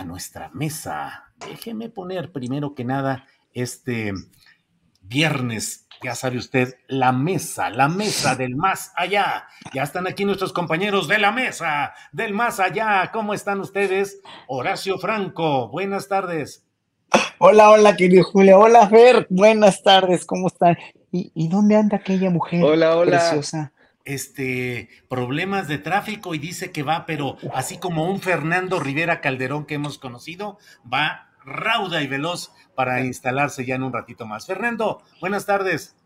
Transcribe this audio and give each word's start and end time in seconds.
a 0.00 0.04
nuestra 0.04 0.50
mesa. 0.54 1.24
Déjeme 1.46 1.90
poner 1.90 2.32
primero 2.32 2.74
que 2.74 2.84
nada 2.84 3.26
este 3.52 4.14
viernes, 5.02 5.86
ya 6.02 6.14
sabe 6.14 6.38
usted, 6.38 6.74
la 6.88 7.12
mesa, 7.12 7.68
la 7.68 7.88
mesa 7.88 8.34
del 8.34 8.56
más 8.56 8.92
allá. 8.96 9.46
Ya 9.74 9.82
están 9.82 10.06
aquí 10.06 10.24
nuestros 10.24 10.54
compañeros 10.54 11.06
de 11.06 11.18
la 11.18 11.32
mesa 11.32 11.92
del 12.12 12.32
más 12.32 12.60
allá. 12.60 13.10
¿Cómo 13.12 13.34
están 13.34 13.60
ustedes? 13.60 14.22
Horacio 14.48 14.98
Franco, 14.98 15.68
buenas 15.68 16.08
tardes. 16.08 16.64
Hola, 17.38 17.70
hola, 17.70 17.94
querido 17.94 18.24
Julio. 18.24 18.58
Hola, 18.58 18.88
Fer. 18.88 19.26
Buenas 19.28 19.82
tardes, 19.82 20.24
¿cómo 20.24 20.46
están? 20.46 20.78
¿Y, 21.12 21.30
y 21.34 21.48
dónde 21.48 21.76
anda 21.76 21.98
aquella 21.98 22.30
mujer 22.30 22.64
hola, 22.64 22.96
hola. 22.96 23.18
preciosa? 23.18 23.72
Este, 24.14 24.88
problemas 25.08 25.68
de 25.68 25.78
tráfico 25.78 26.34
y 26.34 26.38
dice 26.38 26.72
que 26.72 26.82
va, 26.82 27.06
pero 27.06 27.36
así 27.54 27.78
como 27.78 28.10
un 28.10 28.20
Fernando 28.20 28.80
Rivera 28.80 29.20
Calderón 29.20 29.66
que 29.66 29.74
hemos 29.74 29.98
conocido, 29.98 30.58
va 30.92 31.30
rauda 31.44 32.02
y 32.02 32.06
veloz 32.06 32.52
para 32.74 33.00
instalarse 33.02 33.64
ya 33.64 33.74
en 33.76 33.82
un 33.82 33.92
ratito 33.92 34.26
más. 34.26 34.46
Fernando, 34.46 35.02
buenas 35.20 35.46
tardes. 35.46 35.96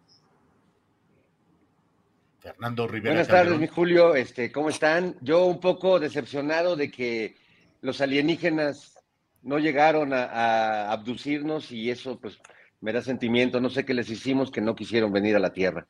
Fernando 2.41 2.87
Rivera. 2.87 3.15
Buenas 3.15 3.29
Calderón. 3.29 3.55
tardes, 3.55 3.61
mi 3.71 3.75
Julio. 3.75 4.15
Este, 4.15 4.53
¿cómo 4.53 4.69
están? 4.69 5.17
Yo 5.21 5.47
un 5.47 5.61
poco 5.61 5.99
decepcionado 5.99 6.77
de 6.77 6.91
que 6.91 7.37
los 7.81 8.01
alienígenas 8.01 8.99
no 9.43 9.59
llegaron 9.59 10.13
a, 10.13 10.25
a 10.25 10.93
abducirnos 10.93 11.73
y 11.73 11.91
eso 11.91 12.19
pues 12.19 12.39
me 12.81 12.93
da 12.93 13.01
sentimiento. 13.01 13.61
No 13.61 13.71
sé 13.71 13.85
qué 13.85 13.95
les 13.95 14.11
hicimos 14.11 14.51
que 14.51 14.61
no 14.61 14.75
quisieron 14.75 15.11
venir 15.13 15.37
a 15.37 15.39
la 15.39 15.53
Tierra. 15.53 15.87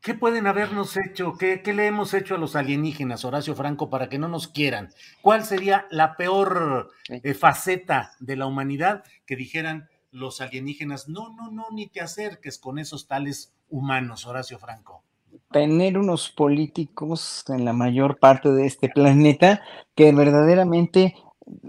¿Qué 0.00 0.14
pueden 0.14 0.46
habernos 0.46 0.96
hecho? 0.96 1.34
¿Qué, 1.38 1.60
¿Qué, 1.62 1.74
le 1.74 1.86
hemos 1.86 2.14
hecho 2.14 2.36
a 2.36 2.38
los 2.38 2.54
alienígenas, 2.54 3.24
Horacio 3.24 3.54
Franco, 3.54 3.90
para 3.90 4.08
que 4.08 4.18
no 4.18 4.28
nos 4.28 4.46
quieran? 4.48 4.90
¿Cuál 5.22 5.44
sería 5.44 5.86
la 5.90 6.16
peor 6.16 6.90
eh, 7.08 7.34
faceta 7.34 8.12
de 8.20 8.36
la 8.36 8.46
humanidad 8.46 9.02
que 9.26 9.36
dijeran 9.36 9.88
los 10.10 10.40
alienígenas, 10.40 11.08
no, 11.08 11.34
no, 11.34 11.50
no, 11.50 11.66
ni 11.72 11.88
te 11.88 12.00
acerques 12.00 12.58
con 12.58 12.78
esos 12.78 13.08
tales 13.08 13.52
humanos, 13.68 14.26
Horacio 14.26 14.58
Franco? 14.58 15.02
Tener 15.50 15.98
unos 15.98 16.30
políticos 16.30 17.44
en 17.48 17.64
la 17.64 17.72
mayor 17.72 18.18
parte 18.18 18.50
de 18.50 18.66
este 18.66 18.88
planeta 18.88 19.62
que 19.94 20.12
verdaderamente 20.12 21.14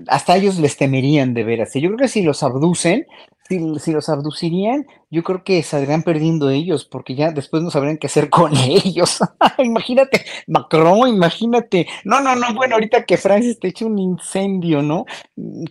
hasta 0.07 0.35
ellos 0.35 0.59
les 0.59 0.78
temerían 0.78 1.34
de 1.34 1.44
veras. 1.44 1.73
Yo 1.73 1.90
creo 1.90 1.97
que 1.97 2.07
si 2.07 2.22
los 2.22 2.44
abducen, 2.44 3.07
si, 3.50 3.92
los 3.92 4.10
abducirían, 4.10 4.86
yo 5.10 5.24
creo 5.24 5.44
que 5.44 5.64
saldrían 5.64 6.04
perdiendo 6.04 6.52
ellos, 6.52 6.86
porque 6.86 7.16
ya 7.16 7.32
después 7.32 7.64
no 7.64 7.72
sabrían 7.72 7.98
qué 7.98 8.08
hacer 8.08 8.30
con 8.30 8.56
ellos. 8.56 9.20
imagínate, 9.58 10.24
Macron, 10.48 11.10
imagínate. 11.10 11.88
No, 12.04 12.22
no, 12.22 12.36
no, 12.36 12.54
bueno, 12.54 12.76
ahorita 12.76 13.06
que 13.06 13.18
Francis 13.18 13.59
te 13.59 13.70
eche 13.70 13.86
un 13.86 13.98
incendio, 13.98 14.84
¿no? 14.84 15.06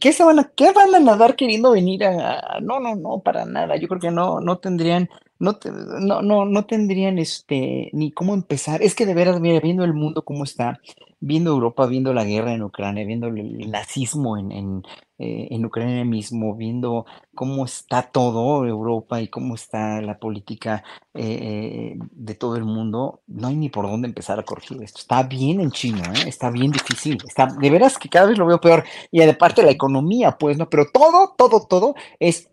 ¿Qué, 0.00 0.12
se 0.12 0.24
van 0.24 0.40
a, 0.40 0.50
qué 0.56 0.72
van 0.72 0.94
a 0.94 0.98
nadar 0.98 1.36
queriendo 1.36 1.70
venir 1.70 2.04
a, 2.04 2.58
No, 2.60 2.80
no, 2.80 2.96
no, 2.96 3.20
para 3.20 3.44
nada. 3.44 3.76
Yo 3.76 3.86
creo 3.86 4.00
que 4.00 4.10
no, 4.10 4.40
no 4.40 4.58
tendrían, 4.58 5.08
no, 5.38 5.58
no, 6.00 6.22
no, 6.22 6.44
no 6.46 6.66
tendrían 6.66 7.18
este, 7.18 7.90
ni 7.92 8.10
cómo 8.10 8.34
empezar. 8.34 8.82
Es 8.82 8.96
que 8.96 9.06
de 9.06 9.14
veras, 9.14 9.40
mira, 9.40 9.60
viendo 9.60 9.84
el 9.84 9.94
mundo 9.94 10.24
cómo 10.24 10.42
está, 10.42 10.80
viendo 11.20 11.50
Europa, 11.50 11.86
viendo 11.86 12.12
la 12.12 12.24
guerra 12.24 12.52
en 12.52 12.62
Ucrania, 12.62 13.04
viendo 13.04 13.26
el 13.28 13.70
nazismo 13.70 14.36
en, 14.36 14.52
en, 14.52 14.82
eh, 15.18 15.48
en 15.50 15.64
Ucrania 15.64 16.04
mismo, 16.04 16.54
viendo 16.54 17.06
cómo 17.34 17.64
está 17.64 18.02
todo 18.02 18.64
Europa 18.66 19.20
y 19.20 19.28
cómo 19.28 19.54
está 19.54 20.00
la 20.00 20.18
política 20.18 20.84
eh, 21.14 21.96
de 22.12 22.34
todo 22.34 22.56
el 22.56 22.64
mundo, 22.64 23.22
no 23.26 23.48
hay 23.48 23.56
ni 23.56 23.68
por 23.68 23.86
dónde 23.86 24.08
empezar 24.08 24.38
a 24.38 24.44
corregir 24.44 24.82
esto. 24.82 25.00
Está 25.00 25.22
bien 25.24 25.60
en 25.60 25.70
chino, 25.70 26.02
¿eh? 26.04 26.28
está 26.28 26.50
bien 26.50 26.70
difícil, 26.70 27.18
está, 27.26 27.46
de 27.46 27.70
veras 27.70 27.98
que 27.98 28.08
cada 28.08 28.26
vez 28.26 28.38
lo 28.38 28.46
veo 28.46 28.60
peor. 28.60 28.84
Y 29.10 29.22
aparte 29.22 29.62
la 29.62 29.70
economía, 29.70 30.38
pues, 30.38 30.56
¿no? 30.56 30.68
Pero 30.68 30.86
todo, 30.92 31.34
todo, 31.36 31.66
todo 31.66 31.94
es 32.20 32.48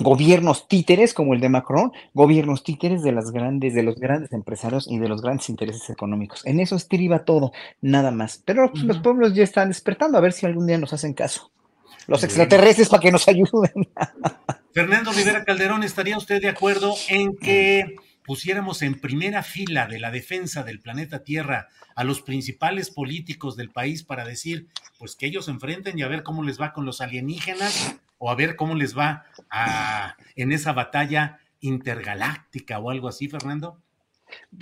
gobiernos 0.00 0.66
títeres 0.66 1.14
como 1.14 1.34
el 1.34 1.40
de 1.40 1.48
Macron, 1.48 1.92
gobiernos 2.14 2.64
títeres 2.64 3.02
de 3.02 3.12
las 3.12 3.30
grandes, 3.30 3.74
de 3.74 3.82
los 3.82 3.96
grandes 3.96 4.32
empresarios 4.32 4.90
y 4.90 4.98
de 4.98 5.08
los 5.08 5.22
grandes 5.22 5.48
intereses 5.48 5.88
económicos. 5.90 6.44
En 6.46 6.58
eso 6.58 6.74
estriba 6.76 7.24
todo, 7.24 7.52
nada 7.80 8.10
más. 8.10 8.42
Pero 8.44 8.70
pues, 8.70 8.82
uh 8.82 8.86
-huh. 8.86 8.88
los 8.88 8.98
pueblos 8.98 9.34
ya 9.34 9.44
están 9.44 9.68
despertando 9.68 10.18
a 10.18 10.20
ver 10.20 10.32
si 10.32 10.46
algún 10.46 10.66
día 10.66 10.78
nos 10.78 10.92
hacen 10.92 11.14
caso. 11.14 11.50
Los 12.06 12.24
extraterrestres 12.24 12.88
para 12.88 13.02
que 13.02 13.12
nos 13.12 13.28
ayuden. 13.28 13.88
Fernando 14.72 15.12
Rivera 15.12 15.44
Calderón, 15.44 15.84
¿estaría 15.84 16.16
usted 16.16 16.40
de 16.40 16.48
acuerdo 16.48 16.94
en 17.08 17.36
que 17.36 17.96
pusiéramos 18.24 18.82
en 18.82 19.00
primera 19.00 19.42
fila 19.42 19.86
de 19.86 19.98
la 20.00 20.10
defensa 20.10 20.62
del 20.62 20.80
planeta 20.80 21.22
Tierra 21.24 21.68
a 21.94 22.04
los 22.04 22.22
principales 22.22 22.90
políticos 22.90 23.56
del 23.56 23.70
país 23.70 24.02
para 24.02 24.24
decir, 24.24 24.68
pues 24.98 25.14
que 25.14 25.26
ellos 25.26 25.44
se 25.44 25.50
enfrenten 25.50 25.98
y 25.98 26.02
a 26.02 26.08
ver 26.08 26.22
cómo 26.22 26.42
les 26.42 26.60
va 26.60 26.72
con 26.72 26.86
los 26.86 27.00
alienígenas 27.00 27.96
o 28.20 28.30
a 28.30 28.34
ver 28.36 28.54
cómo 28.54 28.74
les 28.74 28.96
va 28.96 29.24
a, 29.50 30.14
en 30.36 30.52
esa 30.52 30.72
batalla 30.72 31.40
intergaláctica 31.60 32.78
o 32.78 32.90
algo 32.90 33.08
así, 33.08 33.28
Fernando? 33.28 33.82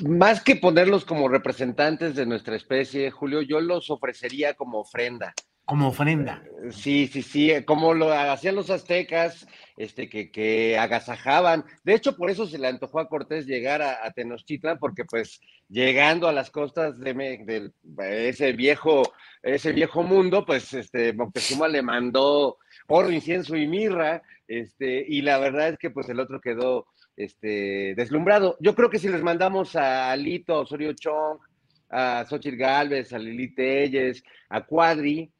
Más 0.05 0.43
que 0.43 0.57
ponerlos 0.57 1.05
como 1.05 1.29
representantes 1.29 2.15
de 2.15 2.25
nuestra 2.25 2.55
especie, 2.55 3.11
Julio, 3.11 3.43
yo 3.43 3.61
los 3.61 3.91
ofrecería 3.91 4.55
como 4.55 4.79
ofrenda. 4.79 5.35
Como 5.69 5.89
ofrenda. 5.89 6.43
Sí, 6.71 7.09
sí, 7.09 7.21
sí, 7.21 7.53
como 7.67 7.93
lo 7.93 8.11
hacían 8.11 8.55
los 8.55 8.71
aztecas, 8.71 9.47
este, 9.77 10.09
que, 10.09 10.31
que 10.31 10.79
agasajaban. 10.79 11.63
De 11.85 11.93
hecho, 11.93 12.17
por 12.17 12.31
eso 12.31 12.47
se 12.47 12.57
le 12.57 12.69
antojó 12.69 13.01
a 13.01 13.09
Cortés 13.11 13.45
llegar 13.45 13.83
a, 13.83 14.03
a 14.03 14.11
Tenochtitlan, 14.13 14.79
porque 14.79 15.05
pues 15.05 15.43
llegando 15.69 16.27
a 16.27 16.33
las 16.33 16.51
costas 16.51 16.99
de, 16.99 17.71
ese 18.01 18.53
viejo, 18.53 19.03
ese 19.43 19.73
viejo 19.73 20.03
mundo, 20.03 20.47
pues 20.47 20.73
este, 20.73 21.13
Moctezuma 21.13 21.69
le 21.69 21.83
mandó 21.83 22.57
oro, 22.87 23.11
incienso 23.11 23.55
y 23.55 23.67
mirra, 23.67 24.23
este, 24.47 25.05
y 25.07 25.21
la 25.21 25.37
verdad 25.37 25.69
es 25.69 25.79
que 25.79 25.91
pues 25.91 26.09
el 26.09 26.19
otro 26.19 26.41
quedó 26.41 26.87
este, 27.15 27.95
deslumbrado. 27.95 28.57
Yo 28.61 28.75
creo 28.75 28.89
que 28.89 28.99
si 28.99 29.11
les 29.11 29.23
mandamos 29.23 29.77
a 29.77 30.13
Alito, 30.13 30.61
Osorio 30.61 30.95
Chong, 30.95 31.41
a 31.91 32.25
Xochitl 32.27 32.57
Galvez, 32.57 33.13
a 33.13 33.19
Lili 33.19 33.55
Telles, 33.55 34.25
a 34.49 34.65
Cuadri, 34.65 35.31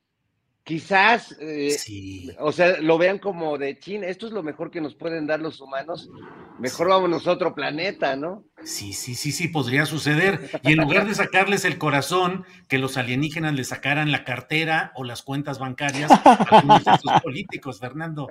quizás, 0.69 1.35
eh, 1.41 1.71
sí. 1.71 2.31
o 2.39 2.53
sea, 2.53 2.79
lo 2.83 2.99
vean 2.99 3.19
como 3.19 3.57
de 3.57 3.79
China, 3.79 4.07
esto 4.07 4.27
es 4.27 4.35
lo 4.35 4.43
mejor 4.43 4.71
que 4.71 4.83
nos 4.83 4.95
pueden 4.95 5.27
dar 5.27 5.41
los 5.41 5.63
humanos, 5.63 6.11
mejor 6.59 6.91
vámonos 6.91 7.27
a 7.27 7.33
otro 7.33 7.55
planeta, 7.55 8.17
¿no? 8.17 8.45
Sí, 8.65 8.93
sí, 8.93 9.15
sí, 9.15 9.33
sí, 9.33 9.49
podría 9.49 9.87
suceder. 9.87 10.61
Y 10.63 10.73
en 10.73 10.81
lugar 10.81 11.07
de 11.07 11.15
sacarles 11.15 11.65
el 11.65 11.79
corazón, 11.79 12.45
que 12.69 12.77
los 12.77 12.99
alienígenas 12.99 13.55
les 13.55 13.69
sacaran 13.69 14.13
la 14.13 14.25
cartera 14.25 14.93
o 14.95 15.05
las 15.05 15.23
cuentas 15.23 15.59
bancarias 15.59 16.11
a 16.13 16.99
sus 17.01 17.13
políticos, 17.23 17.81
Fernando. 17.81 18.29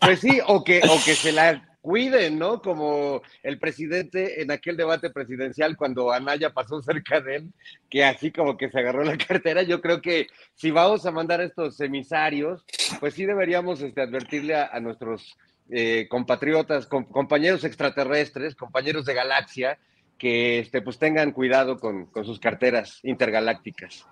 Pues 0.00 0.20
sí, 0.20 0.40
o 0.46 0.64
que, 0.64 0.80
o 0.88 1.04
que 1.04 1.14
se 1.14 1.32
la 1.32 1.73
cuiden, 1.84 2.38
¿no? 2.38 2.62
Como 2.62 3.20
el 3.42 3.58
presidente 3.58 4.40
en 4.40 4.50
aquel 4.50 4.74
debate 4.74 5.10
presidencial 5.10 5.76
cuando 5.76 6.12
Anaya 6.12 6.48
pasó 6.48 6.80
cerca 6.80 7.20
de 7.20 7.36
él, 7.36 7.52
que 7.90 8.02
así 8.02 8.32
como 8.32 8.56
que 8.56 8.70
se 8.70 8.78
agarró 8.78 9.04
la 9.04 9.18
cartera. 9.28 9.62
Yo 9.62 9.82
creo 9.82 10.00
que 10.00 10.28
si 10.54 10.70
vamos 10.70 11.04
a 11.04 11.10
mandar 11.10 11.42
estos 11.42 11.78
emisarios, 11.80 12.64
pues 13.00 13.12
sí 13.12 13.26
deberíamos 13.26 13.82
este, 13.82 14.00
advertirle 14.00 14.54
a, 14.54 14.80
nuestros 14.80 15.36
eh, 15.68 16.06
compatriotas, 16.08 16.86
compañeros 16.86 17.64
extraterrestres, 17.64 18.54
compañeros 18.54 19.04
de 19.04 19.12
galaxia, 19.12 19.78
que 20.16 20.60
este, 20.60 20.80
pues 20.80 20.98
tengan 20.98 21.32
cuidado 21.32 21.78
con 21.78 22.08
sus 22.24 22.40
carteras 22.40 23.00
intergalácticas. 23.02 24.06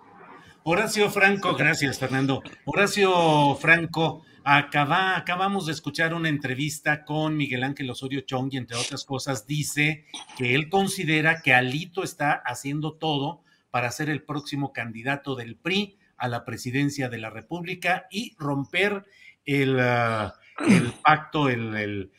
Horacio 0.64 1.10
Franco, 1.10 1.54
gracias 1.56 1.98
Fernando. 1.98 2.42
Horacio 2.66 3.56
Franco, 3.56 4.24
acaba, 4.44 5.16
acabamos 5.16 5.66
de 5.66 5.72
escuchar 5.72 6.14
una 6.14 6.28
entrevista 6.28 7.04
con 7.04 7.36
Miguel 7.36 7.64
Ángel 7.64 7.90
Osorio 7.90 8.22
Chong 8.22 8.52
y 8.52 8.56
entre 8.56 8.76
otras 8.76 9.04
cosas 9.04 9.46
dice 9.46 10.06
que 10.36 10.54
él 10.54 10.68
considera 10.68 11.42
que 11.42 11.54
Alito 11.54 12.02
está 12.02 12.32
haciendo 12.44 12.94
todo 12.94 13.42
para 13.70 13.90
ser 13.90 14.10
el 14.10 14.22
próximo 14.22 14.72
candidato 14.72 15.34
del 15.34 15.56
PRI 15.56 15.98
a 16.16 16.28
la 16.28 16.44
presidencia 16.44 17.08
de 17.08 17.18
la 17.18 17.30
República 17.30 18.06
y 18.10 18.34
romper 18.38 19.04
el, 19.44 19.80
ah, 19.80 20.34
el 20.68 20.92
pacto 21.02 21.48
el, 21.48 22.10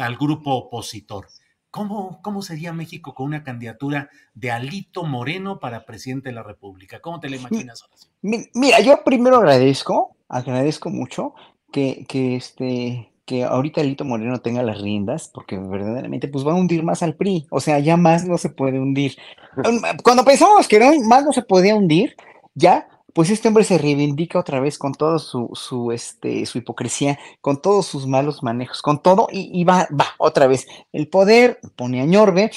al 0.00 0.16
grupo 0.16 0.52
opositor. 0.52 1.28
¿Cómo, 1.70 2.20
¿Cómo 2.22 2.42
sería 2.42 2.72
México 2.72 3.14
con 3.14 3.26
una 3.26 3.44
candidatura 3.44 4.10
de 4.34 4.50
Alito 4.50 5.04
Moreno 5.04 5.60
para 5.60 5.84
presidente 5.84 6.30
de 6.30 6.34
la 6.34 6.42
República? 6.42 7.00
¿Cómo 7.00 7.20
te 7.20 7.28
la 7.28 7.36
imaginas? 7.36 7.84
Mira, 8.22 8.80
yo 8.80 9.04
primero 9.04 9.36
agradezco, 9.36 10.16
agradezco 10.28 10.90
mucho 10.90 11.34
que, 11.72 12.04
que, 12.08 12.36
este, 12.36 13.12
que 13.24 13.44
ahorita 13.44 13.80
Alito 13.80 14.04
Moreno 14.04 14.40
tenga 14.40 14.62
las 14.62 14.80
riendas, 14.80 15.30
porque 15.32 15.58
verdaderamente 15.58 16.28
pues 16.28 16.46
va 16.46 16.52
a 16.52 16.56
hundir 16.56 16.82
más 16.82 17.02
al 17.02 17.14
PRI, 17.14 17.46
o 17.50 17.60
sea, 17.60 17.78
ya 17.78 17.96
más 17.96 18.24
no 18.24 18.38
se 18.38 18.50
puede 18.50 18.80
hundir. 18.80 19.16
Cuando 20.02 20.24
pensamos 20.24 20.68
que 20.68 20.80
más 21.04 21.24
no 21.24 21.32
se 21.32 21.42
podía 21.42 21.74
hundir, 21.74 22.16
ya 22.54 22.88
pues 23.18 23.30
este 23.30 23.48
hombre 23.48 23.64
se 23.64 23.78
reivindica 23.78 24.38
otra 24.38 24.60
vez 24.60 24.78
con 24.78 24.92
toda 24.92 25.18
su, 25.18 25.50
su, 25.54 25.90
este, 25.90 26.46
su 26.46 26.58
hipocresía, 26.58 27.18
con 27.40 27.60
todos 27.60 27.86
sus 27.86 28.06
malos 28.06 28.44
manejos, 28.44 28.80
con 28.80 29.02
todo, 29.02 29.26
y, 29.32 29.64
va, 29.64 29.88
va, 29.90 30.06
otra 30.18 30.46
vez. 30.46 30.68
El 30.92 31.08
poder 31.08 31.58
pone 31.74 32.00
a 32.00 32.04
Ñorbe, 32.04 32.52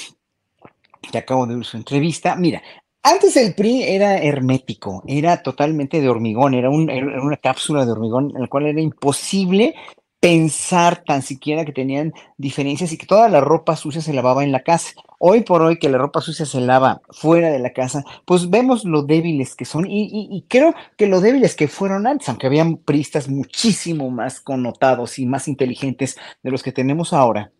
que 1.11 1.17
acabo 1.17 1.47
de 1.47 1.55
ver 1.55 1.65
su 1.65 1.77
entrevista. 1.77 2.35
Mira, 2.35 2.61
antes 3.03 3.35
el 3.37 3.53
PRI 3.55 3.83
era 3.83 4.17
hermético, 4.17 5.03
era 5.07 5.41
totalmente 5.41 6.01
de 6.01 6.09
hormigón, 6.09 6.53
era, 6.53 6.69
un, 6.69 6.89
una 6.89 7.37
cápsula 7.37 7.85
de 7.85 7.91
hormigón 7.91 8.31
en 8.35 8.41
la 8.41 8.47
cual 8.47 8.67
era 8.67 8.81
imposible 8.81 9.75
pensar 10.21 11.03
tan 11.03 11.23
siquiera 11.23 11.65
que 11.65 11.71
tenían 11.71 12.13
diferencias 12.37 12.93
y 12.93 12.97
que 12.97 13.07
toda 13.07 13.27
la 13.27 13.41
ropa 13.41 13.75
sucia 13.75 14.01
se 14.01 14.13
lavaba 14.13 14.43
en 14.43 14.51
la 14.51 14.61
casa. 14.61 14.91
Hoy 15.17 15.41
por 15.41 15.63
hoy 15.63 15.79
que 15.79 15.89
la 15.89 15.97
ropa 15.97 16.21
sucia 16.21 16.45
se 16.45 16.61
lava 16.61 17.01
fuera 17.09 17.49
de 17.49 17.57
la 17.57 17.73
casa, 17.73 18.03
pues 18.25 18.49
vemos 18.49 18.85
lo 18.85 19.01
débiles 19.01 19.55
que 19.55 19.65
son 19.65 19.87
y, 19.89 20.45
creo 20.47 20.75
que 20.95 21.07
lo 21.07 21.21
débiles 21.21 21.55
que 21.55 21.67
fueron 21.67 22.05
antes, 22.05 22.29
aunque 22.29 22.45
habían 22.45 22.77
pristas 22.77 23.29
muchísimo 23.29 24.11
más 24.11 24.39
connotados 24.39 25.17
y 25.17 25.25
más 25.25 25.47
inteligentes 25.47 26.17
de 26.43 26.51
los 26.51 26.61
que 26.61 26.71
tenemos 26.71 27.13
ahora 27.13 27.51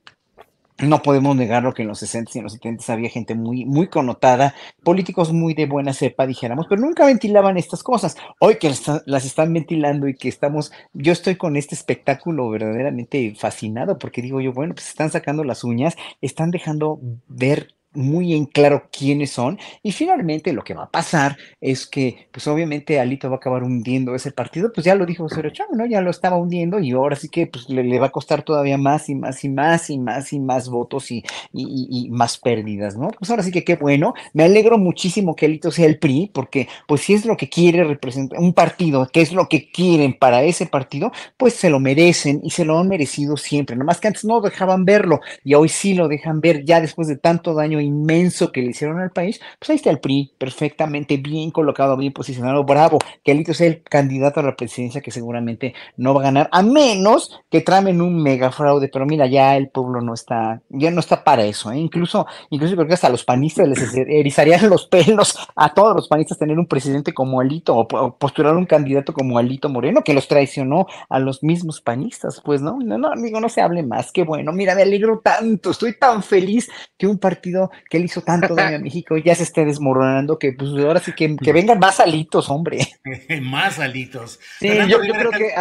no 0.87 1.01
podemos 1.01 1.35
negar 1.35 1.63
lo 1.63 1.73
que 1.73 1.83
en 1.83 1.87
los 1.87 1.99
60 1.99 2.31
y 2.33 2.37
en 2.39 2.43
los 2.43 2.53
70 2.53 2.93
había 2.93 3.09
gente 3.09 3.35
muy, 3.35 3.65
muy 3.65 3.87
connotada, 3.87 4.55
políticos 4.83 5.31
muy 5.31 5.53
de 5.53 5.65
buena 5.65 5.93
cepa, 5.93 6.25
dijéramos, 6.25 6.67
pero 6.69 6.81
nunca 6.81 7.05
ventilaban 7.05 7.57
estas 7.57 7.83
cosas. 7.83 8.15
Hoy 8.39 8.55
que 8.55 8.71
las 9.05 9.25
están 9.25 9.53
ventilando 9.53 10.07
y 10.07 10.15
que 10.15 10.29
estamos, 10.29 10.71
yo 10.93 11.11
estoy 11.11 11.35
con 11.35 11.55
este 11.55 11.75
espectáculo 11.75 12.49
verdaderamente 12.49 13.33
fascinado 13.35 13.97
porque 13.97 14.21
digo 14.21 14.41
yo, 14.41 14.53
bueno, 14.53 14.73
pues 14.73 14.89
están 14.89 15.11
sacando 15.11 15.43
las 15.43 15.63
uñas, 15.63 15.95
están 16.21 16.51
dejando 16.51 16.99
ver 17.27 17.75
muy 17.93 18.33
en 18.33 18.45
claro 18.45 18.87
quiénes 18.91 19.31
son. 19.31 19.59
Y 19.83 19.91
finalmente 19.91 20.53
lo 20.53 20.63
que 20.63 20.73
va 20.73 20.83
a 20.83 20.91
pasar 20.91 21.37
es 21.59 21.85
que, 21.87 22.27
pues 22.31 22.47
obviamente 22.47 22.99
Alito 22.99 23.29
va 23.29 23.35
a 23.35 23.37
acabar 23.37 23.63
hundiendo 23.63 24.15
ese 24.15 24.31
partido, 24.31 24.71
pues 24.73 24.85
ya 24.85 24.95
lo 24.95 25.05
dijo 25.05 25.25
Osorio 25.25 25.51
Chávez, 25.51 25.77
¿no? 25.77 25.85
Ya 25.85 26.01
lo 26.01 26.11
estaba 26.11 26.37
hundiendo 26.37 26.79
y 26.79 26.91
ahora 26.91 27.15
sí 27.15 27.29
que 27.29 27.47
pues 27.47 27.69
le, 27.69 27.99
va 27.99 28.07
a 28.07 28.11
costar 28.11 28.43
todavía 28.43 28.77
más 28.77 29.09
y 29.09 29.15
más 29.15 29.43
y 29.43 29.49
más 29.49 29.89
y 29.89 29.99
más 29.99 30.33
y 30.33 30.39
más 30.39 30.69
votos 30.69 31.11
y, 31.11 31.23
y, 31.53 32.09
más 32.09 32.37
pérdidas, 32.37 32.97
¿no? 32.97 33.09
Pues 33.09 33.29
ahora 33.29 33.43
sí 33.43 33.51
que 33.51 33.63
qué 33.63 33.75
bueno. 33.75 34.13
Me 34.33 34.43
alegro 34.43 34.77
muchísimo 34.77 35.35
que 35.35 35.45
Alito 35.45 35.71
sea 35.71 35.85
el 35.85 35.99
PRI, 35.99 36.31
porque 36.33 36.67
pues 36.87 37.01
si 37.01 37.13
es 37.13 37.25
lo 37.25 37.37
que 37.37 37.49
quiere 37.49 37.83
representar 37.83 38.39
un 38.39 38.53
partido, 38.53 39.07
que 39.11 39.21
es 39.21 39.33
lo 39.33 39.47
que 39.47 39.69
quieren 39.71 40.13
para 40.17 40.43
ese 40.43 40.65
partido, 40.65 41.11
pues 41.37 41.53
se 41.55 41.69
lo 41.69 41.79
merecen 41.79 42.41
y 42.43 42.51
se 42.51 42.65
lo 42.65 42.79
han 42.79 42.87
merecido 42.87 43.37
siempre. 43.37 43.75
Nomás 43.75 43.99
que 43.99 44.07
antes 44.07 44.25
no 44.25 44.41
dejaban 44.41 44.85
verlo 44.85 45.19
y 45.43 45.53
hoy 45.55 45.69
sí 45.69 45.93
lo 45.93 46.07
dejan 46.07 46.41
ver 46.41 46.63
ya 46.65 46.81
después 46.81 47.07
de 47.07 47.17
tanto 47.17 47.53
daño 47.53 47.80
inmenso 47.81 48.51
que 48.51 48.61
le 48.61 48.71
hicieron 48.71 48.99
al 48.99 49.11
país, 49.11 49.39
pues 49.59 49.69
ahí 49.69 49.75
está 49.75 49.89
el 49.89 49.99
PRI, 49.99 50.33
perfectamente 50.37 51.17
bien 51.17 51.51
colocado, 51.51 51.97
bien 51.97 52.13
posicionado, 52.13 52.63
bravo, 52.63 52.99
que 53.23 53.31
Alito 53.31 53.53
sea 53.53 53.67
el 53.67 53.83
candidato 53.83 54.39
a 54.39 54.43
la 54.43 54.55
presidencia 54.55 55.01
que 55.01 55.11
seguramente 55.11 55.73
no 55.97 56.13
va 56.13 56.21
a 56.21 56.23
ganar, 56.25 56.49
a 56.51 56.61
menos 56.61 57.39
que 57.49 57.61
tramen 57.61 58.01
un 58.01 58.21
mega 58.21 58.51
fraude, 58.51 58.89
pero 58.91 59.05
mira, 59.05 59.27
ya 59.27 59.57
el 59.57 59.69
pueblo 59.69 60.01
no 60.01 60.13
está, 60.13 60.61
ya 60.69 60.91
no 60.91 60.99
está 60.99 61.23
para 61.23 61.43
eso, 61.43 61.71
¿eh? 61.71 61.77
incluso, 61.77 62.25
incluso 62.49 62.75
creo 62.75 62.87
que 62.87 62.93
hasta 62.93 63.09
los 63.09 63.23
panistas 63.23 63.67
les 63.67 63.93
erizarían 63.95 64.69
los 64.69 64.87
pelos 64.87 65.37
a 65.55 65.73
todos 65.73 65.95
los 65.95 66.07
panistas 66.07 66.37
tener 66.37 66.57
un 66.59 66.67
presidente 66.67 67.13
como 67.13 67.39
Alito 67.39 67.75
o, 67.77 68.17
postular 68.17 68.55
un 68.55 68.65
candidato 68.65 69.13
como 69.13 69.37
Alito 69.37 69.69
Moreno, 69.69 70.03
que 70.03 70.13
los 70.13 70.27
traicionó 70.27 70.87
a 71.09 71.19
los 71.19 71.43
mismos 71.43 71.81
panistas, 71.81 72.41
pues 72.43 72.61
no, 72.61 72.77
no, 72.79 72.97
no, 72.97 73.09
amigo, 73.09 73.39
no 73.39 73.49
se 73.49 73.61
hable 73.61 73.83
más, 73.83 74.11
qué 74.11 74.23
bueno, 74.23 74.51
mira, 74.51 74.75
me 74.75 74.83
alegro 74.83 75.19
tanto, 75.23 75.71
estoy 75.71 75.97
tan 75.97 76.23
feliz 76.23 76.69
que 76.97 77.07
un 77.07 77.17
partido 77.17 77.70
que 77.89 77.97
él 77.97 78.05
hizo 78.05 78.21
tanto 78.21 78.55
daño 78.55 78.77
a 78.77 78.79
México 78.79 79.17
ya 79.17 79.35
se 79.35 79.43
esté 79.43 79.65
desmoronando 79.65 80.37
que 80.37 80.53
pues 80.53 80.71
ahora 80.71 80.99
sí 80.99 81.13
que, 81.13 81.35
que 81.35 81.53
vengan 81.53 81.79
más 81.79 81.99
alitos, 81.99 82.49
hombre. 82.49 82.79
más 83.41 83.79
alitos. 83.79 84.39
Sí, 84.59 84.69
yo, 84.87 84.99
creo 84.99 85.31
que 85.31 85.53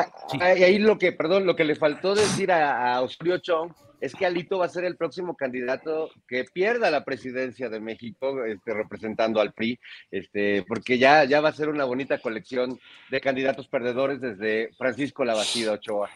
ahí 0.43 0.79
lo 0.79 0.99
que, 0.99 1.13
perdón, 1.13 1.47
lo 1.47 1.57
que 1.57 1.65
le 1.65 1.77
faltó 1.77 2.15
decir 2.15 2.53
a, 2.53 2.95
a 2.95 3.01
Osorio 3.03 3.39
Chong 3.39 3.73
es 4.01 4.15
que 4.15 4.27
Alito 4.27 4.59
va 4.59 4.67
a 4.67 4.71
ser 4.71 4.85
el 4.85 4.97
próximo 4.97 5.37
candidato 5.37 6.11
que 6.27 6.45
pierda 6.45 6.91
la 6.91 7.05
presidencia 7.05 7.69
de 7.69 7.81
México, 7.81 8.45
este, 8.45 8.73
representando 8.73 9.41
al 9.41 9.53
PRI, 9.53 9.79
este, 10.11 10.65
porque 10.67 10.99
ya, 10.99 11.25
ya 11.25 11.41
va 11.41 11.51
a 11.51 11.55
ser 11.55 11.69
una 11.69 11.85
bonita 11.85 12.19
colección 12.19 12.79
de 13.11 13.21
candidatos 13.21 13.69
perdedores 13.69 14.21
desde 14.21 14.71
Francisco 14.79 15.25
Labastida 15.25 15.73
Ochoa. 15.73 16.11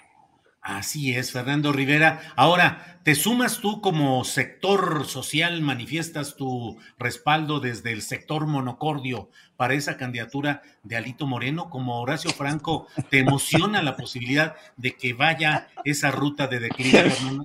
Así 0.65 1.15
es, 1.15 1.31
Fernando 1.31 1.73
Rivera. 1.73 2.23
Ahora, 2.37 2.99
¿te 3.03 3.15
sumas 3.15 3.59
tú 3.61 3.83
como 3.83 4.25
sector 4.25 5.05
social, 5.05 5.61
manifiestas 5.61 6.37
tu 6.37 6.79
respaldo 6.99 7.61
desde 7.61 7.93
el 7.93 8.01
sector 8.01 8.47
monocordio 8.47 9.29
para 9.59 9.75
esa 9.75 9.99
candidatura 9.99 10.63
de 10.83 10.97
Alito 10.97 11.27
Moreno? 11.27 11.69
Como 11.69 12.01
Horacio 12.01 12.31
Franco, 12.31 12.87
¿te 13.11 13.19
emociona 13.19 13.83
la 13.83 13.95
posibilidad 13.95 14.57
de 14.79 14.93
que 14.93 15.13
vaya 15.13 15.69
esa 15.85 16.11
ruta 16.11 16.47
de 16.47 16.61
declive, 16.61 17.11
Fernando? 17.11 17.45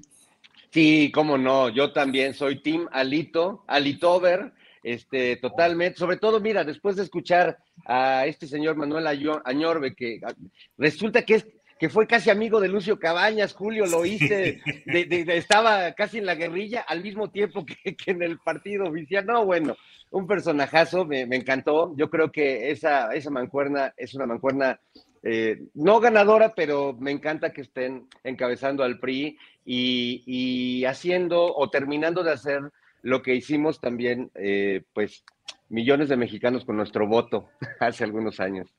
Sí, 0.72 1.12
cómo 1.14 1.38
no, 1.38 1.68
yo 1.68 1.92
también 1.92 2.34
soy 2.34 2.62
Team 2.62 2.88
Alito, 2.94 3.66
Alitover, 3.68 4.54
este, 4.82 5.36
totalmente, 5.36 6.00
sobre 6.00 6.16
todo, 6.16 6.40
mira, 6.40 6.64
después 6.64 6.96
de 6.96 7.04
escuchar 7.04 7.58
a 7.86 8.26
este 8.28 8.48
señor 8.48 8.78
Manuel 8.78 9.08
Añorbe, 9.44 9.94
que 9.94 10.22
ah, 10.26 10.34
resulta 10.78 11.24
que 11.24 11.36
es 11.36 11.48
que 11.80 11.90
fue 11.90 12.08
casi 12.08 12.30
amigo 12.30 12.60
de 12.60 12.68
Lucio 12.68 13.00
Cabañas, 13.00 13.54
Julio, 13.54 13.86
lo 13.86 14.06
hice, 14.06 14.62
estaba 14.86 15.94
casi 15.94 16.18
en 16.18 16.26
la 16.26 16.36
guerrilla 16.36 16.82
al 16.82 17.02
mismo 17.02 17.32
tiempo 17.32 17.66
que, 17.66 17.76
en 18.06 18.22
el 18.22 18.38
partido 18.40 18.86
oficial. 18.86 19.26
No, 19.26 19.46
bueno, 19.46 19.78
un 20.12 20.28
personajazo, 20.28 21.06
me, 21.06 21.22
encantó. 21.22 21.96
Yo 21.96 22.10
creo 22.10 22.34
que 22.34 22.70
esa, 22.72 23.14
esa 23.14 23.30
mancuerna 23.30 23.94
es 23.96 24.14
una 24.14 24.26
mancuerna 24.26 24.78
eh, 25.24 25.68
no 25.74 26.02
ganadora, 26.02 26.54
pero 26.54 26.98
me 27.00 27.12
encanta 27.12 27.54
que 27.54 27.62
estén 27.62 28.08
encabezando 28.26 28.84
al 28.84 29.00
PRI 29.00 29.38
y, 29.66 30.84
haciendo 30.84 31.56
o 31.56 31.70
terminando 31.70 32.24
de 32.24 32.34
hacer 32.34 32.62
lo 33.04 33.22
que 33.22 33.36
hicimos 33.36 33.80
también, 33.80 34.32
eh, 34.36 34.84
pues, 34.94 35.24
millones 35.70 36.10
de 36.10 36.18
mexicanos 36.18 36.66
con 36.66 36.76
nuestro 36.76 37.08
voto 37.08 37.50
hace 37.80 38.04
algunos 38.04 38.42
años. 38.42 38.70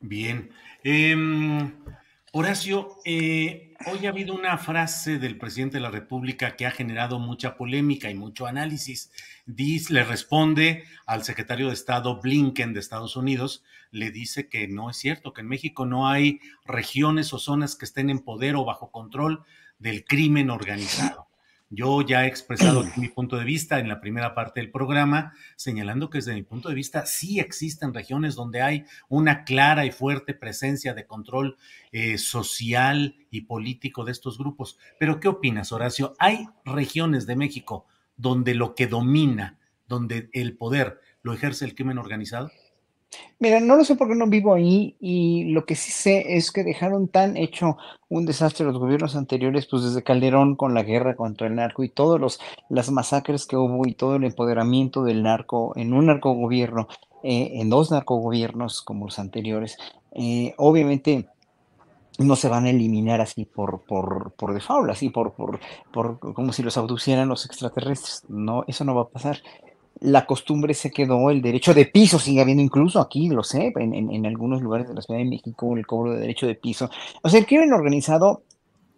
Bien. 0.00 0.50
Em, 0.84 1.72
Horacio, 2.32 2.98
eh, 3.06 3.72
hoy 3.86 4.04
ha 4.04 4.10
habido 4.10 4.34
una 4.34 4.58
frase 4.58 5.18
del 5.18 5.38
presidente 5.38 5.78
de 5.78 5.80
la 5.80 5.90
República 5.90 6.56
que 6.56 6.66
ha 6.66 6.70
generado 6.70 7.18
mucha 7.18 7.56
polémica 7.56 8.10
y 8.10 8.14
mucho 8.14 8.46
análisis. 8.46 9.10
Dice, 9.46 9.94
le 9.94 10.04
responde 10.04 10.84
al 11.06 11.24
secretario 11.24 11.68
de 11.68 11.72
Estado 11.72 12.20
Blinken 12.20 12.74
de 12.74 12.80
Estados 12.80 13.16
Unidos, 13.16 13.64
le 13.90 14.10
dice 14.10 14.50
que 14.50 14.68
no 14.68 14.90
es 14.90 14.98
cierto, 14.98 15.32
que 15.32 15.40
en 15.40 15.48
México 15.48 15.86
no 15.86 16.06
hay 16.06 16.40
regiones 16.66 17.32
o 17.32 17.38
zonas 17.38 17.76
que 17.76 17.86
estén 17.86 18.10
en 18.10 18.18
poder 18.18 18.56
o 18.56 18.64
bajo 18.66 18.90
control 18.90 19.42
del 19.78 20.04
crimen 20.04 20.50
organizado. 20.50 21.27
Yo 21.70 22.00
ya 22.00 22.24
he 22.24 22.28
expresado 22.28 22.82
mi 22.96 23.08
punto 23.08 23.36
de 23.36 23.44
vista 23.44 23.78
en 23.78 23.88
la 23.88 24.00
primera 24.00 24.34
parte 24.34 24.60
del 24.60 24.70
programa, 24.70 25.34
señalando 25.56 26.08
que 26.08 26.18
desde 26.18 26.34
mi 26.34 26.42
punto 26.42 26.68
de 26.70 26.74
vista 26.74 27.04
sí 27.04 27.40
existen 27.40 27.92
regiones 27.92 28.34
donde 28.34 28.62
hay 28.62 28.84
una 29.08 29.44
clara 29.44 29.84
y 29.84 29.90
fuerte 29.90 30.32
presencia 30.32 30.94
de 30.94 31.06
control 31.06 31.56
eh, 31.92 32.16
social 32.16 33.16
y 33.30 33.42
político 33.42 34.04
de 34.04 34.12
estos 34.12 34.38
grupos. 34.38 34.78
Pero 34.98 35.20
¿qué 35.20 35.28
opinas, 35.28 35.72
Horacio? 35.72 36.14
¿Hay 36.18 36.48
regiones 36.64 37.26
de 37.26 37.36
México 37.36 37.86
donde 38.16 38.54
lo 38.54 38.74
que 38.74 38.86
domina, 38.86 39.58
donde 39.86 40.30
el 40.32 40.56
poder 40.56 41.00
lo 41.22 41.34
ejerce 41.34 41.66
el 41.66 41.74
crimen 41.74 41.98
organizado? 41.98 42.50
Mira, 43.38 43.60
no 43.60 43.76
lo 43.76 43.84
sé 43.84 43.94
porque 43.94 44.16
no 44.16 44.26
vivo 44.26 44.52
ahí 44.52 44.96
y 45.00 45.44
lo 45.52 45.64
que 45.64 45.76
sí 45.76 45.92
sé 45.92 46.36
es 46.36 46.50
que 46.50 46.64
dejaron 46.64 47.08
tan 47.08 47.36
hecho 47.36 47.76
un 48.08 48.26
desastre 48.26 48.66
los 48.66 48.78
gobiernos 48.78 49.14
anteriores, 49.14 49.66
pues 49.66 49.84
desde 49.84 50.02
Calderón 50.02 50.56
con 50.56 50.74
la 50.74 50.82
guerra 50.82 51.14
contra 51.14 51.46
el 51.46 51.54
narco 51.54 51.84
y 51.84 51.88
todos 51.88 52.20
los 52.20 52.40
las 52.68 52.90
masacres 52.90 53.46
que 53.46 53.56
hubo 53.56 53.86
y 53.86 53.94
todo 53.94 54.16
el 54.16 54.24
empoderamiento 54.24 55.04
del 55.04 55.22
narco 55.22 55.72
en 55.76 55.92
un 55.92 56.06
narcogobierno, 56.06 56.88
eh, 57.22 57.52
en 57.54 57.70
dos 57.70 57.90
narcogobiernos 57.90 58.82
como 58.82 59.06
los 59.06 59.18
anteriores, 59.18 59.78
eh, 60.12 60.54
obviamente 60.58 61.28
no 62.18 62.34
se 62.34 62.48
van 62.48 62.66
a 62.66 62.70
eliminar 62.70 63.20
así 63.20 63.44
por, 63.44 63.82
por, 63.84 64.32
por 64.32 64.52
default, 64.52 64.90
así 64.90 65.08
por, 65.08 65.34
por, 65.34 65.60
por 65.92 66.18
como 66.18 66.52
si 66.52 66.64
los 66.64 66.76
abducieran 66.76 67.28
los 67.28 67.46
extraterrestres. 67.46 68.24
No, 68.28 68.64
eso 68.66 68.84
no 68.84 68.94
va 68.94 69.02
a 69.02 69.08
pasar 69.08 69.40
la 70.00 70.26
costumbre 70.26 70.74
se 70.74 70.90
quedó, 70.90 71.30
el 71.30 71.42
derecho 71.42 71.74
de 71.74 71.86
piso 71.86 72.18
sigue 72.18 72.40
habiendo 72.40 72.62
incluso 72.62 73.00
aquí, 73.00 73.28
lo 73.28 73.42
sé, 73.42 73.72
en, 73.76 74.26
algunos 74.26 74.62
lugares 74.62 74.88
de 74.88 74.94
la 74.94 75.02
Ciudad 75.02 75.20
de 75.20 75.26
México, 75.26 75.76
el 75.76 75.86
cobro 75.86 76.12
de 76.12 76.20
derecho 76.20 76.46
de 76.46 76.54
piso. 76.54 76.90
O 77.22 77.28
sea, 77.28 77.40
el 77.40 77.46
crimen 77.46 77.72
organizado 77.72 78.42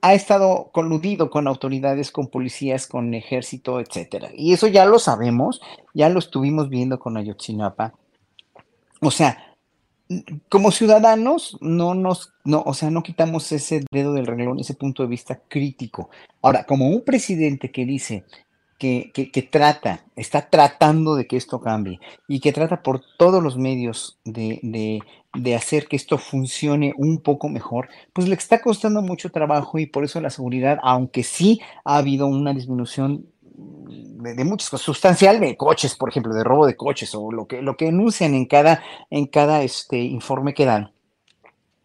ha 0.03 0.15
estado 0.15 0.71
coludido 0.73 1.31
con 1.31 1.47
autoridades, 1.47 2.11
con 2.11 2.29
policías, 2.29 2.87
con 2.87 3.15
ejército, 3.15 3.81
etcétera. 3.81 4.31
Y 4.35 4.53
eso 4.53 4.67
ya 4.67 4.85
lo 4.87 4.99
sabemos, 4.99 5.61
ya 5.95 6.09
lo 6.09 6.19
estuvimos 6.19 6.69
viendo 6.69 6.99
con 6.99 7.17
Ayotzinapa. 7.17 7.95
O 9.01 9.11
sea, 9.11 9.51
como 10.49 10.73
ciudadanos, 10.73 11.57
no 11.61 11.95
nos, 11.95 12.33
no, 12.45 12.63
o 12.67 12.75
sea, 12.75 12.91
no 12.91 13.03
quitamos 13.03 13.53
ese 13.53 13.85
dedo 13.93 14.13
del 14.15 14.27
renglón, 14.27 14.59
ese 14.59 14.75
punto 14.75 15.03
de 15.03 15.09
vista 15.09 15.41
crítico. 15.49 16.11
Ahora, 16.43 16.65
como 16.65 16.89
un 16.89 17.03
presidente 17.03 17.71
que 17.71 17.85
dice, 17.85 18.25
que, 18.81 19.49
trata, 19.51 20.01
está 20.17 20.49
tratando 20.49 21.15
de 21.15 21.27
que 21.27 21.37
esto 21.37 21.61
cambie 21.61 22.01
y 22.27 22.41
que 22.41 22.51
trata 22.51 22.83
por 22.83 23.03
todos 23.19 23.43
los 23.43 23.59
medios 23.59 24.19
de, 24.25 25.03
hacer 25.55 25.87
que 25.87 25.97
esto 25.97 26.17
funcione 26.17 26.95
un 26.97 27.19
poco 27.21 27.51
mejor, 27.51 27.91
pues 28.15 28.27
le 28.27 28.35
está 28.35 28.63
costando 28.63 29.03
mucho 29.03 29.31
trabajo 29.31 29.79
y 29.79 29.85
por 29.85 30.03
eso 30.03 30.19
la 30.23 30.31
seguridad, 30.31 30.79
aunque 30.83 31.23
sí 31.23 31.61
ha 31.85 31.99
habido 31.99 32.27
una 32.27 32.55
disminución 32.55 33.27
de, 33.43 34.45
muchas 34.45 34.71
cosas, 34.71 34.87
sustancial 34.87 35.41
de 35.41 35.59
coches, 35.59 35.95
por 35.95 36.09
ejemplo, 36.09 36.33
de 36.33 36.43
robo 36.43 36.67
de 36.67 36.77
coches 36.77 37.15
o 37.15 37.31
lo 37.31 37.47
que, 37.47 37.61
lo 37.61 37.77
que 37.77 37.89
enuncian 37.89 38.33
en 38.33 38.47
cada, 38.47 38.83
en 39.11 39.27
cada 39.27 39.63
este, 39.63 39.99
informe 39.99 40.55
que 40.55 40.65
dan, 40.65 40.91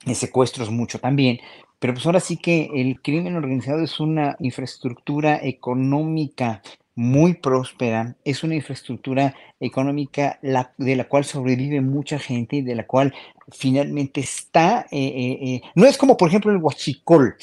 de 0.06 0.16
secuestros 0.16 0.72
mucho 0.72 1.00
también, 1.00 1.40
pero 1.78 1.94
pues 1.94 2.06
ahora 2.06 2.22
sí 2.22 2.38
que 2.38 2.70
el 2.74 3.02
crimen 3.02 3.36
organizado 3.36 3.84
es 3.84 4.00
una 4.00 4.38
infraestructura 4.40 5.38
económica 5.44 6.62
muy 6.96 7.34
próspera, 7.34 8.16
es 8.24 8.44
una 8.44 8.56
infraestructura 8.56 9.36
económica 9.60 10.40
de 10.42 10.96
la 10.96 11.08
cual 11.08 11.26
sobrevive 11.26 11.82
mucha 11.82 12.18
gente 12.18 12.58
y 12.58 12.62
de 12.62 12.76
la 12.76 12.88
cual 12.88 13.14
finalmente 13.52 14.22
está, 14.22 14.88
eh, 14.92 15.08
eh, 15.08 15.40
eh, 15.42 15.62
no 15.76 15.86
es 15.86 15.98
como 15.98 16.16
por 16.16 16.30
ejemplo 16.30 16.52
el 16.52 16.58
huachicol, 16.58 17.36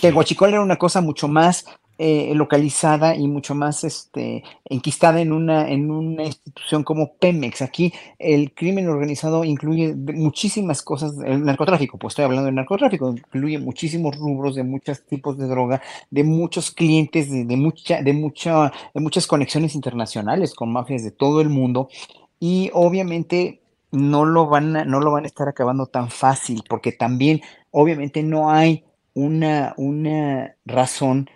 que 0.00 0.08
el 0.08 0.14
huachicol 0.14 0.50
era 0.50 0.62
una 0.62 0.76
cosa 0.76 1.00
mucho 1.00 1.26
más 1.26 1.66
eh, 2.00 2.32
localizada 2.32 3.16
y 3.16 3.26
mucho 3.26 3.56
más 3.56 3.82
este, 3.82 4.44
enquistada 4.64 5.20
en 5.20 5.32
una, 5.32 5.68
en 5.68 5.90
una 5.90 6.24
institución 6.24 6.84
como 6.84 7.14
Pemex. 7.14 7.60
Aquí 7.60 7.92
el 8.20 8.54
crimen 8.54 8.88
organizado 8.88 9.42
incluye 9.42 9.96
muchísimas 9.96 10.82
cosas, 10.82 11.14
el 11.26 11.44
narcotráfico, 11.44 11.98
pues 11.98 12.12
estoy 12.12 12.26
hablando 12.26 12.46
del 12.46 12.54
narcotráfico, 12.54 13.10
incluye 13.10 13.58
muchísimos 13.58 14.16
rubros 14.16 14.54
de 14.54 14.62
muchos 14.62 15.04
tipos 15.06 15.36
de 15.38 15.48
droga, 15.48 15.82
de 16.08 16.22
muchos 16.22 16.70
clientes, 16.70 17.30
de, 17.30 17.56
mucha, 17.56 18.00
de, 18.00 18.12
mucha, 18.12 18.72
de 18.94 19.00
muchas 19.00 19.26
conexiones 19.26 19.74
internacionales 19.74 20.54
con 20.54 20.72
mafias 20.72 21.02
de 21.02 21.10
todo 21.10 21.40
el 21.40 21.48
mundo 21.48 21.88
y 22.38 22.70
obviamente 22.74 23.60
no 23.90 24.24
lo 24.24 24.46
van 24.46 24.76
a, 24.76 24.84
no 24.84 25.00
lo 25.00 25.10
van 25.10 25.24
a 25.24 25.26
estar 25.26 25.48
acabando 25.48 25.86
tan 25.86 26.10
fácil 26.10 26.62
porque 26.68 26.92
también 26.92 27.40
obviamente 27.72 28.22
no 28.22 28.50
hay 28.50 28.84
una, 29.14 29.74
una 29.76 30.54
razón 30.64 31.28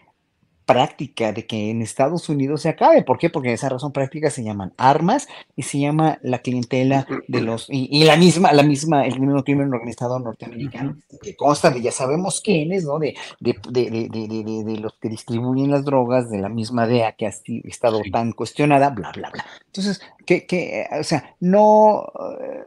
práctica 0.64 1.32
de 1.32 1.46
que 1.46 1.70
en 1.70 1.82
Estados 1.82 2.28
Unidos 2.28 2.62
se 2.62 2.68
acabe. 2.68 3.02
¿Por 3.02 3.18
qué? 3.18 3.30
Porque 3.30 3.52
esa 3.52 3.68
razón 3.68 3.92
práctica 3.92 4.30
se 4.30 4.44
llaman 4.44 4.72
armas 4.76 5.28
y 5.56 5.62
se 5.62 5.78
llama 5.78 6.18
la 6.22 6.38
clientela 6.38 7.06
de 7.28 7.40
los 7.40 7.66
y, 7.68 8.04
la 8.04 8.16
misma 8.16 8.52
la 8.52 8.62
misma 8.62 9.06
el 9.06 9.20
mismo 9.20 9.42
crimen 9.44 9.72
organizado 9.72 10.18
norteamericano 10.18 10.96
que 11.22 11.36
consta 11.36 11.70
de 11.70 11.82
ya 11.82 11.92
sabemos 11.92 12.40
quiénes, 12.40 12.84
¿no? 12.84 12.98
De 12.98 13.14
de, 13.40 13.56
de, 13.70 13.90
de, 13.90 14.64
de, 14.64 14.76
los 14.78 14.94
que 14.94 15.08
distribuyen 15.08 15.70
las 15.70 15.84
drogas 15.84 16.30
de 16.30 16.38
la 16.38 16.48
misma 16.48 16.86
DEA 16.86 17.12
que 17.12 17.26
ha 17.26 17.32
estado 17.64 18.00
tan 18.10 18.32
cuestionada, 18.32 18.90
bla 18.90 19.12
bla 19.12 19.30
bla. 19.30 19.44
Entonces, 19.66 20.00
que 20.26 20.46
que 20.46 20.86
o 20.98 21.04
sea, 21.04 21.34
no 21.40 22.04
eh, 22.40 22.64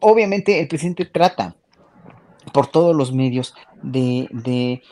obviamente 0.00 0.60
el 0.60 0.68
presidente 0.68 1.06
trata 1.06 1.56
por 2.52 2.66
todos 2.66 2.94
los 2.94 3.12
medios 3.12 3.54
de, 3.82 4.28
de, 4.30 4.82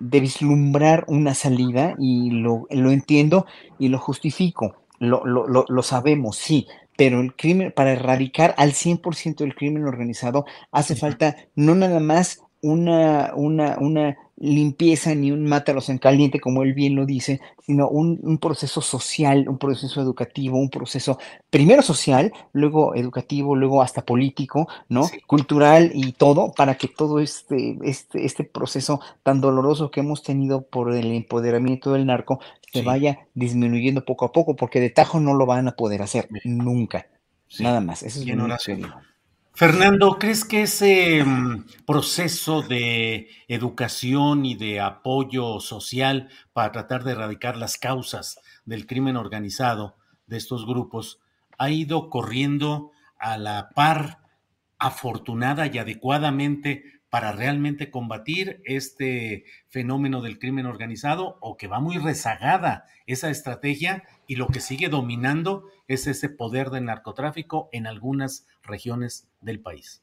de, 0.00 0.20
vislumbrar 0.20 1.04
una 1.08 1.34
salida 1.34 1.94
y 1.98 2.30
lo, 2.30 2.66
lo, 2.70 2.90
entiendo 2.90 3.46
y 3.78 3.88
lo 3.88 3.98
justifico, 3.98 4.76
lo, 4.98 5.24
lo, 5.24 5.46
lo, 5.68 5.82
sabemos, 5.82 6.36
sí, 6.36 6.66
pero 6.96 7.20
el 7.20 7.34
crimen, 7.34 7.72
para 7.74 7.92
erradicar 7.92 8.54
al 8.58 8.72
100% 8.72 9.42
el 9.42 9.54
crimen 9.54 9.84
organizado, 9.84 10.44
hace 10.70 10.96
falta 10.96 11.36
no 11.54 11.74
nada 11.74 12.00
más 12.00 12.42
una, 12.60 13.32
una, 13.34 13.76
una 13.78 14.16
limpieza 14.36 15.14
ni 15.14 15.30
un 15.30 15.44
mátalos 15.46 15.88
en 15.88 15.98
caliente, 15.98 16.40
como 16.40 16.62
él 16.62 16.74
bien 16.74 16.94
lo 16.94 17.06
dice, 17.06 17.40
sino 17.64 17.88
un, 17.88 18.38
proceso 18.38 18.80
social, 18.80 19.48
un 19.48 19.58
proceso 19.58 20.00
educativo, 20.00 20.58
un 20.58 20.70
proceso 20.70 21.18
primero 21.50 21.82
social, 21.82 22.32
luego 22.52 22.94
educativo, 22.94 23.56
luego 23.56 23.82
hasta 23.82 24.04
político, 24.04 24.68
¿no? 24.88 25.08
Cultural 25.26 25.92
y 25.94 26.12
todo, 26.12 26.52
para 26.52 26.76
que 26.76 26.88
todo 26.88 27.20
este, 27.20 27.78
este, 27.82 28.24
este 28.24 28.44
proceso 28.44 29.00
tan 29.22 29.40
doloroso 29.40 29.90
que 29.90 30.00
hemos 30.00 30.22
tenido 30.22 30.62
por 30.62 30.92
el 30.92 31.12
empoderamiento 31.12 31.92
del 31.92 32.06
narco 32.06 32.40
se 32.72 32.82
vaya 32.82 33.28
disminuyendo 33.34 34.04
poco 34.04 34.24
a 34.24 34.32
poco, 34.32 34.56
porque 34.56 34.80
de 34.80 34.90
tajo 34.90 35.20
no 35.20 35.34
lo 35.34 35.46
van 35.46 35.68
a 35.68 35.76
poder 35.76 36.02
hacer 36.02 36.28
nunca. 36.44 37.06
Nada 37.60 37.80
más. 37.80 38.02
Eso 38.02 38.18
es 38.18 38.24
bien 38.24 38.40
Fernando, 39.56 40.18
¿crees 40.18 40.44
que 40.44 40.62
ese 40.62 41.22
mm, 41.24 41.66
proceso 41.86 42.62
de 42.62 43.28
educación 43.46 44.44
y 44.44 44.56
de 44.56 44.80
apoyo 44.80 45.60
social 45.60 46.28
para 46.52 46.72
tratar 46.72 47.04
de 47.04 47.12
erradicar 47.12 47.56
las 47.56 47.78
causas 47.78 48.40
del 48.64 48.84
crimen 48.88 49.16
organizado 49.16 49.96
de 50.26 50.38
estos 50.38 50.66
grupos 50.66 51.20
ha 51.56 51.70
ido 51.70 52.10
corriendo 52.10 52.90
a 53.16 53.38
la 53.38 53.68
par 53.76 54.18
afortunada 54.80 55.68
y 55.68 55.78
adecuadamente 55.78 56.82
para 57.14 57.30
realmente 57.30 57.92
combatir 57.92 58.60
este 58.64 59.44
fenómeno 59.68 60.20
del 60.20 60.40
crimen 60.40 60.66
organizado 60.66 61.38
o 61.40 61.56
que 61.56 61.68
va 61.68 61.78
muy 61.78 61.96
rezagada 61.98 62.86
esa 63.06 63.30
estrategia 63.30 64.02
y 64.26 64.34
lo 64.34 64.48
que 64.48 64.58
sigue 64.58 64.88
dominando 64.88 65.68
es 65.86 66.08
ese 66.08 66.28
poder 66.28 66.70
del 66.70 66.86
narcotráfico 66.86 67.68
en 67.70 67.86
algunas 67.86 68.48
regiones 68.64 69.28
del 69.40 69.60
país. 69.60 70.02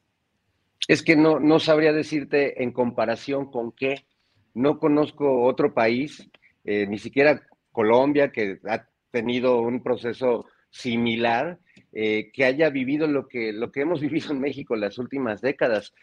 Es 0.87 1.03
que 1.03 1.17
no, 1.17 1.41
no 1.41 1.59
sabría 1.59 1.91
decirte 1.91 2.63
en 2.63 2.71
comparación 2.71 3.51
con 3.51 3.73
qué. 3.73 4.05
No 4.53 4.79
conozco 4.79 5.43
otro 5.43 5.73
país, 5.73 6.29
eh, 6.63 6.87
ni 6.87 6.97
siquiera 6.97 7.41
Colombia, 7.73 8.31
que 8.31 8.61
ha 8.69 8.87
tenido 9.11 9.59
un 9.59 9.83
proceso 9.83 10.45
similar, 10.69 11.59
eh, 11.91 12.31
que 12.31 12.45
haya 12.45 12.69
vivido 12.69 13.05
lo 13.05 13.27
que, 13.27 13.51
lo 13.51 13.69
que 13.69 13.81
hemos 13.81 13.99
vivido 13.99 14.31
en 14.31 14.39
México 14.39 14.75
en 14.75 14.79
las 14.79 14.97
últimas 14.97 15.41
décadas 15.41 15.93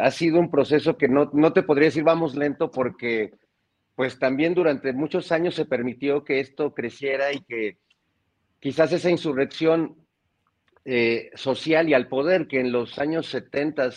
ha 0.00 0.10
sido 0.10 0.40
un 0.40 0.50
proceso 0.50 0.96
que 0.96 1.08
no, 1.08 1.30
no 1.32 1.52
te 1.52 1.62
podría 1.62 1.88
decir 1.88 2.02
vamos 2.02 2.34
lento 2.34 2.70
porque 2.70 3.32
pues 3.94 4.18
también 4.18 4.54
durante 4.54 4.92
muchos 4.92 5.32
años 5.32 5.54
se 5.56 5.64
permitió 5.64 6.24
que 6.24 6.40
esto 6.40 6.72
creciera 6.72 7.32
y 7.32 7.40
que 7.40 7.78
quizás 8.60 8.92
esa 8.92 9.10
insurrección 9.10 9.96
eh, 10.84 11.30
social 11.34 11.88
y 11.88 11.94
al 11.94 12.08
poder 12.08 12.46
que 12.46 12.60
en 12.60 12.72
los 12.72 12.98
años 12.98 13.26
70 13.26 13.90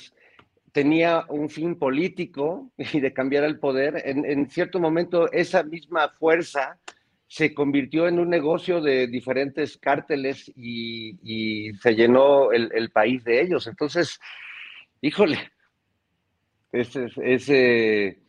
tenía 0.72 1.26
un 1.30 1.50
fin 1.50 1.78
político 1.78 2.72
y 2.78 3.00
de 3.00 3.14
cambiar 3.14 3.44
el 3.44 3.60
poder, 3.60 4.02
en, 4.04 4.50
cierto 4.50 4.80
momento 4.80 5.32
esa 5.32 5.64
misma 5.64 6.10
fuerza 6.10 6.80
se 7.28 7.54
convirtió 7.54 8.08
en 8.08 8.20
un 8.20 8.30
negocio 8.30 8.82
de 8.82 9.08
diferentes 9.08 9.78
cárteles 9.78 10.52
y, 10.56 11.72
se 11.82 11.96
llenó 11.96 12.52
el, 12.52 12.72
el, 12.74 12.90
país 12.90 13.24
de 13.24 13.40
ellos. 13.40 13.68
Entonces, 13.68 14.20
híjole, 15.00 15.38
ese, 16.72 17.08
ese 17.24 18.22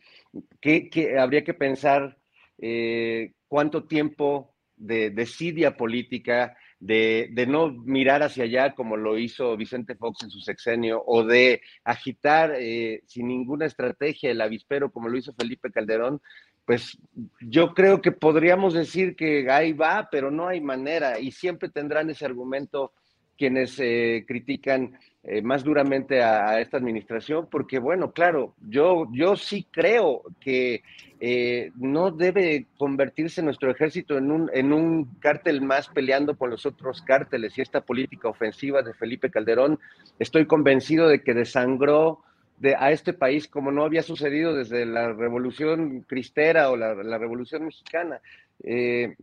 que, 0.59 1.17
habría 1.19 1.43
que 1.43 1.53
pensar 1.53 2.17
eh, 2.57 3.33
cuánto 3.47 3.85
tiempo 3.85 4.55
de 4.75 5.11
desidia 5.11 5.77
política, 5.77 6.57
de, 6.79 7.31
no 7.47 7.71
mirar 7.71 8.23
hacia 8.23 8.43
allá 8.43 8.75
como 8.75 8.97
lo 8.97 9.17
hizo 9.17 9.55
Vicente 9.55 9.95
Fox 9.95 10.23
en 10.23 10.29
su 10.29 10.39
sexenio, 10.39 11.01
o 11.05 11.23
de 11.23 11.61
agitar 11.83 12.53
eh, 12.57 13.03
sin 13.05 13.27
ninguna 13.27 13.65
estrategia 13.65 14.31
el 14.31 14.41
avispero 14.41 14.91
como 14.91 15.07
lo 15.07 15.17
hizo 15.17 15.33
Felipe 15.33 15.71
Calderón, 15.71 16.21
pues 16.65 16.97
yo 17.41 17.73
creo 17.73 18.01
que 18.01 18.11
podríamos 18.11 18.73
decir 18.73 19.15
que 19.15 19.49
ahí 19.49 19.73
va, 19.73 20.07
pero 20.11 20.31
no 20.31 20.47
hay 20.47 20.61
manera, 20.61 21.19
y 21.19 21.31
siempre 21.31 21.69
tendrán 21.69 22.09
ese 22.09 22.25
argumento 22.25 22.93
quienes 23.37 23.79
eh, 23.79 24.23
critican 24.27 24.97
eh, 25.25 25.41
más 25.41 25.63
duramente 25.63 26.21
a, 26.21 26.59
esta 26.59 26.75
administración, 26.75 27.47
porque 27.49 27.79
bueno, 27.79 28.11
claro, 28.11 28.55
yo, 28.67 29.07
yo 29.13 29.37
sí 29.37 29.65
creo 29.71 30.21
que 30.41 30.83
eh, 31.21 31.71
no 31.75 32.11
debe 32.11 32.65
convertirse 32.77 33.41
nuestro 33.41 33.71
ejército 33.71 34.17
en 34.17 34.29
un, 34.31 34.51
en 34.53 34.73
un 34.73 35.05
cártel 35.21 35.61
más 35.61 35.87
peleando 35.87 36.37
con 36.37 36.49
los 36.49 36.65
otros 36.65 37.01
cárteles 37.01 37.57
y 37.57 37.61
esta 37.61 37.79
política 37.79 38.27
ofensiva 38.27 38.81
de 38.81 38.93
Felipe 38.93 39.31
Calderón, 39.31 39.79
estoy 40.19 40.45
convencido 40.45 41.07
de 41.07 41.23
que 41.23 41.33
desangró 41.33 42.19
de, 42.57 42.75
a 42.75 42.91
este 42.91 43.13
país 43.13 43.47
como 43.47 43.71
no 43.71 43.85
había 43.85 44.03
sucedido 44.03 44.53
desde 44.53 44.85
la 44.85 45.13
revolución 45.13 46.01
cristera 46.01 46.69
o 46.69 46.75
la, 46.75 47.17
revolución 47.17 47.63
mexicana. 47.63 48.19
Eh, 48.61 49.15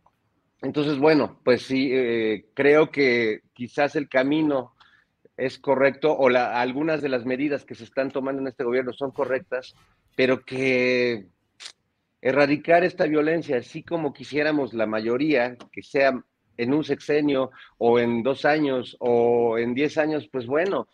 entonces, 0.62 0.98
bueno, 0.98 1.40
pues 1.44 1.62
sí, 1.62 1.90
creo 2.54 2.90
que 2.90 3.40
quizás 3.54 3.96
el 3.96 4.08
camino 4.08 4.74
es 5.36 5.58
correcto 5.58 6.12
o 6.12 6.28
algunas 6.28 7.00
de 7.00 7.08
las 7.08 7.24
medidas 7.24 7.64
que 7.64 7.74
se 7.74 7.84
están 7.84 8.10
tomando 8.10 8.42
en 8.42 8.48
este 8.48 8.64
gobierno 8.64 8.92
son 8.92 9.10
correctas, 9.10 9.74
pero 10.14 10.44
que 10.44 11.28
erradicar 12.20 12.84
esta 12.84 13.06
violencia, 13.06 13.56
así 13.56 13.82
como 13.82 14.12
quisiéramos 14.12 14.74
la 14.74 14.86
mayoría, 14.86 15.56
que 15.72 15.82
sea 15.82 16.22
en 16.58 16.74
un 16.74 16.84
sexenio 16.84 17.50
o 17.78 17.98
en 17.98 18.22
dos 18.22 18.44
años 18.44 18.96
o 19.00 19.56
en 19.56 19.72
diez 19.72 19.96
años, 19.96 20.28
pues 20.30 20.46
bueno, 20.46 20.88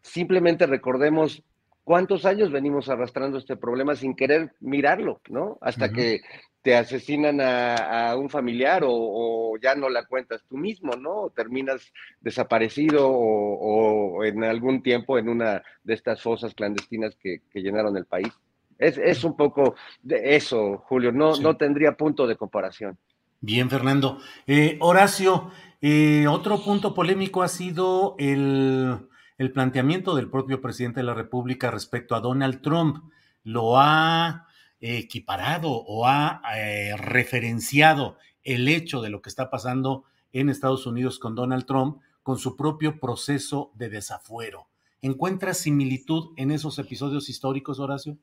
simplemente 0.00 0.66
recordemos 0.66 1.42
cuántos 1.84 2.24
años 2.24 2.50
venimos 2.50 2.88
arrastrando 2.88 3.38
este 3.38 3.56
problema 3.56 3.96
sin 3.96 4.14
querer 4.14 4.52
mirarlo, 4.60 5.20
¿no? 5.28 5.58
Hasta 5.60 5.90
que 5.90 6.20
te 6.62 6.76
asesinan 6.76 7.40
a, 7.40 8.14
un 8.16 8.30
familiar 8.30 8.82
o, 8.86 9.56
ya 9.60 9.74
no 9.74 9.88
la 9.88 10.04
cuentas 10.04 10.44
tú 10.48 10.56
mismo, 10.56 10.94
¿no? 10.94 11.22
O 11.22 11.30
terminas 11.30 11.92
desaparecido 12.20 13.08
o, 13.10 14.24
en 14.24 14.44
algún 14.44 14.82
tiempo 14.82 15.18
en 15.18 15.28
una 15.28 15.62
de 15.82 15.94
estas 15.94 16.22
fosas 16.22 16.54
clandestinas 16.54 17.16
que, 17.16 17.40
llenaron 17.54 17.96
el 17.96 18.06
país. 18.06 18.32
Es, 18.78 19.22
un 19.22 19.36
poco 19.36 19.76
de 20.02 20.34
eso, 20.34 20.78
Julio, 20.86 21.12
no, 21.12 21.36
no 21.36 21.56
tendría 21.56 21.92
punto 21.96 22.26
de 22.26 22.36
comparación. 22.36 22.98
Bien, 23.40 23.70
Fernando. 23.70 24.18
Eh, 24.46 24.76
Horacio, 24.80 25.50
eh, 25.80 26.26
otro 26.28 26.62
punto 26.64 26.94
polémico 26.94 27.42
ha 27.42 27.48
sido 27.48 28.16
el, 28.18 29.08
el 29.42 29.50
planteamiento 29.50 30.14
del 30.14 30.30
propio 30.30 30.60
presidente 30.60 31.00
de 31.00 31.04
la 31.04 31.14
República 31.14 31.72
respecto 31.72 32.14
a 32.14 32.20
Donald 32.20 32.62
Trump. 32.62 33.10
Lo 33.42 33.76
ha 33.76 34.46
equiparado 34.78 35.68
o 35.72 36.06
ha 36.06 36.42
eh, 36.56 36.96
referenciado 36.96 38.18
el 38.44 38.68
hecho 38.68 39.02
de 39.02 39.10
lo 39.10 39.20
que 39.20 39.28
está 39.28 39.50
pasando 39.50 40.04
en 40.32 40.48
Estados 40.48 40.86
Unidos 40.86 41.18
con 41.18 41.34
Donald 41.34 41.66
Trump 41.66 42.00
con 42.22 42.38
su 42.38 42.56
propio 42.56 43.00
proceso 43.00 43.72
de 43.74 43.88
desafuero. 43.88 44.68
¿Encuentras 45.00 45.58
similitud 45.58 46.34
en 46.36 46.52
esos 46.52 46.78
episodios 46.78 47.28
históricos, 47.28 47.80
Horacio? 47.80 48.18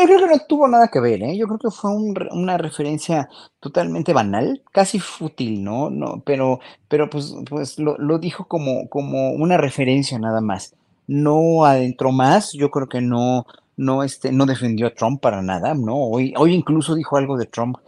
Yo 0.00 0.06
creo 0.06 0.18
que 0.20 0.26
no 0.26 0.38
tuvo 0.48 0.68
nada 0.68 0.88
que 0.88 1.00
ver, 1.00 1.22
¿eh? 1.22 1.36
Yo 1.36 1.46
creo 1.46 1.58
que 1.58 1.70
fue 1.70 1.90
una 1.90 2.56
referencia 2.56 3.28
totalmente 3.60 4.12
banal, 4.12 4.62
casi 4.72 5.00
fútil, 5.00 5.64
¿no? 5.64 5.90
no 5.90 6.22
pero, 6.24 6.60
pero 6.88 7.10
pues, 7.10 7.34
pues 7.48 7.78
lo, 7.78 8.18
dijo 8.18 8.46
como, 8.46 8.88
como 8.88 9.32
una 9.32 9.56
referencia 9.56 10.18
nada 10.18 10.40
más. 10.40 10.74
No 11.06 11.64
adentró 11.64 12.12
más, 12.12 12.52
yo 12.52 12.70
creo 12.70 12.88
que 12.88 13.00
no, 13.00 13.46
no, 13.76 14.02
este, 14.02 14.30
no 14.30 14.46
defendió 14.46 14.86
a 14.86 14.94
Trump 14.94 15.20
para 15.20 15.42
nada, 15.42 15.74
¿no? 15.74 15.96
Hoy, 15.96 16.34
hoy 16.36 16.54
incluso 16.54 16.94
dijo 16.94 17.16
algo 17.16 17.36
de 17.36 17.46
Trump 17.46 17.78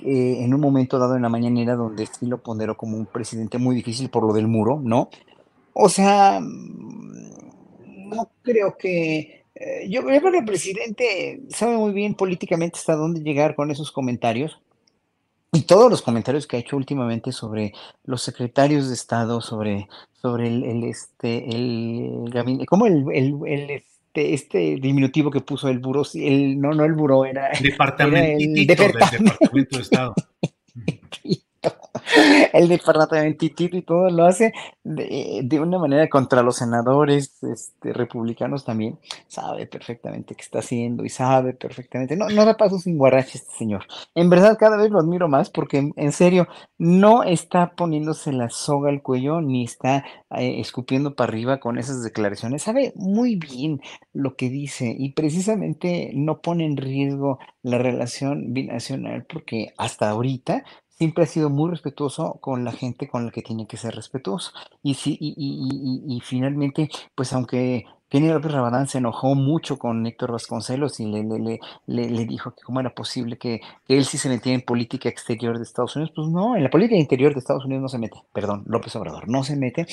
eh, 0.00 0.44
en 0.44 0.52
un 0.52 0.60
momento 0.60 0.98
dado 0.98 1.16
en 1.16 1.22
la 1.22 1.28
mañanera 1.28 1.76
donde 1.76 2.06
sí 2.06 2.26
lo 2.26 2.38
ponderó 2.42 2.76
como 2.76 2.96
un 2.96 3.06
presidente 3.06 3.58
muy 3.58 3.74
difícil 3.76 4.10
por 4.10 4.24
lo 4.24 4.34
del 4.34 4.46
muro, 4.48 4.80
¿no? 4.82 5.08
O 5.72 5.88
sea, 5.88 6.40
mm, 6.40 8.08
no 8.08 8.28
creo 8.42 8.76
que... 8.76 9.43
Eh, 9.54 9.88
yo, 9.88 10.04
creo 10.04 10.20
que 10.20 10.38
el 10.38 10.44
presidente 10.44 11.42
sabe 11.48 11.76
muy 11.76 11.92
bien 11.92 12.14
políticamente 12.14 12.78
hasta 12.78 12.96
dónde 12.96 13.20
llegar 13.20 13.54
con 13.54 13.70
esos 13.70 13.92
comentarios. 13.92 14.60
Y 15.52 15.62
todos 15.62 15.88
los 15.88 16.02
comentarios 16.02 16.46
que 16.46 16.56
ha 16.56 16.60
hecho 16.60 16.76
últimamente 16.76 17.30
sobre 17.30 17.72
los 18.04 18.22
secretarios 18.22 18.88
de 18.88 18.94
Estado, 18.94 19.40
sobre, 19.40 19.88
sobre 20.20 20.48
el, 20.48 20.84
este, 20.84 21.48
el 21.48 22.28
gabinete, 22.28 22.66
como 22.66 22.86
el, 22.86 23.04
el, 23.12 23.38
el 23.46 23.70
este, 23.70 24.34
este, 24.34 24.58
diminutivo 24.80 25.30
que 25.30 25.40
puso 25.40 25.68
el 25.68 25.80
buró, 25.80 26.02
el, 26.14 26.60
no, 26.60 26.72
no 26.72 26.84
el 26.84 26.92
buró, 26.92 27.24
era, 27.24 27.50
departamento 27.60 28.38
del 28.38 28.66
Departamento 28.66 29.76
de 29.76 29.82
Estado. 29.82 30.14
El 32.52 32.68
departamento 32.68 33.44
y 33.44 33.82
todo 33.82 34.10
lo 34.10 34.26
hace 34.26 34.52
de, 34.82 35.60
una 35.60 35.78
manera 35.78 36.08
contra 36.08 36.42
los 36.42 36.56
senadores 36.56 37.42
este, 37.42 37.92
republicanos 37.92 38.64
también. 38.64 38.98
Sabe 39.28 39.66
perfectamente 39.66 40.34
qué 40.34 40.42
está 40.42 40.58
haciendo 40.58 41.04
y 41.04 41.08
sabe 41.08 41.54
perfectamente. 41.54 42.16
No, 42.16 42.28
no 42.28 42.44
da 42.44 42.56
paso 42.56 42.78
sin 42.78 42.98
guarache 42.98 43.38
este 43.38 43.52
señor. 43.56 43.84
En 44.14 44.30
verdad, 44.30 44.56
cada 44.58 44.76
vez 44.76 44.90
lo 44.90 45.00
admiro 45.00 45.28
más 45.28 45.50
porque, 45.50 45.90
en 45.94 46.12
serio, 46.12 46.48
no 46.78 47.22
está 47.22 47.74
poniéndose 47.74 48.32
la 48.32 48.50
soga 48.50 48.90
al 48.90 49.02
cuello 49.02 49.40
ni 49.40 49.64
está 49.64 50.04
eh, 50.36 50.60
escupiendo 50.60 51.14
para 51.14 51.30
arriba 51.30 51.60
con 51.60 51.78
esas 51.78 52.02
declaraciones. 52.02 52.62
Sabe 52.62 52.92
muy 52.96 53.36
bien 53.36 53.80
lo 54.12 54.36
que 54.36 54.48
dice 54.48 54.94
y 54.96 55.12
precisamente 55.12 56.12
no 56.14 56.40
pone 56.40 56.66
en 56.66 56.76
riesgo 56.76 57.38
la 57.62 57.78
relación 57.78 58.52
binacional 58.52 59.24
porque 59.24 59.72
hasta 59.78 60.10
ahorita 60.10 60.64
siempre 60.96 61.24
ha 61.24 61.26
sido 61.26 61.50
muy 61.50 61.70
respetuoso 61.70 62.38
con 62.40 62.64
la 62.64 62.72
gente 62.72 63.08
con 63.08 63.26
la 63.26 63.32
que 63.32 63.42
tiene 63.42 63.66
que 63.66 63.76
ser 63.76 63.94
respetuoso. 63.94 64.52
Y, 64.82 64.94
sí, 64.94 65.16
y, 65.20 65.34
y, 65.36 66.16
y, 66.16 66.20
finalmente, 66.20 66.88
pues 67.14 67.32
aunque 67.32 67.84
Kenny 68.08 68.28
López 68.28 68.52
Rabadán 68.52 68.86
se 68.86 68.98
enojó 68.98 69.34
mucho 69.34 69.76
con 69.78 70.06
Héctor 70.06 70.32
Vasconcelos 70.32 71.00
y 71.00 71.06
le, 71.06 71.24
le, 71.24 71.58
le, 71.86 72.10
le, 72.10 72.24
dijo 72.26 72.52
que 72.54 72.62
cómo 72.62 72.80
era 72.80 72.94
posible 72.94 73.38
que, 73.38 73.60
que, 73.86 73.96
él 73.96 74.04
sí 74.04 74.18
se 74.18 74.28
metía 74.28 74.54
en 74.54 74.62
política 74.62 75.08
exterior 75.08 75.56
de 75.56 75.64
Estados 75.64 75.96
Unidos, 75.96 76.12
pues 76.14 76.28
no, 76.28 76.54
en 76.54 76.62
la 76.62 76.70
política 76.70 76.96
interior 76.96 77.32
de 77.32 77.40
Estados 77.40 77.64
Unidos 77.64 77.82
no 77.82 77.88
se 77.88 77.98
mete, 77.98 78.22
perdón, 78.32 78.62
López 78.66 78.94
Obrador 78.94 79.28
no 79.28 79.42
se 79.42 79.56
mete, 79.56 79.86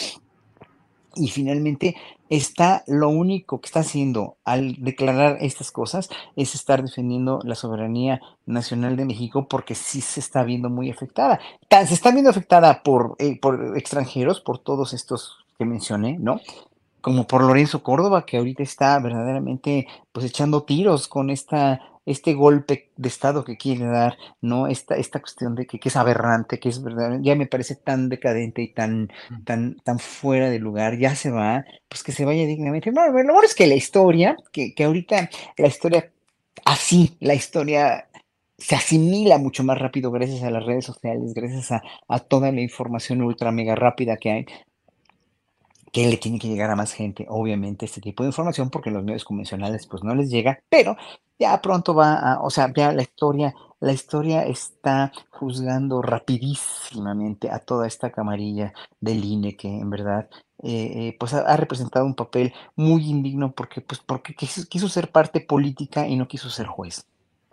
y 1.15 1.27
finalmente 1.29 1.95
está 2.29 2.83
lo 2.87 3.09
único 3.09 3.59
que 3.59 3.67
está 3.67 3.81
haciendo 3.81 4.37
al 4.45 4.75
declarar 4.79 5.37
estas 5.41 5.71
cosas 5.71 6.09
es 6.37 6.55
estar 6.55 6.81
defendiendo 6.81 7.39
la 7.43 7.55
soberanía 7.55 8.21
nacional 8.45 8.95
de 8.95 9.05
México 9.05 9.47
porque 9.49 9.75
sí 9.75 9.99
se 9.99 10.21
está 10.21 10.43
viendo 10.43 10.69
muy 10.69 10.89
afectada. 10.89 11.39
Se 11.69 11.93
está 11.93 12.11
viendo 12.11 12.29
afectada 12.29 12.83
por, 12.83 13.15
eh, 13.19 13.37
por 13.39 13.77
extranjeros, 13.77 14.39
por 14.39 14.59
todos 14.59 14.93
estos 14.93 15.45
que 15.57 15.65
mencioné, 15.65 16.17
¿no? 16.19 16.39
Como 17.01 17.27
por 17.27 17.43
Lorenzo 17.43 17.83
Córdoba, 17.83 18.25
que 18.25 18.37
ahorita 18.37 18.63
está 18.63 18.97
verdaderamente 18.99 19.87
pues 20.11 20.25
echando 20.25 20.63
tiros 20.63 21.07
con 21.07 21.29
esta 21.29 21.81
este 22.05 22.33
golpe 22.33 22.89
de 22.97 23.07
Estado 23.07 23.43
que 23.43 23.57
quiere 23.57 23.85
dar, 23.85 24.17
¿no? 24.41 24.67
Esta, 24.67 24.95
esta 24.95 25.19
cuestión 25.19 25.55
de 25.55 25.65
que, 25.65 25.79
es 25.83 25.95
aberrante, 25.95 26.59
que 26.59 26.69
es 26.69 26.81
verdad, 26.83 27.19
ya 27.21 27.35
me 27.35 27.47
parece 27.47 27.75
tan 27.75 28.09
decadente 28.09 28.61
y 28.61 28.73
tan, 28.73 29.09
tan, 29.45 29.77
tan 29.83 29.99
fuera 29.99 30.49
de 30.49 30.59
lugar, 30.59 30.97
ya 30.97 31.15
se 31.15 31.31
va, 31.31 31.65
pues 31.87 32.03
que 32.03 32.11
se 32.11 32.25
vaya 32.25 32.45
dignamente. 32.45 32.91
No, 32.91 33.05
lo 33.05 33.11
bueno 33.11 33.41
es 33.43 33.55
que 33.55 33.67
la 33.67 33.75
historia, 33.75 34.35
que, 34.51 34.73
que 34.73 34.83
ahorita 34.83 35.29
la 35.57 35.67
historia, 35.67 36.11
así, 36.65 37.17
la 37.19 37.35
historia 37.35 38.07
se 38.57 38.75
asimila 38.75 39.37
mucho 39.39 39.63
más 39.63 39.79
rápido 39.79 40.11
gracias 40.11 40.43
a 40.43 40.51
las 40.51 40.65
redes 40.65 40.85
sociales, 40.85 41.33
gracias 41.33 41.71
a, 41.71 41.81
a, 42.07 42.19
toda 42.19 42.51
la 42.51 42.61
información 42.61 43.21
ultra 43.21 43.51
mega 43.51 43.75
rápida 43.75 44.17
que 44.17 44.31
hay 44.31 44.45
que 45.91 46.07
le 46.07 46.17
tiene 46.17 46.39
que 46.39 46.47
llegar 46.47 46.71
a 46.71 46.75
más 46.75 46.93
gente, 46.93 47.25
obviamente, 47.29 47.85
este 47.85 48.01
tipo 48.01 48.23
de 48.23 48.29
información, 48.29 48.69
porque 48.69 48.91
los 48.91 49.03
medios 49.03 49.25
convencionales 49.25 49.87
pues 49.87 50.03
no 50.03 50.15
les 50.15 50.29
llega, 50.29 50.59
pero 50.69 50.95
ya 51.37 51.61
pronto 51.61 51.93
va 51.93 52.15
a, 52.15 52.41
o 52.41 52.49
sea, 52.49 52.71
ya 52.73 52.93
la 52.93 53.01
historia, 53.01 53.53
la 53.79 53.91
historia 53.91 54.45
está 54.45 55.11
juzgando 55.31 56.01
rapidísimamente 56.01 57.49
a 57.49 57.59
toda 57.59 57.87
esta 57.87 58.11
camarilla 58.11 58.73
del 58.99 59.25
INE 59.25 59.57
que 59.57 59.67
en 59.67 59.89
verdad 59.89 60.29
eh, 60.63 60.91
eh, 60.95 61.17
pues 61.19 61.33
ha, 61.33 61.57
representado 61.57 62.05
un 62.05 62.13
papel 62.13 62.53
muy 62.75 63.09
indigno 63.09 63.51
porque 63.51 63.81
pues 63.81 63.99
porque 63.99 64.35
quiso, 64.35 64.87
ser 64.87 65.11
parte 65.11 65.41
política 65.41 66.07
y 66.07 66.15
no 66.15 66.27
quiso 66.27 66.49
ser 66.49 66.67
juez. 66.67 67.05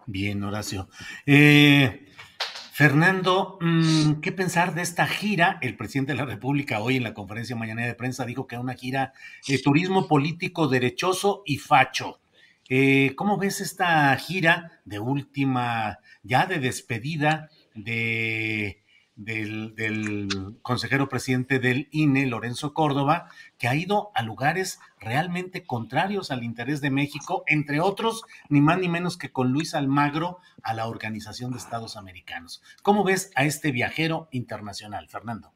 Bien, 0.07 0.43
Horacio. 0.45 0.89
Eh, 1.27 2.07
Fernando, 2.79 3.59
mm, 3.61 4.21
¿qué 4.21 4.31
pensar 4.31 4.73
de 4.73 4.83
esta 4.83 5.05
gira? 5.09 5.59
El 5.63 5.77
presidente 5.77 6.13
de 6.13 6.19
la 6.19 6.25
República 6.25 6.79
hoy 6.79 6.95
en 6.95 7.03
la 7.03 7.13
conferencia 7.13 7.57
mañana 7.57 7.85
de 7.85 7.97
prensa 7.97 8.25
dijo 8.25 8.47
que 8.47 8.55
era 8.55 8.63
una 8.63 8.75
gira 8.75 9.15
de 9.49 9.59
turismo 9.59 10.07
político 10.07 10.69
derechoso 10.69 11.43
y 11.45 11.57
facho. 11.57 12.21
Eh, 12.69 13.15
¿Cómo 13.17 13.37
ves 13.37 13.61
esta 13.61 14.15
gira 14.15 14.81
de 14.85 15.01
última, 15.01 15.99
ya 16.23 16.47
de 16.47 16.61
despedida 16.61 17.51
de, 17.75 18.81
del, 19.19 20.29
consejero 20.63 21.09
presidente 21.09 21.59
del 21.59 21.89
INE, 21.91 22.27
Lorenzo 22.27 22.73
Córdoba, 22.73 23.29
que 23.59 23.69
ha 23.69 23.75
ido 23.75 24.11
a 24.15 24.23
lugares 24.23 24.79
realmente 25.01 25.65
contrarios 25.65 26.31
al 26.31 26.45
interés 26.45 26.81
de 26.81 26.91
México, 26.91 27.43
entre 27.47 27.81
otros, 27.81 28.23
ni 28.49 28.61
más 28.61 28.79
ni 28.79 28.89
menos 28.89 29.19
que 29.19 29.31
con 29.31 29.53
Luis 29.53 29.75
Almagro 29.75 30.39
a 30.63 30.73
la 30.73 30.87
Organización 30.87 31.51
de 31.51 31.59
Estados 31.59 31.97
Americanos. 31.97 32.63
¿Cómo 32.83 33.05
ves 33.05 33.33
a 33.35 33.45
este 33.45 33.73
viajero 33.73 34.29
internacional, 34.31 35.09
Fernando? 35.09 35.53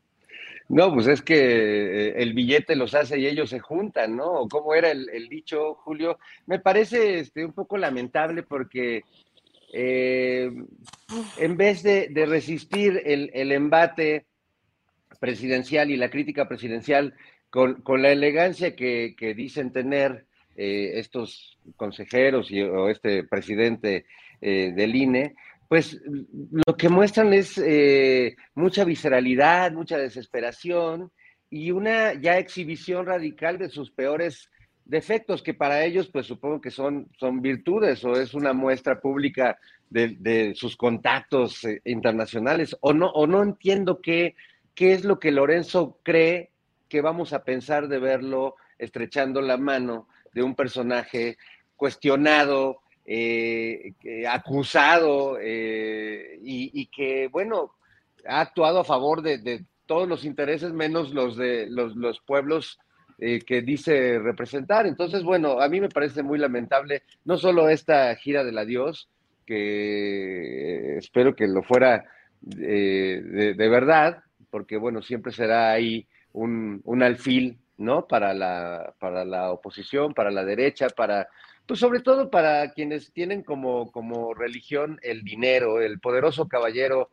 No, 0.68 0.92
pues 0.92 1.06
es 1.06 1.22
que 1.22 1.34
eh, 1.36 2.14
el 2.16 2.32
billete 2.32 2.76
los 2.76 2.94
hace 2.94 3.18
y 3.18 3.26
ellos 3.26 3.50
se 3.50 3.60
juntan, 3.60 4.16
¿no? 4.16 4.48
¿Cómo 4.48 4.74
era 4.74 4.90
el, 4.90 5.08
el 5.10 5.28
dicho, 5.28 5.74
Julio? 5.74 6.18
Me 6.46 6.58
parece 6.58 7.20
este, 7.20 7.44
un 7.44 7.52
poco 7.52 7.76
lamentable 7.76 8.42
porque 8.42 9.02
eh, 9.72 10.50
en 11.38 11.56
vez 11.56 11.82
de, 11.82 12.10
resistir 12.26 13.00
el, 13.04 13.52
embate 13.52 14.26
presidencial 15.18 15.90
y 15.90 15.96
la 15.96 16.10
crítica 16.10 16.46
presidencial 16.46 17.14
con, 17.48 18.02
la 18.02 18.12
elegancia 18.12 18.76
que, 18.76 19.34
dicen 19.34 19.72
tener 19.72 20.26
eh, 20.56 20.92
estos 20.96 21.58
consejeros 21.76 22.50
y, 22.50 22.60
o 22.60 22.90
este 22.90 23.24
presidente 23.24 24.04
eh, 24.42 24.72
del 24.76 24.94
INE, 24.94 25.34
pues 25.68 25.98
lo 26.66 26.76
que 26.76 26.90
muestran 26.90 27.32
es 27.32 27.58
mucha 28.54 28.84
visceralidad, 28.84 29.72
mucha 29.72 29.96
desesperación 29.96 31.10
y 31.48 31.70
una 31.70 32.12
ya 32.12 32.36
exhibición 32.36 33.06
radical 33.06 33.56
de 33.56 33.70
sus 33.70 33.90
peores 33.90 34.50
defectos, 34.84 35.42
que 35.42 35.54
para 35.54 35.84
ellos 35.84 36.08
pues 36.08 36.26
supongo 36.26 36.60
que 36.60 36.70
son, 36.70 37.08
son 37.18 37.40
virtudes 37.40 38.04
o 38.04 38.14
es 38.14 38.34
una 38.34 38.52
muestra 38.52 39.00
pública 39.00 39.58
de, 39.90 40.16
de 40.18 40.54
sus 40.54 40.76
contactos 40.76 41.64
eh, 41.64 41.80
internacionales, 41.84 42.76
o 42.80 42.92
no, 42.92 43.10
o 43.10 43.26
no 43.26 43.42
entiendo 43.42 44.00
qué, 44.00 44.34
qué 44.74 44.92
es 44.92 45.04
lo 45.04 45.18
que 45.18 45.30
Lorenzo 45.30 45.98
cree 46.02 46.50
que 46.88 47.00
vamos 47.00 47.32
a 47.32 47.44
pensar 47.44 47.88
de 47.88 47.98
verlo 47.98 48.56
estrechando 48.78 49.40
la 49.40 49.56
mano 49.56 50.08
de 50.34 50.42
un 50.42 50.54
personaje 50.54 51.38
cuestionado, 51.76 52.80
eh, 53.04 53.94
acusado 54.28 55.38
eh, 55.40 56.38
y, 56.42 56.80
y, 56.80 56.86
que, 56.86 57.28
bueno, 57.28 57.74
ha 58.26 58.40
actuado 58.40 58.80
a 58.80 58.84
favor 58.84 59.22
de, 59.22 59.38
de 59.38 59.64
todos 59.86 60.08
los 60.08 60.24
intereses 60.24 60.72
menos 60.72 61.10
los 61.12 61.36
de 61.36 61.66
los, 61.68 61.96
los 61.96 62.20
pueblos 62.20 62.78
eh, 63.18 63.40
que 63.40 63.62
dice 63.62 64.18
representar. 64.18 64.86
Entonces, 64.86 65.22
bueno, 65.22 65.60
a 65.60 65.68
mí 65.68 65.80
me 65.80 65.88
parece 65.88 66.22
muy 66.22 66.38
lamentable 66.38 67.02
no 67.24 67.36
solo 67.36 67.68
esta 67.68 68.14
gira 68.16 68.44
del 68.44 68.58
adiós, 68.58 69.08
que 69.46 70.96
espero 70.96 71.34
que 71.34 71.46
lo 71.46 71.62
fuera 71.62 72.04
eh, 72.58 73.22
de, 73.24 73.54
de, 73.54 73.68
verdad, 73.68 74.22
porque, 74.50 74.76
bueno, 74.76 75.02
siempre 75.02 75.32
será 75.32 75.72
ahí 75.72 76.06
un, 76.32 76.80
un 76.84 77.02
alfil, 77.02 77.58
¿no? 77.76 78.06
Para 78.06 78.34
la, 78.34 78.94
para 78.98 79.24
la 79.24 79.50
oposición, 79.50 80.14
para 80.14 80.30
la 80.30 80.44
derecha, 80.44 80.88
para 80.88 81.28
pues 81.66 81.78
sobre 81.78 82.00
todo 82.00 82.30
para 82.30 82.72
quienes 82.72 83.12
tienen 83.12 83.42
como, 83.42 83.90
como 83.92 84.34
religión 84.34 84.98
el 85.02 85.22
dinero, 85.22 85.80
el 85.80 86.00
poderoso 86.00 86.48
caballero 86.48 87.10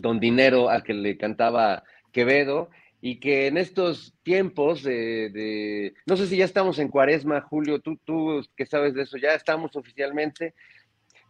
don 0.00 0.20
dinero 0.20 0.68
al 0.68 0.82
que 0.82 0.94
le 0.94 1.16
cantaba 1.16 1.82
Quevedo, 2.12 2.70
y 3.06 3.20
que 3.20 3.48
en 3.48 3.58
estos 3.58 4.14
tiempos 4.22 4.82
de, 4.82 5.28
de, 5.28 5.92
no 6.06 6.16
sé 6.16 6.26
si 6.26 6.38
ya 6.38 6.46
estamos 6.46 6.78
en 6.78 6.88
cuaresma, 6.88 7.42
Julio, 7.42 7.78
tú, 7.82 7.98
tú 8.02 8.42
que 8.56 8.64
sabes 8.64 8.94
de 8.94 9.02
eso, 9.02 9.18
ya 9.18 9.34
estamos 9.34 9.76
oficialmente, 9.76 10.54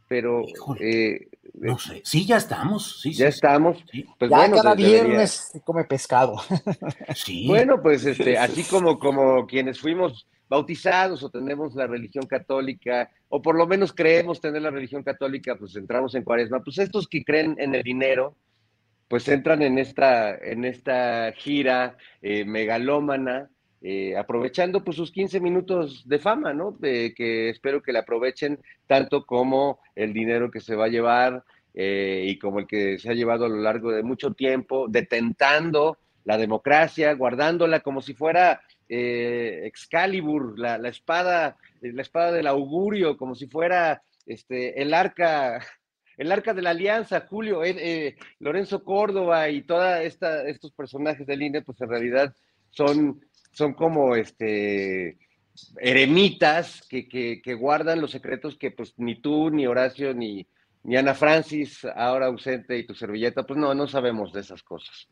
pero... 0.06 0.44
Eh, 0.78 1.26
no 1.54 1.76
sé, 1.76 2.00
sí, 2.04 2.26
ya 2.26 2.36
estamos, 2.36 3.00
sí, 3.02 3.12
ya 3.12 3.28
sí, 3.28 3.34
estamos. 3.34 3.84
Sí. 3.90 4.06
Pues 4.16 4.30
ya 4.30 4.36
bueno, 4.36 4.56
cada 4.58 4.76
viernes 4.76 5.48
debería... 5.48 5.64
come 5.64 5.82
pescado. 5.82 6.36
sí. 7.16 7.48
Bueno, 7.48 7.82
pues 7.82 8.06
este, 8.06 8.38
así 8.38 8.62
como, 8.62 8.96
como 9.00 9.44
quienes 9.44 9.80
fuimos 9.80 10.28
bautizados 10.48 11.24
o 11.24 11.30
tenemos 11.30 11.74
la 11.74 11.88
religión 11.88 12.26
católica, 12.26 13.10
o 13.28 13.42
por 13.42 13.56
lo 13.56 13.66
menos 13.66 13.92
creemos 13.92 14.40
tener 14.40 14.62
la 14.62 14.70
religión 14.70 15.02
católica, 15.02 15.56
pues 15.56 15.74
entramos 15.74 16.14
en 16.14 16.22
cuaresma, 16.22 16.62
pues 16.62 16.78
estos 16.78 17.08
que 17.08 17.24
creen 17.24 17.56
en 17.58 17.74
el 17.74 17.82
dinero, 17.82 18.36
pues 19.14 19.28
entran 19.28 19.62
en 19.62 19.78
esta, 19.78 20.34
en 20.34 20.64
esta 20.64 21.32
gira 21.36 21.96
eh, 22.20 22.44
megalómana, 22.44 23.48
eh, 23.80 24.16
aprovechando 24.16 24.82
pues 24.82 24.96
sus 24.96 25.12
15 25.12 25.38
minutos 25.38 26.02
de 26.08 26.18
fama, 26.18 26.52
¿no? 26.52 26.76
Que 26.80 27.48
espero 27.48 27.80
que 27.80 27.92
le 27.92 28.00
aprovechen 28.00 28.58
tanto 28.88 29.24
como 29.24 29.78
el 29.94 30.12
dinero 30.12 30.50
que 30.50 30.58
se 30.58 30.74
va 30.74 30.86
a 30.86 30.88
llevar 30.88 31.44
eh, 31.74 32.24
y 32.26 32.40
como 32.40 32.58
el 32.58 32.66
que 32.66 32.98
se 32.98 33.08
ha 33.08 33.14
llevado 33.14 33.44
a 33.44 33.48
lo 33.48 33.58
largo 33.58 33.92
de 33.92 34.02
mucho 34.02 34.32
tiempo, 34.32 34.86
detentando 34.88 35.96
la 36.24 36.36
democracia, 36.36 37.12
guardándola 37.12 37.78
como 37.78 38.02
si 38.02 38.14
fuera 38.14 38.62
eh, 38.88 39.60
Excalibur, 39.62 40.58
la, 40.58 40.76
la, 40.76 40.88
espada, 40.88 41.56
la 41.82 42.02
espada 42.02 42.32
del 42.32 42.48
augurio, 42.48 43.16
como 43.16 43.36
si 43.36 43.46
fuera 43.46 44.02
este, 44.26 44.82
el 44.82 44.92
arca, 44.92 45.64
el 46.16 46.32
arca 46.32 46.54
de 46.54 46.62
la 46.62 46.70
alianza, 46.70 47.26
Julio, 47.28 47.64
eh, 47.64 47.76
eh, 47.78 48.16
Lorenzo 48.40 48.82
Córdoba 48.82 49.48
y 49.48 49.62
todos 49.62 49.98
estos 50.00 50.72
personajes 50.72 51.26
del 51.26 51.42
INE, 51.42 51.62
pues 51.62 51.80
en 51.80 51.88
realidad 51.88 52.34
son, 52.70 53.20
son 53.52 53.74
como 53.74 54.16
este 54.16 55.18
eremitas 55.80 56.86
que, 56.88 57.56
guardan 57.58 58.00
los 58.00 58.10
secretos 58.10 58.56
que 58.56 58.70
pues 58.70 58.94
ni 58.96 59.20
tú, 59.20 59.50
ni 59.50 59.66
Horacio, 59.66 60.12
ni, 60.14 60.46
ni 60.82 60.96
Ana 60.96 61.14
Francis, 61.14 61.84
ahora 61.94 62.26
ausente, 62.26 62.76
y 62.76 62.86
tu 62.86 62.94
servilleta, 62.94 63.44
pues 63.44 63.58
no, 63.58 63.74
no 63.74 63.86
sabemos 63.86 64.32
de 64.32 64.40
esas 64.40 64.62
cosas. 64.62 65.06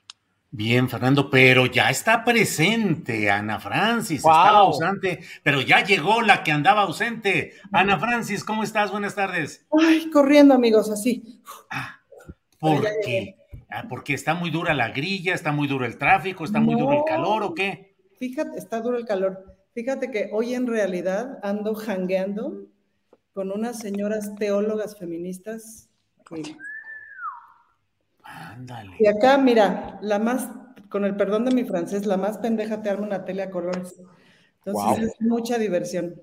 Bien, 0.54 0.86
Fernando, 0.86 1.30
pero 1.30 1.64
ya 1.64 1.88
está 1.88 2.22
presente 2.24 3.30
Ana 3.30 3.58
Francis, 3.58 4.20
wow. 4.20 4.32
estaba 4.32 4.58
ausente, 4.58 5.20
pero 5.42 5.62
ya 5.62 5.82
llegó 5.82 6.20
la 6.20 6.44
que 6.44 6.52
andaba 6.52 6.82
ausente. 6.82 7.54
Ana 7.72 7.98
Francis, 7.98 8.44
¿cómo 8.44 8.62
estás? 8.62 8.90
Buenas 8.90 9.14
tardes. 9.14 9.64
Ay, 9.80 10.10
corriendo, 10.10 10.52
amigos, 10.52 10.90
así. 10.90 11.40
Ah, 11.70 12.02
¿Por 12.58 12.84
qué? 13.02 13.38
Ah, 13.70 13.86
porque 13.88 14.12
está 14.12 14.34
muy 14.34 14.50
dura 14.50 14.74
la 14.74 14.90
grilla, 14.90 15.32
está 15.32 15.52
muy 15.52 15.66
duro 15.66 15.86
el 15.86 15.96
tráfico, 15.96 16.44
está 16.44 16.60
muy 16.60 16.74
no, 16.74 16.80
duro 16.82 16.98
el 16.98 17.04
calor, 17.06 17.42
¿o 17.44 17.54
qué? 17.54 17.96
Fíjate, 18.18 18.58
está 18.58 18.82
duro 18.82 18.98
el 18.98 19.06
calor. 19.06 19.56
Fíjate 19.72 20.10
que 20.10 20.28
hoy 20.32 20.52
en 20.52 20.66
realidad 20.66 21.38
ando 21.42 21.74
jangueando 21.74 22.66
con 23.32 23.50
unas 23.50 23.78
señoras 23.78 24.34
teólogas 24.34 24.98
feministas 24.98 25.88
que 26.28 26.54
Ándale. 28.52 28.96
Y 28.98 29.06
acá, 29.06 29.38
mira, 29.38 29.98
la 30.02 30.18
más, 30.18 30.48
con 30.88 31.04
el 31.04 31.16
perdón 31.16 31.44
de 31.44 31.54
mi 31.54 31.64
francés, 31.64 32.06
la 32.06 32.16
más 32.16 32.38
pendeja 32.38 32.82
te 32.82 32.90
arma 32.90 33.06
una 33.06 33.24
tele 33.24 33.42
a 33.42 33.50
colores. 33.50 34.00
Entonces 34.64 34.98
wow. 34.98 35.06
es 35.06 35.20
mucha 35.20 35.58
diversión. 35.58 36.20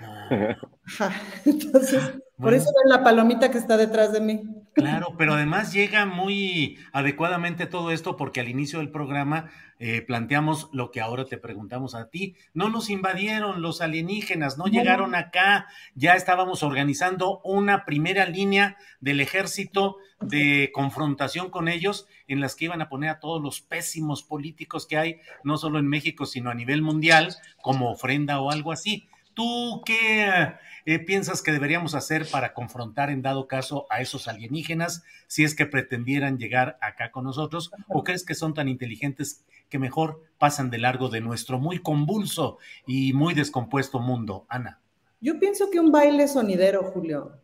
Ah. 0.00 0.60
Entonces, 1.44 2.02
por 2.38 2.54
eso 2.54 2.70
ven 2.82 2.90
la 2.90 3.02
palomita 3.02 3.50
que 3.50 3.58
está 3.58 3.76
detrás 3.76 4.12
de 4.12 4.20
mí. 4.20 4.42
Claro, 4.74 5.14
pero 5.18 5.34
además 5.34 5.72
llega 5.72 6.06
muy 6.06 6.78
adecuadamente 6.92 7.66
todo 7.66 7.90
esto 7.90 8.16
porque 8.16 8.40
al 8.40 8.48
inicio 8.48 8.78
del 8.78 8.90
programa 8.90 9.50
eh, 9.78 10.02
planteamos 10.02 10.68
lo 10.72 10.90
que 10.90 11.00
ahora 11.00 11.24
te 11.24 11.38
preguntamos 11.38 11.94
a 11.94 12.08
ti. 12.08 12.36
No 12.54 12.68
nos 12.68 12.90
invadieron 12.90 13.62
los 13.62 13.80
alienígenas, 13.80 14.58
no, 14.58 14.66
no 14.66 14.70
llegaron 14.70 15.14
acá, 15.14 15.66
ya 15.94 16.14
estábamos 16.14 16.62
organizando 16.62 17.40
una 17.42 17.84
primera 17.84 18.26
línea 18.26 18.76
del 19.00 19.20
ejército 19.20 19.96
de 20.20 20.70
confrontación 20.72 21.50
con 21.50 21.66
ellos 21.66 22.06
en 22.28 22.40
las 22.40 22.54
que 22.54 22.66
iban 22.66 22.82
a 22.82 22.88
poner 22.88 23.10
a 23.10 23.20
todos 23.20 23.42
los 23.42 23.60
pésimos 23.60 24.22
políticos 24.22 24.86
que 24.86 24.98
hay, 24.98 25.20
no 25.42 25.56
solo 25.56 25.78
en 25.78 25.88
México, 25.88 26.26
sino 26.26 26.50
a 26.50 26.54
nivel 26.54 26.82
mundial, 26.82 27.34
como 27.62 27.90
ofrenda 27.90 28.40
o 28.40 28.50
algo 28.50 28.72
así. 28.72 29.08
¿Tú 29.40 29.80
qué 29.86 30.52
eh, 30.84 30.98
piensas 30.98 31.40
que 31.40 31.50
deberíamos 31.50 31.94
hacer 31.94 32.26
para 32.30 32.52
confrontar 32.52 33.08
en 33.08 33.22
dado 33.22 33.48
caso 33.48 33.86
a 33.88 34.02
esos 34.02 34.28
alienígenas 34.28 35.02
si 35.28 35.44
es 35.44 35.54
que 35.54 35.64
pretendieran 35.64 36.36
llegar 36.36 36.76
acá 36.82 37.10
con 37.10 37.24
nosotros? 37.24 37.70
¿O 37.88 38.04
crees 38.04 38.22
que 38.22 38.34
son 38.34 38.52
tan 38.52 38.68
inteligentes 38.68 39.46
que 39.70 39.78
mejor 39.78 40.20
pasan 40.36 40.68
de 40.68 40.76
largo 40.76 41.08
de 41.08 41.22
nuestro 41.22 41.58
muy 41.58 41.78
convulso 41.78 42.58
y 42.86 43.14
muy 43.14 43.32
descompuesto 43.32 43.98
mundo? 43.98 44.44
Ana. 44.50 44.78
Yo 45.22 45.40
pienso 45.40 45.70
que 45.70 45.80
un 45.80 45.90
baile 45.90 46.28
sonidero, 46.28 46.82
Julio. 46.92 47.40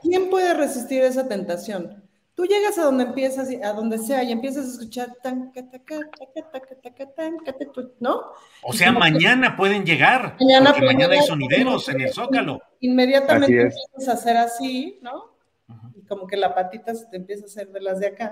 ¿Quién 0.00 0.30
puede 0.30 0.54
resistir 0.54 1.02
esa 1.02 1.28
tentación? 1.28 2.05
Tú 2.36 2.44
llegas 2.44 2.76
a 2.76 2.82
donde 2.82 3.04
empiezas, 3.04 3.48
a 3.64 3.72
donde 3.72 3.96
sea, 3.96 4.22
y 4.22 4.30
empiezas 4.30 4.66
a 4.66 4.70
escuchar 4.72 5.16
tan, 5.22 5.50
¿no? 7.98 8.20
O 8.62 8.74
sea, 8.74 8.92
mañana 8.92 9.52
que, 9.52 9.56
pueden 9.56 9.86
llegar, 9.86 10.36
mañana 10.38 10.70
porque 10.70 10.84
mañana 10.84 11.14
hay 11.14 11.22
sonideros 11.22 11.88
en 11.88 12.02
el 12.02 12.12
Zócalo. 12.12 12.60
Inmediatamente 12.80 13.62
empiezas 13.62 14.08
a 14.08 14.12
hacer 14.12 14.36
así, 14.36 14.98
¿no? 15.00 15.32
Uh 15.68 15.72
-huh. 15.72 15.92
Y 15.96 16.02
como 16.02 16.26
que 16.26 16.36
la 16.36 16.54
patita 16.54 16.94
se 16.94 17.06
te 17.06 17.16
empieza 17.16 17.44
a 17.44 17.46
hacer 17.46 17.68
de 17.68 17.80
las 17.80 18.00
de 18.00 18.08
acá. 18.08 18.30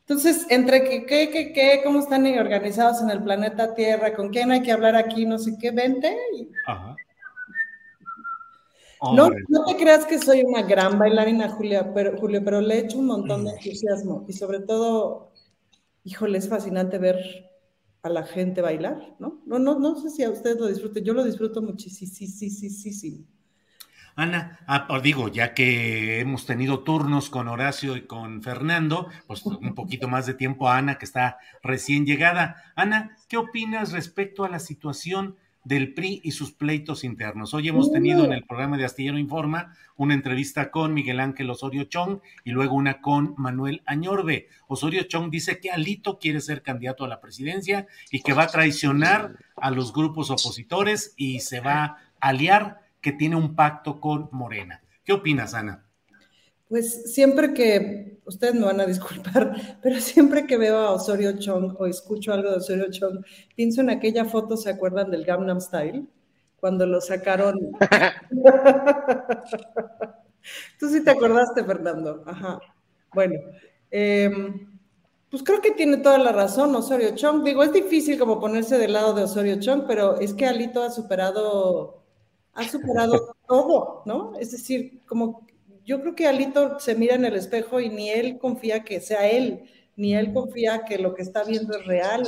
Entonces, 0.00 0.46
entre 0.50 0.84
que, 0.84 1.06
qué, 1.06 1.30
qué, 1.30 1.54
qué, 1.54 1.80
cómo 1.82 2.00
están 2.00 2.26
organizados 2.38 3.00
en 3.00 3.08
el 3.08 3.22
planeta 3.22 3.72
Tierra, 3.72 4.14
con 4.14 4.28
quién 4.28 4.50
hay 4.50 4.60
que 4.60 4.72
hablar 4.72 4.96
aquí, 4.96 5.24
no 5.24 5.38
sé 5.38 5.56
qué, 5.58 5.70
vente. 5.70 6.14
Y... 6.36 6.46
Ajá. 6.66 6.94
No, 9.02 9.30
no 9.48 9.64
te 9.64 9.76
creas 9.76 10.04
que 10.04 10.18
soy 10.18 10.42
una 10.42 10.62
gran 10.62 10.98
bailarina, 10.98 11.48
Julia, 11.48 11.92
pero, 11.94 12.18
Julio, 12.18 12.42
pero 12.44 12.60
le 12.60 12.80
echo 12.80 12.98
un 12.98 13.06
montón 13.06 13.44
de 13.44 13.52
entusiasmo 13.52 14.26
y 14.28 14.34
sobre 14.34 14.60
todo, 14.60 15.32
híjole, 16.04 16.36
es 16.36 16.48
fascinante 16.48 16.98
ver 16.98 17.50
a 18.02 18.08
la 18.10 18.24
gente 18.24 18.60
bailar, 18.60 19.16
¿no? 19.18 19.40
No, 19.46 19.58
no, 19.58 19.78
no 19.78 19.96
sé 19.96 20.10
si 20.10 20.22
a 20.22 20.30
ustedes 20.30 20.58
lo 20.58 20.66
disfruten, 20.66 21.04
yo 21.04 21.14
lo 21.14 21.24
disfruto 21.24 21.62
muchísimo. 21.62 23.24
Ana, 24.16 24.58
ah, 24.66 25.00
digo, 25.02 25.28
ya 25.28 25.54
que 25.54 26.20
hemos 26.20 26.44
tenido 26.44 26.80
turnos 26.80 27.30
con 27.30 27.48
Horacio 27.48 27.96
y 27.96 28.06
con 28.06 28.42
Fernando, 28.42 29.08
pues 29.26 29.44
un 29.46 29.74
poquito 29.74 30.08
más 30.08 30.26
de 30.26 30.34
tiempo 30.34 30.68
a 30.68 30.76
Ana, 30.76 30.98
que 30.98 31.06
está 31.06 31.38
recién 31.62 32.04
llegada. 32.04 32.56
Ana, 32.76 33.16
¿qué 33.28 33.38
opinas 33.38 33.92
respecto 33.92 34.44
a 34.44 34.50
la 34.50 34.58
situación 34.58 35.36
del 35.64 35.94
PRI 35.94 36.20
y 36.24 36.30
sus 36.32 36.52
pleitos 36.52 37.04
internos? 37.04 37.54
Hoy 37.54 37.68
hemos 37.68 37.92
tenido 37.92 38.24
en 38.24 38.32
el 38.32 38.44
programa 38.44 38.76
de 38.76 38.84
Astillero 38.84 39.18
Informa 39.18 39.74
una 39.96 40.14
entrevista 40.14 40.70
con 40.70 40.94
Miguel 40.94 41.20
Ángel 41.20 41.50
Osorio 41.50 41.84
Chong 41.84 42.20
y 42.44 42.50
luego 42.50 42.74
una 42.74 43.00
con 43.00 43.34
Manuel 43.36 43.82
Añorbe. 43.86 44.48
Osorio 44.68 45.02
Chong 45.02 45.30
dice 45.30 45.60
que 45.60 45.70
Alito 45.70 46.18
quiere 46.18 46.40
ser 46.40 46.62
candidato 46.62 47.04
a 47.04 47.08
la 47.08 47.20
presidencia 47.20 47.86
y 48.10 48.22
que 48.22 48.32
va 48.32 48.44
a 48.44 48.48
traicionar 48.48 49.36
a 49.56 49.70
los 49.70 49.92
grupos 49.92 50.30
opositores 50.30 51.14
y 51.16 51.40
se 51.40 51.60
va 51.60 51.84
a 51.84 51.98
aliar 52.20 52.80
que 53.00 53.12
tiene 53.12 53.36
un 53.36 53.54
pacto 53.54 54.00
con 54.00 54.28
Morena. 54.32 54.82
¿Qué 55.04 55.12
opinas, 55.12 55.54
Ana? 55.54 55.89
Pues 56.70 57.12
siempre 57.12 57.52
que, 57.52 58.20
ustedes 58.24 58.54
me 58.54 58.64
van 58.64 58.80
a 58.80 58.86
disculpar, 58.86 59.52
pero 59.82 60.00
siempre 60.00 60.46
que 60.46 60.56
veo 60.56 60.78
a 60.78 60.92
Osorio 60.92 61.36
Chong 61.36 61.74
o 61.76 61.86
escucho 61.86 62.32
algo 62.32 62.48
de 62.48 62.58
Osorio 62.58 62.88
Chong, 62.88 63.24
pienso 63.56 63.80
en 63.80 63.90
aquella 63.90 64.24
foto, 64.24 64.56
¿se 64.56 64.70
acuerdan 64.70 65.10
del 65.10 65.24
Gangnam 65.24 65.60
Style? 65.60 66.06
Cuando 66.60 66.86
lo 66.86 67.00
sacaron. 67.00 67.58
Tú 70.78 70.88
sí 70.88 71.02
te 71.02 71.10
acordaste, 71.10 71.64
Fernando. 71.64 72.22
Ajá. 72.24 72.60
Bueno, 73.12 73.34
em, 73.90 74.78
pues 75.28 75.42
creo 75.42 75.60
que 75.60 75.72
tiene 75.72 75.96
toda 75.96 76.18
la 76.18 76.30
razón 76.30 76.72
Osorio 76.76 77.16
Chong. 77.16 77.42
Digo, 77.42 77.64
es 77.64 77.72
difícil 77.72 78.16
como 78.16 78.38
ponerse 78.38 78.78
del 78.78 78.92
lado 78.92 79.12
de 79.12 79.24
Osorio 79.24 79.58
Chong, 79.58 79.86
pero 79.88 80.20
es 80.20 80.34
que 80.34 80.46
Alito 80.46 80.84
ha 80.84 80.90
superado 80.90 82.00
ha 82.52 82.68
superado 82.68 83.36
todo, 83.48 84.02
¿no? 84.06 84.34
Es 84.38 84.52
decir, 84.52 85.02
como 85.06 85.46
yo 85.84 86.00
creo 86.00 86.14
que 86.14 86.26
Alito 86.26 86.78
se 86.78 86.94
mira 86.94 87.14
en 87.14 87.24
el 87.24 87.34
espejo 87.34 87.80
y 87.80 87.88
ni 87.88 88.10
él 88.10 88.38
confía 88.38 88.84
que 88.84 89.00
sea 89.00 89.28
él, 89.28 89.64
ni 89.96 90.14
él 90.14 90.32
confía 90.32 90.84
que 90.84 90.98
lo 90.98 91.14
que 91.14 91.22
está 91.22 91.44
viendo 91.44 91.76
es 91.76 91.86
real, 91.86 92.22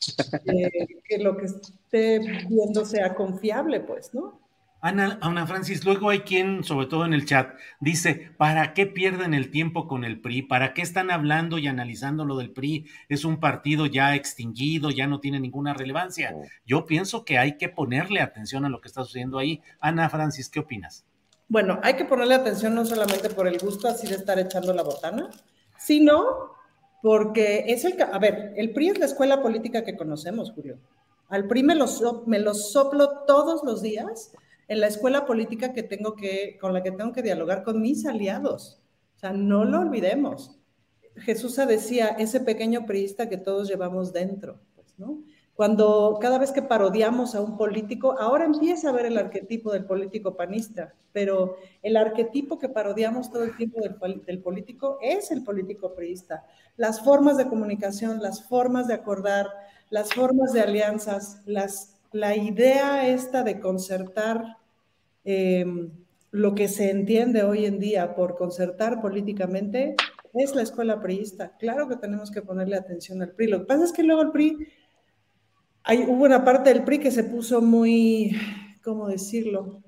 eh, 0.46 0.86
que 1.04 1.18
lo 1.18 1.36
que 1.36 1.46
esté 1.46 2.20
viendo 2.48 2.84
sea 2.84 3.14
confiable, 3.14 3.80
pues, 3.80 4.14
¿no? 4.14 4.40
Ana, 4.80 5.18
Ana 5.22 5.44
Francis, 5.44 5.84
luego 5.84 6.08
hay 6.08 6.20
quien, 6.20 6.62
sobre 6.62 6.86
todo 6.86 7.04
en 7.04 7.12
el 7.12 7.26
chat, 7.26 7.58
dice, 7.80 8.30
¿para 8.36 8.74
qué 8.74 8.86
pierden 8.86 9.34
el 9.34 9.50
tiempo 9.50 9.88
con 9.88 10.04
el 10.04 10.20
PRI? 10.20 10.42
¿Para 10.42 10.72
qué 10.72 10.82
están 10.82 11.10
hablando 11.10 11.58
y 11.58 11.66
analizando 11.66 12.24
lo 12.24 12.36
del 12.36 12.52
PRI? 12.52 12.86
Es 13.08 13.24
un 13.24 13.40
partido 13.40 13.86
ya 13.86 14.14
extinguido, 14.14 14.90
ya 14.90 15.08
no 15.08 15.18
tiene 15.18 15.40
ninguna 15.40 15.74
relevancia. 15.74 16.32
Oh. 16.32 16.44
Yo 16.64 16.86
pienso 16.86 17.24
que 17.24 17.38
hay 17.38 17.56
que 17.56 17.68
ponerle 17.68 18.20
atención 18.20 18.64
a 18.64 18.68
lo 18.68 18.80
que 18.80 18.86
está 18.86 19.02
sucediendo 19.02 19.38
ahí. 19.38 19.62
Ana 19.80 20.08
Francis, 20.08 20.48
¿qué 20.48 20.60
opinas? 20.60 21.04
Bueno, 21.48 21.80
hay 21.82 21.94
que 21.94 22.04
ponerle 22.04 22.34
atención 22.34 22.74
no 22.74 22.84
solamente 22.84 23.30
por 23.30 23.48
el 23.48 23.58
gusto 23.58 23.88
así 23.88 24.06
de 24.06 24.16
estar 24.16 24.38
echando 24.38 24.74
la 24.74 24.82
botana, 24.82 25.30
sino 25.78 26.52
porque 27.02 27.64
es 27.68 27.84
el... 27.84 28.00
A 28.02 28.18
ver, 28.18 28.52
el 28.56 28.72
PRI 28.72 28.90
es 28.90 28.98
la 28.98 29.06
escuela 29.06 29.40
política 29.40 29.82
que 29.82 29.96
conocemos, 29.96 30.52
Julio. 30.52 30.78
Al 31.28 31.46
PRI 31.46 31.62
me 31.62 31.74
lo, 31.74 31.86
me 32.26 32.38
lo 32.38 32.52
soplo 32.54 33.24
todos 33.26 33.64
los 33.64 33.80
días 33.80 34.32
en 34.68 34.80
la 34.80 34.86
escuela 34.88 35.24
política 35.24 35.72
que 35.72 35.82
tengo 35.82 36.14
que, 36.14 36.58
con 36.60 36.74
la 36.74 36.82
que 36.82 36.90
tengo 36.90 37.12
que 37.12 37.22
dialogar 37.22 37.62
con 37.62 37.80
mis 37.80 38.04
aliados. 38.04 38.82
O 39.16 39.18
sea, 39.18 39.32
no 39.32 39.64
lo 39.64 39.80
olvidemos. 39.80 40.58
Jesús 41.16 41.56
decía, 41.56 42.08
ese 42.08 42.40
pequeño 42.40 42.84
priista 42.84 43.28
que 43.28 43.38
todos 43.38 43.68
llevamos 43.68 44.12
dentro, 44.12 44.60
pues, 44.76 44.98
¿no? 44.98 45.22
Cuando 45.58 46.18
cada 46.20 46.38
vez 46.38 46.52
que 46.52 46.62
parodiamos 46.62 47.34
a 47.34 47.40
un 47.40 47.56
político, 47.56 48.14
ahora 48.16 48.44
empieza 48.44 48.90
a 48.90 48.92
ver 48.92 49.06
el 49.06 49.18
arquetipo 49.18 49.72
del 49.72 49.86
político 49.86 50.36
panista, 50.36 50.94
pero 51.12 51.56
el 51.82 51.96
arquetipo 51.96 52.60
que 52.60 52.68
parodiamos 52.68 53.28
todo 53.28 53.42
el 53.42 53.56
tiempo 53.56 53.80
del, 53.80 54.22
del 54.24 54.38
político 54.38 54.98
es 55.02 55.32
el 55.32 55.42
político 55.42 55.96
priista. 55.96 56.44
Las 56.76 57.02
formas 57.02 57.36
de 57.38 57.48
comunicación, 57.48 58.22
las 58.22 58.46
formas 58.46 58.86
de 58.86 58.94
acordar, 58.94 59.48
las 59.90 60.14
formas 60.14 60.52
de 60.52 60.60
alianzas, 60.60 61.42
las 61.44 61.98
la 62.12 62.36
idea 62.36 63.08
esta 63.08 63.42
de 63.42 63.58
concertar 63.58 64.58
em, 65.24 65.90
lo 66.30 66.54
que 66.54 66.68
se 66.68 66.88
entiende 66.90 67.42
hoy 67.42 67.66
en 67.66 67.80
día 67.80 68.14
por 68.14 68.36
concertar 68.36 69.00
políticamente 69.00 69.96
es 70.34 70.54
la 70.54 70.62
escuela 70.62 71.00
priista. 71.00 71.56
Claro 71.58 71.88
que 71.88 71.96
tenemos 71.96 72.30
que 72.30 72.42
ponerle 72.42 72.76
atención 72.76 73.20
al 73.22 73.32
PRI. 73.32 73.48
Lo 73.48 73.58
que 73.58 73.66
pasa 73.66 73.84
es 73.84 73.92
que 73.92 74.04
luego 74.04 74.22
el 74.22 74.30
PRI, 74.30 74.68
hay, 75.88 76.04
hubo 76.06 76.24
una 76.24 76.44
parte 76.44 76.68
del 76.68 76.84
PRI 76.84 76.98
que 76.98 77.10
se 77.10 77.24
puso 77.24 77.62
muy, 77.62 78.36
¿cómo 78.84 79.08
decirlo? 79.08 79.82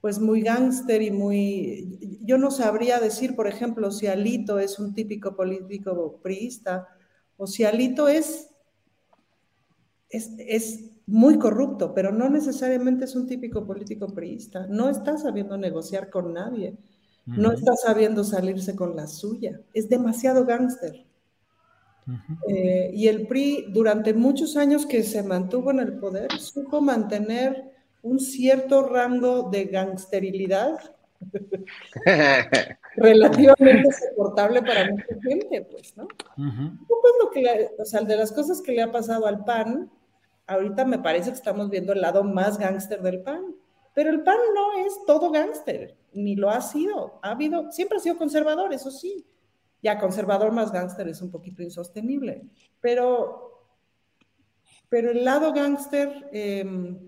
Pues 0.00 0.20
muy 0.20 0.40
gángster 0.40 1.02
y 1.02 1.10
muy... 1.10 2.20
Yo 2.22 2.38
no 2.38 2.52
sabría 2.52 3.00
decir, 3.00 3.34
por 3.34 3.48
ejemplo, 3.48 3.90
si 3.90 4.06
Alito 4.06 4.60
es 4.60 4.78
un 4.78 4.94
típico 4.94 5.34
político 5.34 6.20
priista 6.22 6.86
o 7.36 7.48
si 7.48 7.64
Alito 7.64 8.06
es, 8.06 8.50
es, 10.10 10.30
es 10.38 10.92
muy 11.06 11.40
corrupto, 11.40 11.92
pero 11.92 12.12
no 12.12 12.30
necesariamente 12.30 13.06
es 13.06 13.16
un 13.16 13.26
típico 13.26 13.66
político 13.66 14.06
priista. 14.14 14.68
No 14.68 14.88
está 14.88 15.18
sabiendo 15.18 15.58
negociar 15.58 16.08
con 16.08 16.34
nadie. 16.34 16.78
No 17.26 17.50
está 17.50 17.74
sabiendo 17.74 18.22
salirse 18.22 18.76
con 18.76 18.94
la 18.94 19.08
suya. 19.08 19.60
Es 19.72 19.88
demasiado 19.88 20.46
gángster. 20.46 21.04
Eh, 22.48 22.90
y 22.92 23.08
el 23.08 23.26
PRI, 23.26 23.66
durante 23.70 24.12
muchos 24.12 24.56
años 24.56 24.86
que 24.86 25.02
se 25.02 25.22
mantuvo 25.22 25.70
en 25.70 25.80
el 25.80 25.98
poder, 25.98 26.30
supo 26.38 26.80
mantener 26.80 27.72
un 28.02 28.20
cierto 28.20 28.86
rango 28.86 29.48
de 29.50 29.64
gangsterilidad 29.64 30.78
relativamente 32.96 33.90
soportable 33.92 34.60
para 34.60 34.90
mucha 34.90 35.06
gente, 35.22 35.66
pues, 35.70 35.96
¿no? 35.96 36.06
lo 37.20 37.30
que, 37.30 37.70
o 37.78 37.84
sea, 37.84 38.02
de 38.02 38.16
las 38.16 38.32
cosas 38.32 38.60
que 38.60 38.72
le 38.72 38.82
ha 38.82 38.92
pasado 38.92 39.26
al 39.26 39.44
PAN, 39.44 39.90
ahorita 40.46 40.84
me 40.84 40.98
parece 40.98 41.30
que 41.30 41.36
estamos 41.36 41.70
viendo 41.70 41.92
el 41.92 42.02
lado 42.02 42.24
más 42.24 42.58
gángster 42.58 43.00
del 43.00 43.22
PAN, 43.22 43.54
pero 43.94 44.10
el 44.10 44.22
PAN 44.22 44.36
no 44.54 44.86
es 44.86 44.92
todo 45.06 45.30
gángster, 45.30 45.96
ni 46.12 46.36
lo 46.36 46.50
ha 46.50 46.60
sido. 46.60 47.20
Ha 47.22 47.30
habido, 47.30 47.70
siempre 47.70 47.98
ha 47.98 48.00
sido 48.00 48.18
conservador, 48.18 48.72
eso 48.72 48.90
sí. 48.90 49.24
Ya 49.84 49.98
conservador 49.98 50.50
más 50.50 50.72
gángster 50.72 51.08
es 51.08 51.20
un 51.20 51.30
poquito 51.30 51.62
insostenible, 51.62 52.46
pero, 52.80 53.68
pero 54.88 55.10
el 55.10 55.26
lado 55.26 55.52
gángster, 55.52 56.30
em, 56.32 56.98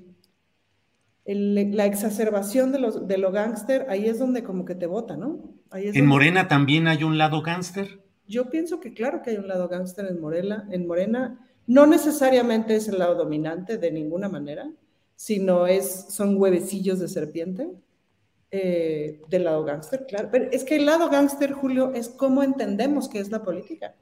la 1.24 1.86
exacerbación 1.86 2.72
de, 2.72 2.78
los, 2.78 3.08
de 3.08 3.16
lo 3.16 3.32
gángster, 3.32 3.86
ahí 3.88 4.04
es 4.04 4.18
donde 4.18 4.42
como 4.42 4.66
que 4.66 4.74
te 4.74 4.84
vota, 4.84 5.16
¿no? 5.16 5.54
¿En 5.72 6.04
Morena 6.04 6.48
también 6.48 6.86
hay 6.86 7.02
un 7.02 7.16
lado 7.16 7.40
gángster? 7.40 8.04
Yo 8.28 8.50
pienso 8.50 8.78
que 8.78 8.92
claro 8.92 9.22
que 9.22 9.30
hay 9.30 9.36
un 9.38 9.48
lado 9.48 9.68
gángster 9.68 10.04
en 10.04 10.20
Morena, 10.20 10.68
en 10.70 10.86
Morena 10.86 11.48
no 11.66 11.86
necesariamente 11.86 12.76
es 12.76 12.88
el 12.88 12.98
lado 12.98 13.14
dominante 13.14 13.78
de 13.78 13.90
ninguna 13.90 14.28
manera, 14.28 14.70
sino 15.14 15.66
es, 15.66 16.08
son 16.10 16.36
huevecillos 16.36 16.98
de 16.98 17.08
serpiente 17.08 17.70
eh, 18.58 19.20
del 19.28 19.44
lado 19.44 19.64
gángster, 19.64 20.06
claro. 20.06 20.28
Pero 20.32 20.50
es 20.50 20.64
que 20.64 20.76
el 20.76 20.86
lado 20.86 21.10
gángster, 21.10 21.52
Julio, 21.52 21.92
es 21.92 22.08
cómo 22.08 22.42
entendemos 22.42 23.08
que 23.08 23.20
es 23.20 23.30
la 23.30 23.42
política. 23.42 23.94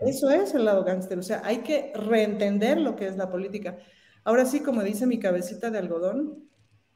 Eso 0.00 0.28
es 0.28 0.54
el 0.54 0.66
lado 0.66 0.84
gángster. 0.84 1.18
O 1.18 1.22
sea, 1.22 1.40
hay 1.44 1.58
que 1.58 1.92
reentender 1.94 2.78
lo 2.78 2.94
que 2.94 3.06
es 3.06 3.16
la 3.16 3.30
política. 3.30 3.78
Ahora 4.22 4.44
sí, 4.44 4.60
como 4.60 4.82
dice 4.82 5.06
mi 5.06 5.18
cabecita 5.18 5.70
de 5.70 5.78
algodón, 5.78 6.44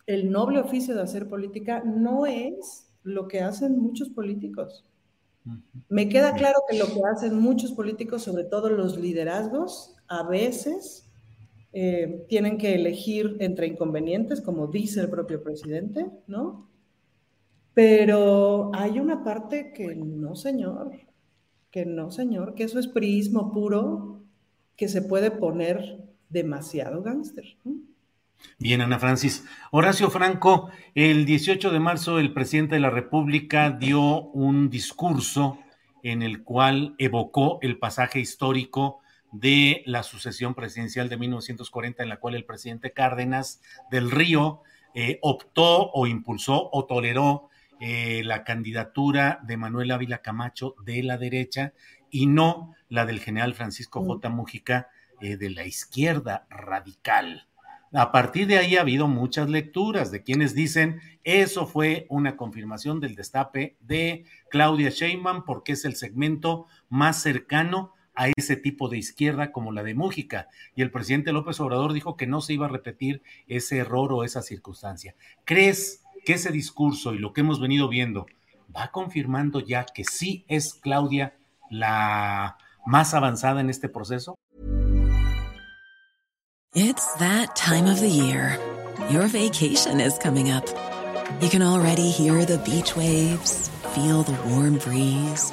el 0.07 0.31
noble 0.31 0.61
oficio 0.61 0.95
de 0.95 1.03
hacer 1.03 1.27
política 1.27 1.83
no 1.85 2.27
es 2.27 2.91
lo 3.03 3.27
que 3.27 3.41
hacen 3.41 3.79
muchos 3.79 4.11
políticos. 4.11 4.85
Me 5.89 6.11
queda 6.11 6.35
claro 6.35 6.61
que 6.69 6.77
lo 6.77 6.87
que 6.87 7.01
hacen 7.11 7.39
muchos 7.39 7.73
políticos, 7.73 8.23
sobre 8.23 8.45
todo 8.45 8.69
los 8.69 8.99
liderazgos, 8.99 9.97
a 10.07 10.23
veces 10.25 11.08
eh, 11.73 12.25
tienen 12.29 12.59
que 12.59 12.75
elegir 12.75 13.37
entre 13.41 13.67
inconvenientes, 13.67 14.41
como 14.41 14.69
dice 14.69 15.01
el 15.01 15.11
propio 15.11 15.43
presidente, 15.43 16.07
¿no? 16.27 16.69
Pero 17.75 18.71
hay 18.75 18.99
una 18.99 19.23
parte 19.23 19.73
que 19.73 19.95
no, 19.95 20.35
señor, 20.35 20.93
que 21.71 21.87
no, 21.87 22.11
señor, 22.11 22.55
que 22.55 22.65
eso 22.65 22.79
es 22.79 22.89
prismo 22.89 23.53
puro, 23.53 24.25
que 24.77 24.89
se 24.89 25.03
puede 25.03 25.31
poner 25.31 26.09
demasiado 26.29 27.03
gángster. 27.03 27.57
Bien, 28.59 28.81
Ana 28.81 28.99
Francis. 28.99 29.45
Horacio 29.71 30.11
Franco, 30.11 30.71
el 30.95 31.25
18 31.25 31.71
de 31.71 31.81
marzo 31.81 32.19
el 32.19 32.33
presidente 32.33 32.77
de 32.77 32.81
la 32.81 32.91
República 32.91 33.71
dio 33.71 34.23
un 34.31 34.71
discurso 34.71 35.59
en 36.03 36.23
el 36.23 36.43
cual 36.43 36.95
evocó 36.99 37.59
el 37.63 37.79
pasaje 37.79 38.21
histórico 38.21 39.01
de 39.33 39.83
la 39.87 40.03
sucesión 40.03 40.55
presidencial 40.55 41.09
de 41.09 41.17
1940, 41.17 42.03
en 42.03 42.09
la 42.09 42.19
cual 42.19 42.35
el 42.35 42.45
presidente 42.45 42.93
Cárdenas 42.93 43.61
del 43.91 44.11
Río 44.11 44.63
eh, 44.95 45.19
optó 45.23 45.91
o 45.93 46.07
impulsó 46.07 46.69
o 46.73 46.87
toleró 46.87 47.49
eh, 47.81 48.23
la 48.25 48.45
candidatura 48.45 49.41
de 49.45 49.57
Manuel 49.57 49.91
Ávila 49.91 50.19
Camacho 50.19 50.75
de 50.85 51.03
la 51.03 51.19
derecha 51.19 51.73
y 52.11 52.27
no 52.27 52.75
la 52.89 53.07
del 53.07 53.21
general 53.21 53.55
Francisco 53.55 54.03
J. 54.03 54.29
Mujica 54.31 54.89
de 55.21 55.51
la 55.51 55.67
izquierda 55.67 56.47
radical. 56.49 57.49
A 57.93 58.13
partir 58.13 58.47
de 58.47 58.59
ahí 58.59 58.77
ha 58.77 58.83
habido 58.83 59.09
muchas 59.09 59.49
lecturas 59.49 60.11
de 60.11 60.23
quienes 60.23 60.55
dicen 60.55 61.01
eso 61.25 61.67
fue 61.67 62.07
una 62.11 62.37
confirmación 62.37 63.01
del 63.01 63.15
destape 63.15 63.77
de 63.81 64.27
Claudia 64.51 64.91
Sheinbaum 64.91 65.45
porque 65.47 65.73
es 65.73 65.87
el 65.87 65.97
segmento 65.97 66.67
más 66.91 67.23
cercano 67.23 67.95
a 68.19 68.27
ese 68.37 68.57
tipo 68.57 68.89
de 68.89 68.99
izquierda 68.99 69.53
como 69.53 69.71
la 69.71 69.85
de 69.85 69.95
Mújica. 69.95 70.49
Y 70.75 70.83
el 70.83 70.91
presidente 70.91 71.33
López 71.33 71.61
Obrador 71.61 71.93
dijo 71.93 72.17
que 72.17 72.27
no 72.27 72.41
se 72.41 72.53
iba 72.53 72.67
a 72.67 72.69
repetir 72.69 73.23
ese 73.47 73.79
error 73.79 74.13
o 74.13 74.25
esa 74.25 74.43
circunstancia. 74.43 75.15
¿Crees 75.45 76.03
que 76.27 76.33
ese 76.33 76.51
discurso 76.51 77.15
y 77.15 77.19
lo 77.19 77.33
que 77.33 77.43
hemos 77.43 77.61
venido 77.61 77.89
viendo 77.89 78.27
va 78.77 78.91
confirmando 78.91 79.61
ya 79.61 79.87
que 79.87 80.03
sí 80.03 80.45
es 80.49 80.75
Claudia 80.75 81.39
la 81.71 82.59
más 82.85 83.15
avanzada 83.15 83.61
en 83.61 83.71
este 83.71 83.89
proceso? 83.89 84.35
It's 86.75 87.15
that 87.19 87.55
time 87.55 87.89
of 87.89 88.01
the 88.01 88.11
year. 88.11 88.59
Your 89.11 89.29
vacation 89.29 90.01
is 90.01 90.19
coming 90.19 90.51
up. 90.51 90.65
You 91.41 91.49
can 91.49 91.63
already 91.63 92.11
hear 92.11 92.45
the 92.45 92.59
beach 92.59 92.97
waves, 92.97 93.71
feel 93.95 94.25
the 94.25 94.37
warm 94.49 94.79
breeze, 94.79 95.53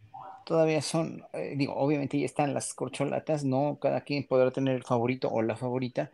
todavía 0.45 0.81
son, 0.81 1.23
eh, 1.33 1.55
digo, 1.57 1.75
obviamente 1.75 2.19
ya 2.19 2.25
están 2.25 2.53
las 2.53 2.73
corcholatas, 2.73 3.43
¿no? 3.43 3.77
Cada 3.81 4.01
quien 4.01 4.25
podrá 4.27 4.51
tener 4.51 4.75
el 4.75 4.83
favorito 4.83 5.29
o 5.29 5.41
la 5.41 5.55
favorita. 5.55 6.11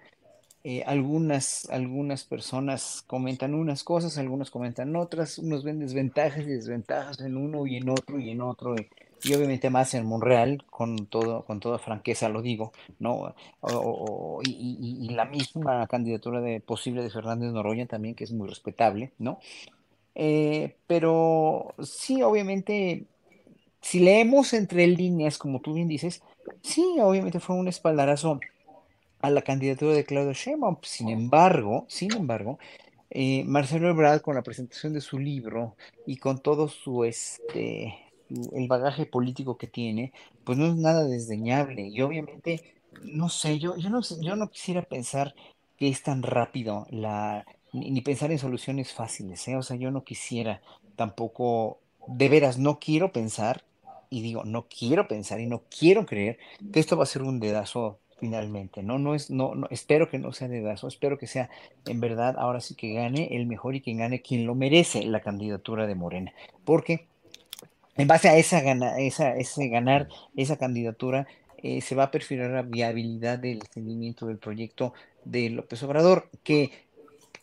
Eh, 0.63 0.83
algunas, 0.85 1.69
algunas 1.69 2.25
personas 2.25 3.03
comentan 3.07 3.53
unas 3.53 3.83
cosas, 3.83 4.17
algunos 4.17 4.51
comentan 4.51 4.95
otras, 4.95 5.37
unos 5.39 5.63
ven 5.63 5.79
desventajas 5.79 6.41
y 6.41 6.49
desventajas 6.49 7.21
en 7.21 7.37
uno 7.37 7.65
y 7.65 7.77
en 7.77 7.89
otro 7.89 8.19
y 8.19 8.31
en 8.31 8.41
otro, 8.41 8.75
y, 8.75 9.33
obviamente 9.33 9.69
más 9.69 9.93
en 9.93 10.05
Monreal, 10.05 10.65
con 10.69 11.07
todo, 11.07 11.45
con 11.45 11.59
toda 11.59 11.79
franqueza 11.79 12.27
lo 12.27 12.41
digo, 12.41 12.73
¿no? 12.99 13.33
y, 14.43 15.07
la 15.09 15.25
misma 15.25 15.87
candidatura 15.87 16.41
de 16.41 16.59
posible 16.59 17.01
de 17.01 17.09
Fernández 17.11 17.51
Noroña 17.53 17.85
también, 17.85 18.13
que 18.13 18.25
es 18.25 18.33
muy 18.33 18.49
respetable, 18.49 19.13
¿no? 19.19 19.39
Eh, 20.15 20.75
pero 20.87 21.75
sí, 21.81 22.23
obviamente 22.23 23.05
si 23.88 24.02
leemos 24.02 24.52
entre 24.52 24.86
líneas, 24.86 25.38
como 25.38 25.62
tú 25.62 25.73
bien 25.76 25.88
dices, 25.88 26.21
sí, 26.62 26.84
obviamente 27.00 27.39
fue 27.39 27.56
un 27.56 27.69
espaldarazo 27.69 28.41
a 29.21 29.30
la 29.30 29.41
candidatura 29.43 29.93
de 29.93 30.04
Claudio 30.04 30.34
Sheinbaum. 30.34 30.76
Sin 30.82 31.08
embargo, 31.08 31.86
sin 31.88 32.12
embargo, 32.13 32.60
eh, 33.10 33.45
Marcelo 33.45 33.88
Ebrard 33.88 34.19
con 34.19 34.36
la 34.36 34.43
presentación 34.43 34.91
de 34.91 35.00
su 35.00 35.19
libro 35.19 35.78
y 36.06 36.17
con 36.17 36.39
todo 36.39 36.67
su 36.67 37.06
este 37.06 37.97
el 38.52 38.67
bagaje 38.67 39.06
político 39.06 39.58
que 39.58 39.67
tiene, 39.67 40.12
pues 40.43 40.58
no 40.58 40.65
es 40.65 40.76
nada 40.76 41.06
desdeñable. 41.06 41.88
Y 41.88 42.02
obviamente, 42.02 42.76
no 43.04 43.30
sé, 43.30 43.58
yo, 43.58 43.78
yo 43.78 43.89
no 43.89 44.02
yo 44.19 44.36
no 44.36 44.50
quisiera 44.50 44.82
pensar 44.82 45.34
que 45.78 45.88
es 45.88 46.04
tan 46.04 46.23
rápido 46.23 46.88
la 46.89 47.45
ni, 47.71 48.02
pensar 48.02 48.34
en 48.34 48.39
soluciones 48.39 48.91
fáciles, 48.91 49.47
¿eh? 49.47 49.56
O 49.56 49.63
sea, 49.63 49.78
yo 49.78 49.91
no 49.91 50.04
quisiera 50.04 50.62
tampoco, 50.97 51.80
de 52.06 52.28
veras, 52.28 52.58
no 52.58 52.80
quiero 52.80 53.13
pensar 53.13 53.63
y 54.10 54.22
digo, 54.22 54.43
no 54.46 54.67
quiero 54.67 55.08
pensar 55.08 55.39
y 55.39 55.48
no 55.48 55.63
quiero 55.70 56.06
creer 56.06 56.38
que 56.72 56.80
esto 56.80 56.98
va 56.98 57.04
a 57.04 57.08
ser 57.08 57.24
un 57.24 57.39
dedazo 57.39 58.00
finalmente, 58.20 58.84
¿no? 58.84 58.98
No 58.98 59.15
es, 59.15 59.30
no, 59.30 59.54
no, 59.56 59.67
espero 59.70 60.10
que 60.10 60.17
no 60.17 60.32
sea 60.32 60.48
dedazo, 60.48 60.88
espero 60.88 61.17
que 61.17 61.28
sea 61.28 61.50
en 61.86 62.00
verdad 62.00 62.36
ahora 62.38 62.62
sí 62.62 62.76
que 62.76 62.93
gane 62.93 63.36
el 63.36 63.46
mejor 63.46 63.76
y 63.76 63.82
que 63.82 63.93
gane 63.93 64.22
quien 64.22 64.46
lo 64.46 64.56
merece 64.56 65.04
la 65.04 65.22
candidatura 65.22 65.86
de 65.86 65.96
Morena, 65.96 66.34
porque 66.65 67.06
en 67.96 68.08
base 68.08 68.30
a 68.30 68.38
esa, 68.38 68.62
gana, 68.62 68.98
esa 69.00 69.36
ese 69.36 69.67
ganar 69.70 70.08
esa 70.36 70.58
candidatura 70.58 71.28
eh, 71.58 71.82
se 71.82 71.96
va 71.96 72.04
a 72.04 72.12
perfilar 72.12 72.52
la 72.52 72.62
viabilidad 72.62 73.39
del 73.39 73.62
seguimiento 73.74 74.28
del 74.28 74.38
proyecto 74.38 74.93
de 75.26 75.50
López 75.50 75.82
Obrador, 75.84 76.30
que 76.43 76.72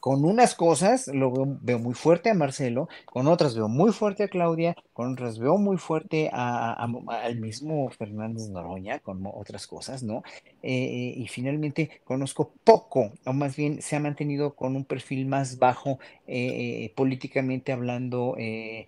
con 0.05 0.27
unas 0.27 0.55
cosas 0.55 1.09
lo 1.09 1.33
veo, 1.63 1.79
muy 1.79 1.95
fuerte 1.95 2.29
a 2.29 2.35
Marcelo, 2.35 2.91
con 3.07 3.27
otras 3.27 3.55
veo 3.55 3.69
muy 3.69 3.91
fuerte 3.91 4.25
a 4.25 4.29
Claudia, 4.29 4.77
con 4.93 5.11
otras 5.11 5.39
veo 5.39 5.57
muy 5.57 5.79
fuerte 5.79 6.29
al 6.31 7.37
mismo 7.41 7.89
Fernández 7.89 8.51
Noroña, 8.51 8.99
con 8.99 9.25
otras 9.25 9.67
cosas, 9.67 10.03
¿no? 10.03 10.23
Eh, 10.63 11.15
y 11.17 11.27
finalmente 11.29 12.03
conozco 12.05 12.53
poco, 12.65 13.13
o 13.25 13.33
más 13.33 13.57
bien 13.57 13.81
se 13.81 13.97
ha 13.97 14.01
mantenido 14.01 14.55
con 14.55 14.77
un 14.77 14.85
perfil 14.85 15.25
más 15.25 15.59
bajo 15.59 15.99
eh, 16.27 16.93
políticamente 16.95 17.73
hablando 17.73 18.35
eh, 18.37 18.87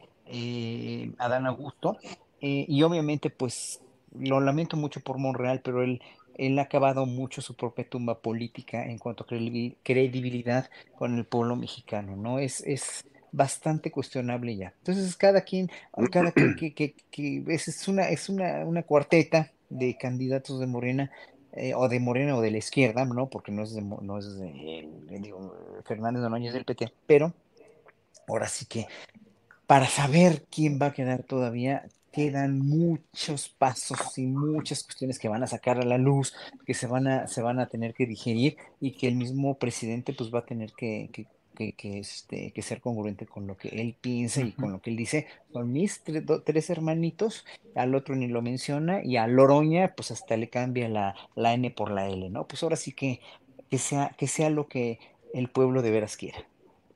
Adán 1.17 1.47
Augusto. 1.47 1.97
y 2.43 2.83
obviamente, 2.83 3.31
pues 3.31 3.81
lo 4.13 4.41
lamento 4.41 4.77
mucho 4.77 5.01
por 5.01 5.17
Monreal, 5.17 5.63
pero 5.65 5.83
él 5.83 6.03
él 6.39 6.59
ha 6.59 6.63
acabado 6.63 7.07
mucho 7.07 7.43
su 7.43 7.55
propia 7.55 7.89
tumba 7.89 8.21
política 8.21 8.85
en 8.85 8.99
cuanto 8.99 9.25
a 9.25 9.27
credibilidad 9.27 10.71
con 10.97 11.17
el 11.17 11.25
pueblo 11.25 11.57
mexicano, 11.57 12.17
¿no? 12.17 12.39
Es, 12.39 12.61
es 12.67 13.05
bastante 13.33 13.91
cuestionable 13.91 14.57
ya. 14.57 14.73
Entonces, 14.79 15.17
cada 15.17 15.43
quien, 15.43 15.71
cada 16.11 16.33
quien 16.33 16.57
que, 16.57 16.75
que, 16.75 16.95
que 17.11 17.45
es, 17.49 17.89
una, 17.89 18.09
es 18.09 18.29
una, 18.29 18.65
una 18.65 18.83
cuarteta 18.83 19.51
de 19.69 19.97
candidatos 19.97 20.61
de 20.61 20.67
Morena, 20.67 21.11
eh, 21.53 21.75
o 21.75 21.89
de 21.89 22.01
Morena 22.01 22.37
o 22.37 22.41
de 22.41 22.51
la 22.51 22.59
izquierda, 22.59 23.05
¿no? 23.05 23.29
Porque 23.29 23.51
no 23.51 23.63
es 23.63 23.75
de, 23.75 23.81
no 23.81 24.19
es 24.19 24.39
de, 24.39 24.89
digo, 25.09 25.55
Fernández 25.85 26.23
Donoñez 26.23 26.53
del 26.53 26.65
PT, 26.65 26.93
pero 27.07 27.33
ahora 28.29 28.49
sí 28.49 28.67
que 28.67 28.87
para 29.67 29.87
saber 29.87 30.45
quién 30.51 30.79
va 30.81 30.87
a 30.87 30.93
quedar 30.93 31.23
todavía, 31.23 31.89
quedan 32.17 32.61
muchos 32.61 33.51
pasos 33.51 34.17
y 34.17 34.25
muchas 34.25 34.83
cuestiones 34.85 35.19
que 35.19 35.29
van 35.29 35.43
a 35.43 35.47
sacar 35.47 35.79
a 35.79 35.85
la 35.85 35.99
luz, 35.99 36.33
que 36.65 36.73
se 36.73 36.87
van 36.87 37.07
a, 37.07 37.29
se 37.29 37.43
van 37.43 37.61
a 37.61 37.69
tener 37.69 37.93
que 37.93 38.07
digerir 38.07 38.57
y 38.81 38.93
que 38.93 39.07
el 39.07 39.17
mismo 39.17 39.59
presidente 39.59 40.15
pues 40.15 40.33
va 40.35 40.39
a 40.39 40.47
tener 40.47 40.73
que, 40.73 41.11
que, 41.13 41.75
que, 41.75 41.99
este, 41.99 42.53
que 42.53 42.63
ser 42.63 42.81
congruente 42.81 43.27
con 43.27 43.47
lo 43.47 43.59
que 43.59 43.69
él 43.69 43.95
piensa 44.01 44.41
y 44.41 44.53
con 44.53 44.73
lo 44.73 44.81
que 44.81 44.89
él 44.89 44.97
dice. 44.97 45.27
Con 45.53 45.71
mis 45.71 46.03
tres 46.03 46.71
hermanitos, 46.71 47.45
al 47.75 47.95
otro 47.95 48.17
ni 48.17 48.29
lo 48.29 48.41
menciona 48.41 49.05
y 49.05 49.19
a 49.19 49.27
Loroña 49.27 49.93
pues 49.95 50.11
hasta 50.11 50.39
le 50.39 50.49
cambia 50.49 50.89
la, 50.89 51.15
la 51.35 51.53
N 51.53 51.71
por 51.71 51.91
la 51.91 52.09
L, 52.09 52.31
¿no? 52.31 52.47
Pues 52.47 52.63
ahora 52.63 52.77
sí 52.77 52.93
que, 52.93 53.21
que, 53.69 53.77
sea, 53.77 54.15
que 54.17 54.27
sea 54.27 54.49
lo 54.49 54.69
que 54.69 55.01
el 55.35 55.51
pueblo 55.51 55.83
de 55.83 55.91
veras 55.91 56.17
quiera. 56.17 56.39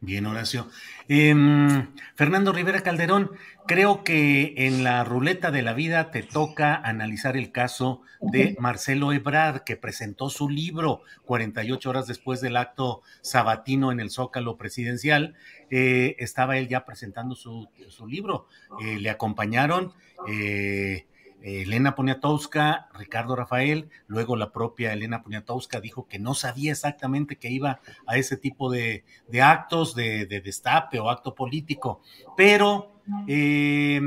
Bien, 0.03 0.25
Horacio. 0.25 0.67
Em, 1.09 1.89
Fernando 2.15 2.55
Rivera 2.55 2.81
Calderón, 2.81 3.33
creo 3.67 4.03
que 4.03 4.55
en 4.57 4.83
la 4.83 5.05
ruleta 5.05 5.51
de 5.51 5.61
la 5.61 5.75
vida 5.75 6.11
te 6.11 6.23
toca 6.23 6.75
analizar 6.75 7.37
el 7.37 7.53
caso 7.53 8.01
de 8.23 8.57
Marcelo 8.59 9.13
Ebrard, 9.13 9.63
que 9.63 9.77
presentó 9.77 10.31
su 10.31 10.49
libro 10.49 11.03
48 11.27 11.91
horas 11.91 12.07
después 12.07 12.41
del 12.41 12.57
acto 12.57 13.03
sabatino 13.21 13.93
en 13.93 14.01
el 14.01 14.11
Zócalo 14.11 14.57
presidencial. 14.57 15.35
Eh, 15.71 16.17
estaba 16.19 16.57
él 16.57 16.69
ya 16.69 16.87
presentando 16.87 17.35
su, 17.35 17.69
libro. 18.09 18.47
Eh, 18.83 18.99
le 18.99 19.11
acompañaron. 19.11 19.93
Eh, 20.27 21.07
Elena 21.43 21.95
Poniatowska, 21.95 22.89
Ricardo 22.95 23.35
Rafael, 23.35 23.89
luego 24.07 24.37
la 24.37 24.53
propia 24.53 24.93
Elena 24.93 25.23
Poniatowska 25.23 25.81
dijo 25.81 26.07
que 26.07 26.19
no 26.19 26.35
sabía 26.35 26.73
exactamente 26.73 27.37
que 27.37 27.51
iba 27.51 27.81
a 28.07 28.17
ese 28.17 28.37
tipo 28.37 28.71
de, 28.71 29.05
actos 29.43 29.95
de, 29.95 30.27
destape 30.27 30.99
o 30.99 31.11
acto 31.11 31.35
político, 31.35 32.03
pero 32.37 33.01
eh, 33.27 34.01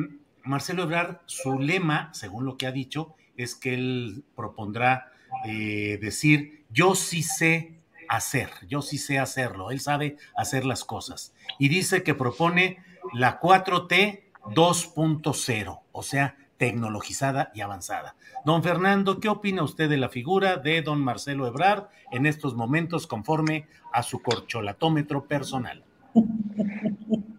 Marcelo 0.44 0.84
Ebrard, 0.84 1.22
su 1.26 1.60
lema, 1.60 2.10
según 2.14 2.46
lo 2.46 2.58
que 2.58 2.68
ha 2.68 2.72
dicho, 2.72 3.16
es 3.36 3.56
que 3.56 3.74
él 3.74 4.24
propondrá 4.36 5.12
eh, 5.46 5.98
decir, 6.02 6.66
yo 6.70 6.96
sí 6.96 7.24
sé 7.24 7.80
hacer, 8.10 8.50
yo 8.68 8.82
sí 8.82 8.98
sé 8.98 9.20
hacerlo, 9.20 9.72
él 9.72 9.80
sabe 9.80 10.18
hacer 10.36 10.66
las 10.66 10.84
cosas. 10.84 11.34
Y 11.58 11.70
dice 11.70 12.04
que 12.04 12.14
propone 12.14 12.78
la 13.14 13.40
4T 13.40 14.24
2.0, 14.46 15.82
o 15.92 16.04
sea, 16.04 16.38
tecnologizada 16.58 17.52
y 17.54 17.62
avanzada. 17.62 18.16
Don 18.46 18.64
Fernando, 18.64 19.20
¿qué 19.20 19.30
opina 19.30 19.64
usted 19.64 19.90
de 19.90 19.98
la 19.98 20.10
figura 20.10 20.58
de 20.58 20.82
don 20.82 21.02
Marcelo 21.02 21.48
Ebrard 21.48 21.88
en 22.12 22.26
estos 22.26 22.56
momentos 22.56 23.08
conforme 23.08 23.68
a 23.92 24.04
su 24.04 24.22
corcholatómetro 24.22 25.26
personal? 25.26 25.84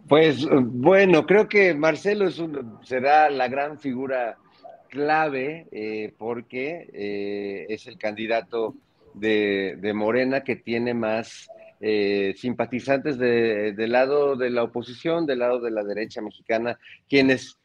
Pues 0.08 0.46
bueno, 0.48 1.26
creo 1.26 1.48
que 1.48 1.74
Marcelo 1.74 2.28
es 2.28 2.42
será 2.82 3.30
la 3.30 3.48
gran 3.48 3.78
figura 3.78 4.36
clave 4.88 5.66
eh, 5.72 6.12
porque 6.16 6.88
eh, 6.92 7.66
es 7.68 7.86
el 7.86 7.98
candidato 7.98 8.74
de, 9.14 9.92
Morena 9.94 10.42
que 10.42 10.56
tiene 10.56 10.94
más 10.94 11.48
eh, 11.80 12.34
simpatizantes 12.36 13.18
del 13.18 13.92
lado 13.92 14.36
de 14.36 14.50
la 14.50 14.62
oposición, 14.62 15.26
del 15.26 15.40
lado 15.40 15.60
de 15.60 15.70
la 15.70 15.84
derecha 15.84 16.20
mexicana, 16.20 16.78
quienes 17.08 17.58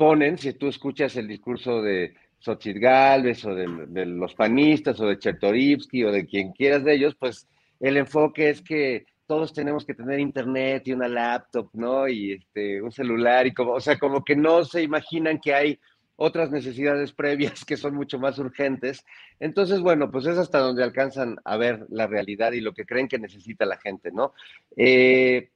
ponen, 0.00 0.38
si 0.38 0.54
tú 0.54 0.68
escuchas 0.68 1.14
el 1.16 1.28
discurso 1.28 1.82
de 1.82 2.14
Xochitl 2.38 2.78
Galvez 2.78 3.44
o 3.44 3.54
de, 3.54 4.06
los 4.06 4.34
panistas 4.34 4.98
o 4.98 5.06
de 5.06 5.18
Chertorivsky 5.18 6.04
o 6.04 6.10
de 6.10 6.24
quien 6.24 6.52
quieras 6.52 6.84
de 6.84 6.94
ellos, 6.94 7.14
pues 7.16 7.46
el 7.80 7.98
enfoque 7.98 8.48
es 8.48 8.62
que 8.62 9.04
todos 9.26 9.52
tenemos 9.52 9.84
que 9.84 9.92
tener 9.92 10.18
internet 10.18 10.84
y 10.86 10.94
una 10.94 11.06
laptop, 11.06 11.68
¿no? 11.74 12.08
Y 12.08 12.32
este, 12.32 12.80
un 12.80 12.90
celular 12.90 13.46
y 13.46 13.52
como, 13.52 13.72
o 13.72 13.80
sea, 13.80 13.98
como 13.98 14.24
que 14.24 14.36
no 14.36 14.64
se 14.64 14.82
imaginan 14.82 15.38
que 15.38 15.52
hay 15.52 15.78
otras 16.16 16.50
necesidades 16.50 17.12
previas 17.12 17.62
que 17.66 17.76
son 17.76 17.94
mucho 17.94 18.18
más 18.18 18.38
urgentes. 18.38 19.04
Entonces, 19.38 19.80
bueno, 19.80 20.10
pues 20.10 20.24
es 20.24 20.38
hasta 20.38 20.60
donde 20.60 20.82
alcanzan 20.82 21.36
a 21.44 21.58
ver 21.58 21.84
la 21.90 22.06
realidad 22.06 22.52
y 22.52 22.62
lo 22.62 22.72
que 22.72 22.86
creen 22.86 23.06
que 23.06 23.18
necesita 23.18 23.66
la 23.66 23.76
gente, 23.76 24.10
¿no? 24.12 24.32
Eh, 24.78 25.50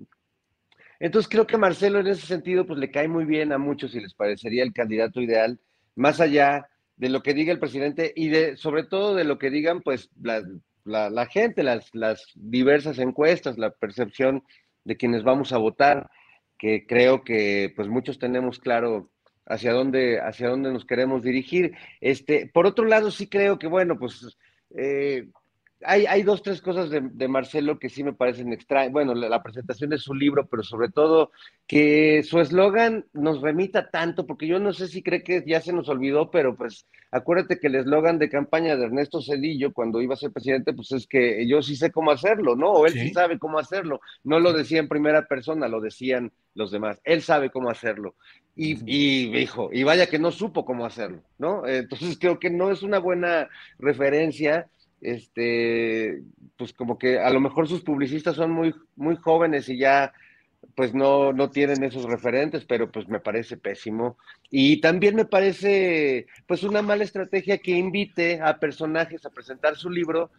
entonces 1.01 1.28
creo 1.28 1.47
que 1.47 1.59
Marcelo 1.59 2.01
en 2.01 2.07
ese 2.07 2.26
sentido, 2.26 2.66
pues 2.66 2.78
le 2.78 2.90
cae 2.90 3.09
muy 3.09 3.24
bien 3.24 3.53
a 3.53 3.59
muchos 3.59 3.95
y 3.95 4.01
les 4.01 4.14
parecería 4.14 4.62
el 4.62 4.72
candidato 4.72 5.20
ideal, 5.20 5.59
más 5.95 6.20
allá 6.20 6.68
de 6.97 7.09
lo 7.09 7.22
que 7.22 7.34
diga 7.34 7.53
el 7.53 7.59
presidente 7.59 8.12
y 8.14 8.28
de, 8.28 8.57
sobre 8.57 8.84
todo 8.84 9.14
de 9.14 9.24
lo 9.24 9.38
que 9.38 9.51
digan, 9.51 9.80
pues, 9.82 10.11
la, 10.22 11.26
gente, 11.26 11.62
las, 11.62 11.92
las 11.95 12.26
diversas 12.34 12.99
encuestas, 12.99 13.59
la 13.59 13.70
percepción 13.70 14.45
de 14.84 14.97
quienes 14.97 15.24
vamos 15.24 15.53
a 15.53 15.59
votar, 15.59 16.11
que 16.59 16.86
creo 16.86 17.24
que, 17.24 17.72
pues, 17.74 17.88
muchos 17.88 18.18
tenemos 18.18 18.59
claro 18.59 19.11
hacia 19.47 19.72
dónde, 19.72 20.20
hacia 20.20 20.49
dónde 20.49 20.72
nos 20.72 20.84
queremos 20.84 21.22
dirigir. 21.22 21.76
Este, 22.01 22.51
por 22.53 22.66
otro 22.66 22.84
lado, 22.84 23.11
sí 23.11 23.28
creo 23.28 23.59
que, 23.59 23.66
bueno, 23.66 23.99
pues 23.99 24.36
eh, 24.76 25.28
hay, 25.85 26.07
hay, 26.07 26.22
dos, 26.22 26.43
tres 26.43 26.61
cosas 26.61 26.91
de, 26.91 27.28
Marcelo 27.28 27.78
que 27.78 27.89
sí 27.89 28.03
me 28.03 28.12
parecen 28.12 28.53
extrañas. 28.53 28.93
Bueno, 28.93 29.14
la, 29.14 29.43
presentación 29.43 29.91
de 29.91 29.99
su 29.99 30.14
libro, 30.14 30.47
pero 30.47 30.62
sobre 30.62 30.89
todo 30.89 31.30
que 31.66 32.22
su 32.22 32.41
eslogan 32.41 33.07
nos 33.12 33.41
remita 33.41 33.91
tanto, 33.91 34.26
porque 34.26 34.47
yo 34.47 34.59
no 34.59 34.72
sé 34.72 34.89
si 34.89 35.03
cree 35.03 35.22
que 35.22 35.45
ya 35.47 35.61
se 35.61 35.72
nos 35.72 35.89
olvidó, 35.89 36.30
pero 36.30 36.57
pues 36.57 36.87
acuérdate 37.11 37.59
que 37.59 37.68
el 37.68 37.76
eslogan 37.76 38.18
de 38.18 38.28
campaña 38.28 38.76
de 38.76 38.85
Ernesto 38.85 39.20
Cedillo 39.22 39.72
cuando 39.72 40.01
iba 40.03 40.14
a 40.14 40.18
ser 40.18 40.32
presidente, 40.32 40.72
pues 40.72 40.93
es 40.93 41.07
que 41.07 41.47
yo 41.47 41.62
sí 41.62 41.76
sé 41.76 41.91
cómo 41.91 42.11
hacerlo, 42.11 42.57
¿no? 42.57 42.70
O 42.72 42.87
él 42.87 42.93
sí 42.93 43.11
sabe 43.11 43.39
cómo 43.39 43.59
hacerlo. 43.59 44.01
No 44.24 44.41
lo 44.41 44.53
decía 44.53 44.80
en 44.80 44.89
primera 44.89 45.26
persona, 45.26 45.68
lo 45.68 45.80
decían 45.80 46.32
los 46.55 46.70
demás. 46.70 47.01
Él 47.05 47.22
sabe 47.22 47.51
cómo 47.51 47.70
hacerlo. 47.70 48.14
Y, 48.57 48.78
y 48.87 49.32
dijo, 49.32 49.70
y 49.72 49.82
vaya 49.82 50.07
que 50.07 50.18
no 50.18 50.30
supo 50.30 50.64
cómo 50.64 50.87
hacerlo, 50.87 51.22
¿no? 51.39 51.66
Entonces 51.66 52.16
creo 52.18 52.39
que 52.39 52.51
no 52.51 52.70
es 52.70 52.82
una 52.82 52.99
buena 52.99 53.49
referencia 53.78 54.68
este, 55.01 56.22
pues 56.57 56.72
como 56.72 56.99
que 56.99 57.18
a 57.18 57.30
lo 57.30 57.40
mejor 57.40 57.68
sus 57.68 57.82
publicistas 57.82 58.36
son 58.36 58.51
muy, 58.51 58.74
muy 58.97 59.16
jóvenes 59.16 59.68
y 59.68 59.78
ya 59.78 60.12
pues 60.74 60.95
no, 60.95 61.32
no 61.32 61.51
tienen 61.51 61.84
esos 61.84 62.05
referentes, 62.05 62.64
pero 62.64 62.90
pues 62.90 63.09
me 63.09 63.20
parece 63.20 63.57
pésimo. 63.57 64.16
Y 64.51 64.80
también 64.80 65.14
me 65.14 65.24
parece 65.24 66.26
pues 66.47 66.62
una 66.62 66.82
mala 66.82 67.05
estrategia 67.05 67.59
que 67.59 67.72
invite 67.72 68.40
a 68.40 68.59
personajes 68.59 69.24
a 69.26 69.30
presentar 69.30 69.76
su 69.76 69.90
libro, 69.90 70.30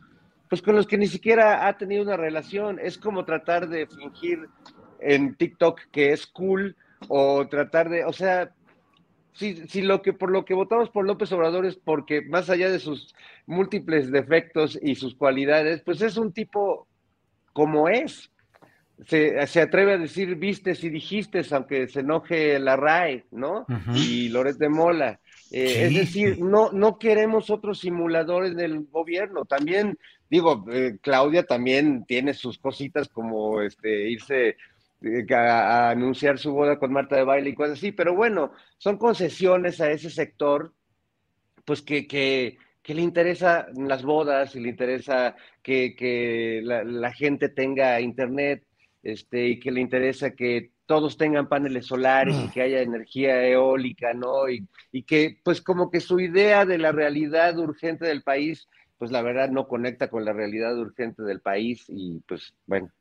pues 0.50 0.62
con 0.62 0.76
los 0.76 0.88
que 0.88 0.98
ni 0.98 1.08
siquiera 1.08 1.68
ha 1.68 1.78
tenido 1.78 2.04
una 2.04 2.18
relación. 2.18 2.80
Es 2.82 2.98
como 2.98 3.26
tratar 3.26 3.70
de 3.70 3.88
fingir 3.88 4.48
en 5.00 5.36
TikTok 5.36 5.80
que 5.92 6.12
es 6.12 6.26
cool 6.26 6.76
o 7.08 7.48
tratar 7.48 7.90
de, 7.90 8.06
o 8.06 8.14
sea, 8.14 8.52
si, 9.36 9.82
lo 9.82 10.02
que 10.02 10.14
por 10.14 10.32
lo 10.32 10.46
que 10.46 10.54
votamos 10.54 10.90
por 10.90 11.06
López 11.06 11.32
Obrador 11.34 11.66
es 11.66 11.76
porque 11.76 12.22
más 12.22 12.50
allá 12.50 12.70
de 12.70 12.80
sus 12.80 13.14
múltiples 13.46 14.12
defectos 14.12 14.80
y 14.82 14.96
sus 14.96 15.16
cualidades, 15.16 15.82
pues 15.82 16.02
es 16.02 16.18
un 16.18 16.32
tipo 16.32 16.88
como 17.54 17.90
es. 17.90 18.32
Se, 19.08 19.38
atreve 19.60 19.94
a 19.94 19.98
decir 19.98 20.36
vistes 20.36 20.82
y 20.86 20.90
dijiste, 20.90 21.42
aunque 21.52 21.90
se 21.90 22.00
enoje 22.00 22.58
la 22.60 22.78
RAE, 22.78 23.26
¿no? 23.32 23.66
Y 23.94 24.30
Loret 24.30 24.58
de 24.58 24.70
Mola. 24.70 25.20
Eh, 25.52 25.88
es 25.88 25.94
decir, 25.94 26.40
no, 26.40 26.72
no 26.72 26.98
queremos 26.98 27.50
otros 27.50 27.80
simuladores 27.80 28.56
del 28.56 28.86
gobierno. 28.86 29.44
También, 29.44 29.98
digo, 30.30 30.66
eh, 30.72 30.98
Claudia 31.02 31.44
también 31.44 32.06
tiene 32.06 32.34
sus 32.34 32.58
cositas 32.58 33.10
como 33.10 33.62
este, 33.62 34.10
irse 34.10 34.56
eh, 35.06 35.26
a, 35.34 35.92
anunciar 35.92 36.40
su 36.40 36.52
boda 36.52 36.80
con 36.80 36.92
Marta 36.92 37.16
de 37.16 37.24
baile 37.24 37.52
y 37.52 37.54
cosas 37.56 37.78
así, 37.78 37.92
pero 37.92 38.16
bueno, 38.16 38.52
son 38.78 38.98
concesiones 38.98 39.80
a 39.80 39.92
ese 39.92 40.10
sector, 40.10 40.74
pues 41.64 41.82
que, 41.84 42.08
que, 42.08 42.58
le 42.88 43.02
interesa 43.02 43.68
las 43.76 44.04
bodas 44.04 44.56
y 44.56 44.62
le 44.62 44.70
interesa 44.70 45.36
que, 45.62 46.62
la, 46.64 47.12
gente 47.14 47.50
tenga 47.50 48.02
internet 48.02 48.66
este, 49.04 49.48
y 49.48 49.60
que 49.60 49.72
le 49.72 49.82
interesa 49.82 50.32
que 50.32 50.72
todos 50.88 51.18
tengan 51.18 51.50
paneles 51.50 51.86
solares 51.86 52.36
y 52.36 52.48
mm. 52.48 52.52
que 52.52 52.62
haya 52.62 52.82
energía 52.82 53.48
eólica, 53.48 54.14
¿no? 54.14 54.50
Y, 54.50 54.68
y 54.92 55.04
que 55.04 55.40
pues 55.44 55.62
como 55.62 55.92
que 55.92 56.00
su 56.00 56.20
idea 56.20 56.66
de 56.66 56.78
la 56.80 56.92
realidad 56.92 57.58
urgente 57.60 58.06
del 58.06 58.24
país, 58.24 58.68
pues 58.98 59.12
la 59.12 59.22
verdad 59.22 59.50
no 59.50 59.68
conecta 59.68 60.10
con 60.10 60.26
la 60.26 60.34
realidad 60.34 60.78
urgente 60.78 61.24
del 61.24 61.42
país 61.42 61.86
y 61.88 62.22
pues 62.28 62.56
bueno, 62.66 62.92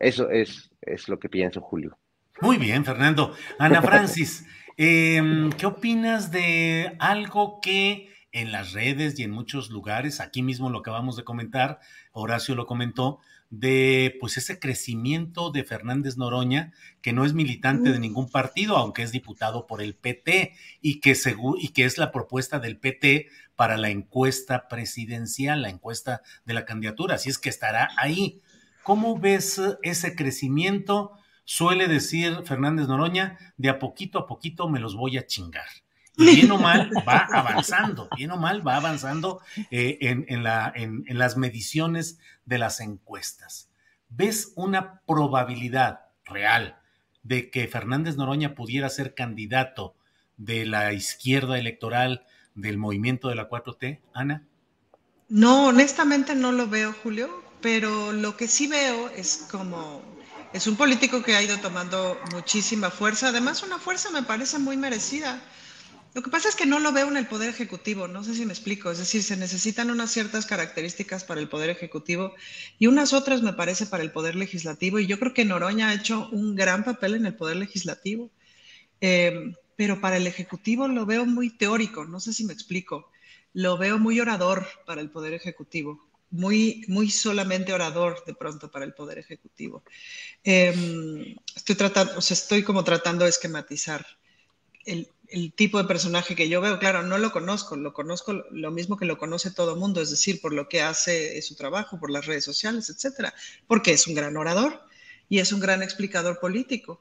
eso 0.00 0.30
es, 0.30 0.70
es 0.82 1.08
lo 1.08 1.18
que 1.18 1.28
pienso, 1.28 1.60
Julio. 1.60 1.98
Muy 2.40 2.56
bien, 2.56 2.84
Fernando. 2.84 3.34
Ana 3.58 3.82
Francis, 3.82 4.46
em, 4.76 5.50
¿qué 5.52 5.66
opinas 5.66 6.32
de 6.32 6.96
algo 6.98 7.60
que 7.60 8.08
en 8.32 8.52
las 8.52 8.72
redes 8.72 9.18
y 9.18 9.24
en 9.24 9.30
muchos 9.30 9.70
lugares, 9.70 10.20
aquí 10.20 10.42
mismo 10.42 10.70
lo 10.70 10.78
acabamos 10.78 11.16
de 11.16 11.24
comentar, 11.24 11.80
Horacio 12.12 12.54
lo 12.54 12.66
comentó, 12.66 13.18
de 13.50 14.16
pues 14.20 14.36
ese 14.36 14.60
crecimiento 14.60 15.50
de 15.50 15.64
Fernández 15.64 16.16
Noroña, 16.16 16.72
que 17.02 17.12
no 17.12 17.24
es 17.24 17.34
militante 17.34 17.90
de 17.92 17.98
ningún 17.98 18.30
partido, 18.30 18.76
aunque 18.76 19.02
es 19.02 19.10
diputado 19.10 19.66
por 19.66 19.82
el 19.82 19.96
PT, 19.96 20.54
y 20.80 21.00
que, 21.00 21.16
y 21.58 21.68
que 21.70 21.84
es 21.84 21.98
la 21.98 22.12
propuesta 22.12 22.60
del 22.60 22.78
PT 22.78 23.28
para 23.56 23.76
la 23.76 23.90
encuesta 23.90 24.68
presidencial, 24.68 25.62
la 25.62 25.68
encuesta 25.68 26.22
de 26.44 26.54
la 26.54 26.64
candidatura, 26.64 27.16
así 27.16 27.28
es 27.28 27.38
que 27.38 27.48
estará 27.48 27.90
ahí. 27.96 28.40
¿Cómo 28.90 29.16
ves 29.16 29.62
ese 29.82 30.16
crecimiento? 30.16 31.12
Suele 31.44 31.86
decir 31.86 32.42
Fernández 32.44 32.88
Noroña, 32.88 33.38
de 33.56 33.68
a 33.68 33.78
poquito 33.78 34.18
a 34.18 34.26
poquito 34.26 34.68
me 34.68 34.80
los 34.80 34.96
voy 34.96 35.16
a 35.16 35.28
chingar. 35.28 35.68
Y 36.16 36.24
bien 36.24 36.50
o 36.50 36.58
mal 36.58 36.90
va 37.08 37.28
avanzando, 37.32 38.08
bien 38.16 38.32
o 38.32 38.36
mal 38.36 38.66
va 38.66 38.74
avanzando 38.74 39.42
eh, 39.70 39.98
en, 40.00 40.42
la, 40.42 40.72
en, 40.74 41.04
las 41.06 41.36
mediciones 41.36 42.18
de 42.46 42.58
las 42.58 42.80
encuestas. 42.80 43.70
¿Ves 44.08 44.52
una 44.56 45.02
probabilidad 45.06 46.00
real 46.24 46.80
de 47.22 47.48
que 47.48 47.68
Fernández 47.68 48.16
Noroña 48.16 48.56
pudiera 48.56 48.88
ser 48.88 49.14
candidato 49.14 49.94
de 50.36 50.66
la 50.66 50.92
izquierda 50.92 51.60
electoral 51.60 52.26
del 52.56 52.76
movimiento 52.76 53.28
de 53.28 53.36
la 53.36 53.48
4T, 53.48 54.00
Ana? 54.14 54.48
No, 55.28 55.66
honestamente 55.66 56.34
no 56.34 56.50
lo 56.50 56.66
veo, 56.66 56.92
Julio 57.04 57.49
pero 57.60 58.12
lo 58.12 58.36
que 58.36 58.48
sí 58.48 58.66
veo 58.66 59.08
es 59.10 59.46
como, 59.50 60.02
es 60.52 60.66
un 60.66 60.76
político 60.76 61.22
que 61.22 61.34
ha 61.34 61.42
ido 61.42 61.58
tomando 61.58 62.18
muchísima 62.32 62.90
fuerza, 62.90 63.28
además 63.28 63.62
una 63.62 63.78
fuerza 63.78 64.10
me 64.10 64.22
parece 64.22 64.58
muy 64.58 64.76
merecida. 64.76 65.42
Lo 66.12 66.22
que 66.22 66.30
pasa 66.30 66.48
es 66.48 66.56
que 66.56 66.66
no 66.66 66.80
lo 66.80 66.90
veo 66.90 67.08
en 67.08 67.16
el 67.16 67.28
Poder 67.28 67.48
Ejecutivo, 67.48 68.08
no 68.08 68.24
sé 68.24 68.34
si 68.34 68.44
me 68.44 68.52
explico, 68.52 68.90
es 68.90 68.98
decir, 68.98 69.22
se 69.22 69.36
necesitan 69.36 69.90
unas 69.90 70.10
ciertas 70.10 70.44
características 70.44 71.22
para 71.22 71.40
el 71.40 71.48
Poder 71.48 71.70
Ejecutivo 71.70 72.34
y 72.80 72.88
unas 72.88 73.12
otras 73.12 73.42
me 73.42 73.52
parece 73.52 73.86
para 73.86 74.02
el 74.02 74.10
Poder 74.10 74.34
Legislativo 74.34 74.98
y 74.98 75.06
yo 75.06 75.20
creo 75.20 75.34
que 75.34 75.44
Noroña 75.44 75.90
ha 75.90 75.94
hecho 75.94 76.28
un 76.32 76.56
gran 76.56 76.82
papel 76.82 77.14
en 77.14 77.26
el 77.26 77.36
Poder 77.36 77.56
Legislativo. 77.56 78.30
Eh, 79.00 79.54
pero 79.80 79.98
para 79.98 80.18
el 80.18 80.26
Ejecutivo 80.26 80.88
lo 80.88 81.06
veo 81.06 81.24
muy 81.24 81.48
teórico, 81.48 82.04
no 82.04 82.20
sé 82.20 82.34
si 82.34 82.44
me 82.44 82.52
explico. 82.52 83.08
Lo 83.54 83.78
veo 83.78 83.98
muy 83.98 84.20
orador 84.20 84.66
para 84.84 85.00
el 85.00 85.08
Poder 85.08 85.32
Ejecutivo, 85.32 86.06
muy, 86.30 86.84
muy 86.88 87.10
solamente 87.10 87.72
orador 87.72 88.24
de 88.24 88.34
pronto 88.34 88.70
para 88.70 88.84
el 88.84 88.94
Poder 88.94 89.18
Ejecutivo. 89.18 89.82
Em, 90.44 91.36
estoy 91.54 91.74
tratando, 91.74 92.18
o 92.18 92.20
sea, 92.20 92.34
estoy 92.34 92.62
como 92.62 92.84
tratando 92.84 93.24
de 93.24 93.30
esquematizar 93.30 94.06
el, 94.84 95.08
el 95.30 95.52
tipo 95.52 95.78
de 95.78 95.84
personaje 95.84 96.34
que 96.34 96.48
yo 96.48 96.60
veo, 96.60 96.78
claro, 96.78 97.02
no 97.02 97.18
lo 97.18 97.32
conozco, 97.32 97.76
lo 97.76 97.92
conozco 97.92 98.32
lo 98.50 98.70
mismo 98.70 98.96
que 98.96 99.04
lo 99.04 99.18
conoce 99.18 99.50
todo 99.50 99.76
mundo, 99.76 100.00
es 100.00 100.10
decir, 100.10 100.40
por 100.40 100.52
lo 100.52 100.68
que 100.68 100.82
hace 100.82 101.40
su 101.42 101.54
trabajo, 101.54 101.98
por 101.98 102.10
las 102.10 102.26
redes 102.26 102.44
sociales, 102.44 102.90
etcétera, 102.90 103.32
porque 103.66 103.92
es 103.92 104.06
un 104.06 104.14
gran 104.14 104.36
orador 104.36 104.80
y 105.28 105.38
es 105.38 105.52
un 105.52 105.60
gran 105.60 105.82
explicador 105.82 106.40
político. 106.40 107.00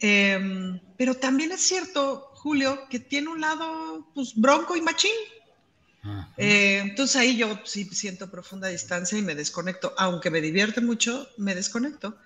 Em, 0.00 0.80
pero 0.96 1.14
también 1.14 1.50
es 1.52 1.62
cierto, 1.62 2.30
Julio, 2.34 2.86
que 2.88 3.00
tiene 3.00 3.28
un 3.28 3.40
lado 3.40 4.10
pues, 4.14 4.34
bronco 4.34 4.76
y 4.76 4.82
machín. 4.82 5.10
Eh, 6.36 6.78
entonces 6.78 7.16
ahí 7.16 7.36
yo 7.36 7.60
sí 7.64 7.84
siento 7.84 8.30
profunda 8.30 8.68
distancia 8.68 9.18
y 9.18 9.22
me 9.22 9.34
desconecto, 9.34 9.92
aunque 9.96 10.30
me 10.30 10.40
divierte 10.40 10.80
mucho, 10.80 11.28
me 11.36 11.54
desconecto. 11.54 12.16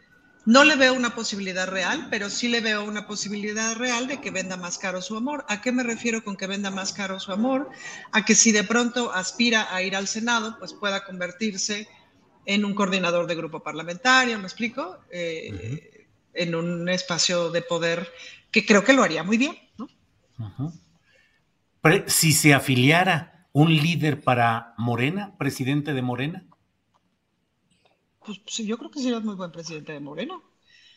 No 0.45 0.65
le 0.65 0.75
veo 0.75 0.95
una 0.95 1.15
posibilidad 1.15 1.69
real, 1.69 2.09
pero 2.11 2.29
sí 2.29 2.49
le 2.49 2.61
veo 2.61 2.85
una 2.85 3.07
posibilidad 3.07 3.77
real 3.77 4.09
de 4.09 4.21
que 4.21 4.33
venda 4.33 4.57
más 4.57 4.77
caro 4.77 5.01
su 5.01 5.17
amor. 5.17 5.45
¿A 5.49 5.61
qué 5.61 5.71
me 5.71 5.85
refiero 5.85 6.25
con 6.25 6.37
que 6.37 6.49
venda 6.49 6.71
más 6.71 6.93
caro 6.93 7.21
su 7.21 7.31
amor? 7.31 7.71
A 8.11 8.25
que 8.25 8.35
si 8.35 8.51
de 8.51 8.65
pronto 8.65 9.13
aspira 9.13 9.73
a 9.73 9.83
ir 9.83 9.95
al 9.95 10.09
Senado, 10.09 10.57
pues 10.59 10.73
pueda 10.75 11.05
convertirse 11.05 11.89
en 12.45 12.65
un 12.65 12.75
coordinador 12.75 13.29
de 13.29 13.37
grupo 13.37 13.63
parlamentario, 13.63 14.37
¿me 14.39 14.47
explico? 14.47 14.99
Eh, 15.13 16.09
en 16.35 16.55
un 16.57 16.89
espacio 16.89 17.51
de 17.51 17.63
poder 17.63 18.13
que 18.51 18.67
creo 18.67 18.83
que 18.83 18.95
lo 18.95 19.05
haría 19.05 19.23
muy 19.23 19.39
bien, 19.39 19.57
¿no? 19.79 19.89
Si 22.07 22.33
se 22.33 22.53
afiliara 22.53 23.32
un 23.53 23.75
líder 23.75 24.23
para 24.23 24.75
Morena, 24.79 25.37
presidente 25.39 25.93
de 25.93 26.03
Morena, 26.03 26.45
pues, 28.25 28.39
pues 28.39 28.59
yo 28.59 28.79
creo 28.79 28.91
que 28.91 29.01
sería 29.01 29.21
muy 29.21 29.35
buen 29.35 29.51
presidente 29.51 29.93
de 29.93 30.01
Morena. 30.01 30.41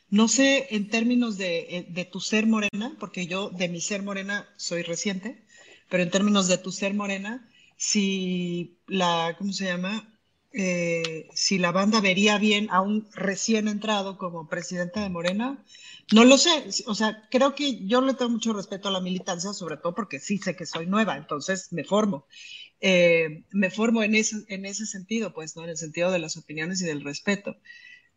No 0.09 0.27
sé 0.27 0.67
en 0.69 0.89
términos 0.89 1.39
eh, 1.39 1.87
de, 1.89 2.05
tu 2.05 2.19
ser 2.19 2.45
morena, 2.45 2.95
porque 2.99 3.25
yo 3.25 3.49
de 3.49 3.67
mi 3.69 3.81
ser 3.81 4.03
morena 4.03 4.47
soy 4.55 4.83
reciente, 4.83 5.43
pero 5.89 6.03
en 6.03 6.11
términos 6.11 6.47
de 6.47 6.59
tu 6.59 6.71
ser 6.71 6.93
morena, 6.93 7.49
si 7.75 8.77
la, 8.87 9.35
¿cómo 9.37 9.51
se 9.51 9.65
llama? 9.65 10.07
Eh, 10.53 11.27
si 11.33 11.57
la 11.57 11.71
banda 11.71 12.01
vería 12.01 12.37
bien 12.37 12.67
a 12.69 12.81
un 12.81 13.07
recién 13.13 13.67
entrado 13.67 14.17
como 14.17 14.47
presidente 14.47 14.99
de 15.01 15.09
Morena, 15.09 15.63
no 16.11 16.23
lo 16.23 16.37
sé. 16.37 16.69
O 16.85 16.95
sea, 16.95 17.27
creo 17.31 17.55
que 17.55 17.85
yo 17.85 18.01
le 18.01 18.13
tengo 18.13 18.31
mucho 18.31 18.53
respeto 18.53 18.89
a 18.89 18.91
la 18.91 19.01
militancia, 19.01 19.53
sobre 19.53 19.77
todo 19.77 19.95
porque 19.95 20.19
sí 20.19 20.37
sé 20.37 20.55
que 20.55 20.65
soy 20.65 20.85
nueva, 20.85 21.17
entonces 21.17 21.71
me 21.71 21.83
formo. 21.83 22.27
Eh, 22.79 23.45
me 23.51 23.71
formo 23.71 24.03
en 24.03 24.15
ese, 24.15 24.45
en 24.47 24.65
ese 24.65 24.85
sentido, 24.85 25.33
pues, 25.33 25.55
¿no? 25.55 25.63
En 25.63 25.69
el 25.69 25.77
sentido 25.77 26.11
de 26.11 26.19
las 26.19 26.37
opiniones 26.37 26.81
y 26.81 26.85
del 26.85 27.03
respeto. 27.03 27.57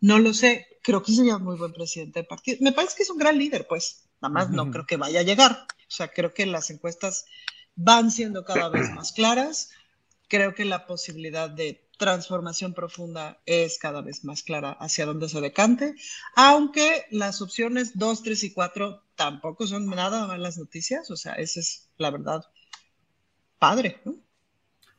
No 0.01 0.19
lo 0.19 0.33
sé, 0.35 0.67
creo 0.83 1.03
que 1.03 1.13
sería 1.13 1.39
muy 1.39 1.57
buen 1.57 1.73
presidente 1.73 2.21
de 2.21 2.25
partido. 2.25 2.59
Me 2.61 2.73
parece 2.73 2.97
que 2.97 3.03
es 3.03 3.11
un 3.11 3.19
gran 3.19 3.39
líder, 3.39 3.67
pues, 3.67 4.09
nada 4.21 4.33
más 4.33 4.51
no 4.51 4.71
creo 4.71 4.87
que 4.87 4.97
vaya 4.97 5.21
a 5.21 5.25
llegar. 5.25 5.67
O 5.89 5.91
sea, 5.91 6.09
creo 6.09 6.35
que 6.35 6.47
las 6.47 6.71
encuestas 6.71 7.25
van 7.75 8.11
siendo 8.11 8.45
cada 8.45 8.69
vez 8.69 8.91
más 8.91 9.13
claras. 9.13 9.71
Creo 10.29 10.55
que 10.55 10.65
la 10.65 10.87
posibilidad 10.87 11.49
de 11.49 11.88
transformación 11.99 12.73
profunda 12.73 13.41
es 13.45 13.79
cada 13.79 14.01
vez 14.01 14.25
más 14.25 14.43
clara 14.43 14.73
hacia 14.73 15.05
dónde 15.05 15.29
se 15.29 15.41
decante, 15.41 15.95
aunque 16.37 17.05
las 17.11 17.43
opciones 17.43 17.99
2, 17.99 18.23
3 18.23 18.45
y 18.45 18.53
4 18.55 19.03
tampoco 19.17 19.67
son 19.67 19.87
nada 19.87 20.27
malas 20.27 20.57
noticias, 20.57 21.11
o 21.11 21.17
sea, 21.17 21.35
esa 21.35 21.61
es 21.61 21.91
la 21.99 22.11
verdad 22.11 22.47
padre. 23.59 24.01
¿no? 24.05 24.15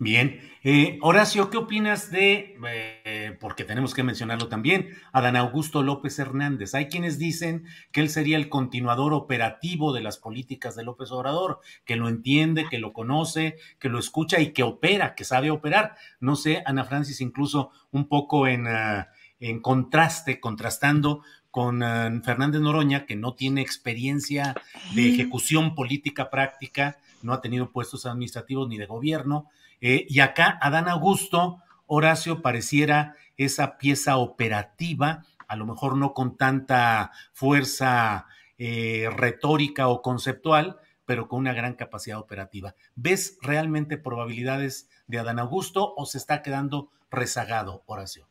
Bien. 0.02 0.39
Eh, 0.64 0.97
Horacio, 1.02 1.50
¿qué 1.50 1.58
opinas 1.58 2.10
de, 2.10 2.58
eh, 2.70 3.38
porque 3.38 3.66
tenemos 3.66 3.93
que 3.93 4.02
mencionarlo 4.02 4.47
también, 4.47 4.95
Adán 5.12 5.36
Augusto 5.36 5.84
López 5.84 6.18
Hernández? 6.20 6.74
Hay 6.74 6.88
quienes 6.88 7.20
dicen 7.20 7.66
que 7.91 8.00
él 8.00 8.10
sería 8.10 8.38
el 8.38 8.47
continuador 8.47 9.12
operativo 9.12 9.91
de 9.91 10.00
las 10.00 10.18
políticas 10.18 10.78
de 10.78 10.86
López 10.86 11.12
Obrador, 11.12 11.60
que 11.84 11.97
lo 11.97 12.08
entiende, 12.08 12.68
que 12.70 12.80
lo 12.80 12.93
conoce, 12.93 13.58
que 13.78 13.89
lo 13.89 14.00
escucha 14.00 14.39
y 14.39 14.54
que 14.54 14.64
opera, 14.64 15.16
que 15.16 15.26
sabe 15.26 15.52
operar. 15.52 15.95
No 16.22 16.38
sé, 16.38 16.64
Ana 16.66 16.86
Francis, 16.86 17.20
incluso 17.20 17.72
un 17.91 18.08
poco 18.08 18.47
en, 18.47 18.68
ah, 18.68 19.10
en 19.41 19.60
contraste, 19.62 20.39
contrastando 20.39 21.24
con 21.52 21.84
ah, 21.84 22.10
Fernández 22.24 22.62
Noroña, 22.62 23.06
que 23.06 23.18
no 23.18 23.34
tiene 23.34 23.60
experiencia 23.60 24.56
de 24.95 25.10
ejecución 25.10 25.76
política 25.76 26.30
práctica, 26.30 27.00
no 27.22 27.34
ha 27.34 27.41
tenido 27.41 27.74
puestos 27.74 28.06
administrativos 28.06 28.70
ni 28.70 28.78
de 28.78 28.86
gobierno, 28.86 29.50
eh, 29.82 30.06
y 30.08 30.20
acá 30.20 30.58
Adán 30.62 30.88
Augusto, 30.88 31.62
Horacio, 31.86 32.42
pareciera 32.42 33.16
esa 33.38 33.78
pieza 33.78 34.18
operativa, 34.18 35.24
a 35.48 35.56
lo 35.56 35.66
mejor 35.66 35.98
no 35.98 36.14
con 36.14 36.38
tanta 36.38 37.12
fuerza 37.34 38.28
eh, 38.58 39.10
retórica 39.16 39.88
o 39.88 40.02
conceptual, 40.02 40.78
pero 41.06 41.28
con 41.28 41.40
una 41.40 41.54
gran 41.54 41.74
capacidad 41.74 42.20
operativa. 42.20 42.76
¿Ves 42.96 43.38
realmente 43.42 43.98
probabilidades 43.98 44.90
de 45.08 45.18
Adán 45.18 45.40
Augusto 45.40 45.94
o 45.96 46.06
se 46.06 46.20
está 46.20 46.44
quedando 46.44 46.92
rezagado, 47.10 47.82
Horacio? 47.88 48.28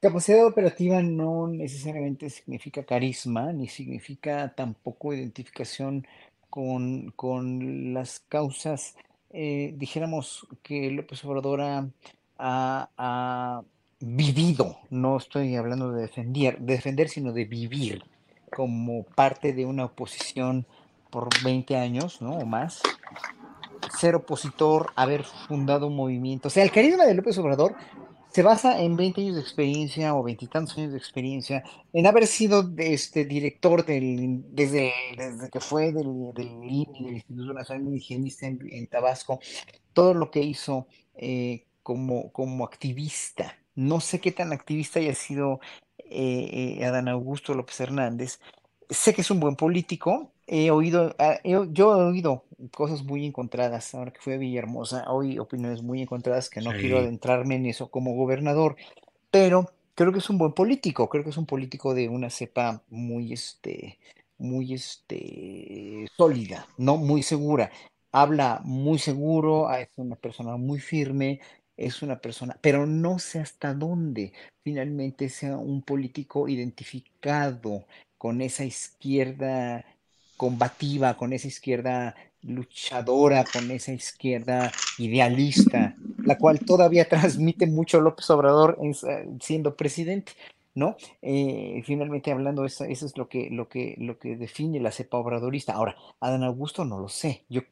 Capacidad 0.00 0.46
operativa 0.46 1.02
no 1.02 1.48
necesariamente 1.48 2.30
significa 2.30 2.84
carisma, 2.84 3.52
ni 3.52 3.66
significa 3.66 4.54
tampoco 4.54 5.12
identificación 5.12 6.06
con, 6.48 7.10
con 7.10 7.92
las 7.92 8.20
causas 8.20 8.96
eh, 9.30 9.74
dijéramos 9.76 10.46
que 10.62 10.90
López 10.90 11.24
Obrador 11.24 11.60
ha, 12.38 13.62
vivido, 13.98 14.78
no 14.90 15.16
estoy 15.16 15.56
hablando 15.56 15.90
de 15.90 16.02
defender, 16.02 16.58
defender, 16.60 17.08
sino 17.08 17.32
de 17.32 17.46
vivir 17.46 18.04
como 18.54 19.04
parte 19.04 19.52
de 19.52 19.64
una 19.64 19.86
oposición 19.86 20.66
por 21.10 21.28
20 21.42 21.76
años, 21.76 22.20
¿no? 22.20 22.32
O 22.32 22.44
más, 22.44 22.82
ser 23.98 24.14
opositor, 24.14 24.92
haber 24.96 25.24
fundado 25.24 25.86
un 25.86 25.96
movimiento. 25.96 26.48
O 26.48 26.50
sea, 26.50 26.62
el 26.62 26.70
carisma 26.70 27.04
de 27.04 27.14
López 27.14 27.38
Obrador 27.38 27.74
se 28.36 28.42
basa 28.42 28.82
en 28.82 28.96
20 28.96 29.22
años 29.22 29.36
de 29.36 29.40
experiencia 29.40 30.14
o 30.14 30.22
veintitantos 30.22 30.76
años 30.76 30.92
de 30.92 30.98
experiencia, 30.98 31.64
en 31.94 32.06
haber 32.06 32.26
sido 32.26 32.70
este, 32.76 33.24
director 33.24 33.86
del, 33.86 34.44
desde, 34.54 34.92
desde 35.16 35.48
que 35.48 35.58
fue 35.58 35.90
del, 35.90 36.34
del 36.34 36.60
del 36.60 37.14
Instituto 37.14 37.54
Nacional 37.54 37.90
de 37.90 37.96
Higienista 37.96 38.46
en, 38.46 38.86
Tabasco, 38.88 39.40
todo 39.94 40.12
lo 40.12 40.30
que 40.30 40.42
hizo 40.42 40.86
eh, 41.14 41.64
como, 41.82 42.30
como 42.30 42.66
activista. 42.66 43.56
No 43.74 44.00
sé 44.00 44.20
qué 44.20 44.32
tan 44.32 44.52
activista 44.52 44.98
haya 44.98 45.14
sido 45.14 45.60
eh, 45.96 46.76
eh, 46.78 46.84
Adán 46.84 47.08
Augusto 47.08 47.54
López 47.54 47.80
Hernández. 47.80 48.38
Sé 48.90 49.14
que 49.14 49.22
es 49.22 49.30
un 49.30 49.40
buen 49.40 49.56
político, 49.56 50.34
he 50.46 50.70
oído, 50.70 51.14
ah, 51.18 51.40
yo 51.44 52.00
he 52.00 52.04
oído 52.04 52.44
cosas 52.72 53.02
muy 53.02 53.26
encontradas, 53.26 53.94
ahora 53.94 54.12
que 54.12 54.20
fui 54.20 54.34
a 54.34 54.38
Villahermosa, 54.38 55.10
oí 55.10 55.38
opiniones 55.38 55.82
muy 55.82 56.02
encontradas 56.02 56.48
que 56.48 56.60
no 56.60 56.70
quiero 56.72 56.98
adentrarme 56.98 57.56
en 57.56 57.66
eso 57.66 57.90
como 57.90 58.14
gobernador, 58.14 58.76
pero 59.30 59.72
creo 59.94 60.12
que 60.12 60.18
es 60.18 60.30
un 60.30 60.38
buen 60.38 60.52
político, 60.52 61.08
creo 61.08 61.24
que 61.24 61.30
es 61.30 61.36
un 61.36 61.46
político 61.46 61.94
de 61.94 62.08
una 62.08 62.30
cepa 62.30 62.82
muy, 62.88 63.32
este, 63.32 63.98
muy, 64.38 64.74
este, 64.74 66.06
sólida, 66.16 66.66
no 66.78 66.96
muy 66.96 67.22
segura, 67.22 67.70
habla 68.12 68.60
muy 68.64 68.98
seguro, 68.98 69.68
ah, 69.68 69.80
es 69.80 69.88
una 69.96 70.16
persona 70.16 70.56
muy 70.56 70.78
firme, 70.78 71.40
es 71.76 72.02
una 72.02 72.18
persona, 72.20 72.56
pero 72.60 72.86
no 72.86 73.18
sé 73.18 73.40
hasta 73.40 73.74
dónde 73.74 74.32
finalmente 74.64 75.28
sea 75.28 75.58
un 75.58 75.82
político 75.82 76.48
identificado 76.48 77.84
con 78.16 78.40
esa 78.40 78.64
izquierda 78.64 79.84
combativa, 80.36 81.16
con 81.16 81.32
esa 81.32 81.48
izquierda 81.48 82.14
luchadora, 82.42 83.44
con 83.44 83.70
esa 83.70 83.92
izquierda 83.92 84.70
idealista, 84.98 85.94
la 86.24 86.38
cual 86.38 86.60
todavía 86.60 87.08
transmite 87.08 87.66
mucho 87.66 88.00
López 88.00 88.28
Obrador 88.30 88.78
siendo 89.40 89.74
presidente. 89.74 90.32
¿no? 90.74 90.96
Eh, 91.22 91.82
finalmente 91.86 92.30
hablando, 92.30 92.66
eso, 92.66 92.84
es 92.84 93.16
lo 93.16 93.28
que, 93.30 93.48
lo, 93.50 93.66
que, 93.66 93.96
lo 93.98 94.18
que 94.18 94.36
define 94.36 94.78
la 94.78 94.92
cepa 94.92 95.16
obradorista. 95.16 95.72
Ahora, 95.72 95.96
Adán 96.20 96.44
Augusto 96.44 96.84
no 96.84 96.98
lo 97.00 97.08
sé, 97.08 97.44
yo 97.48 97.62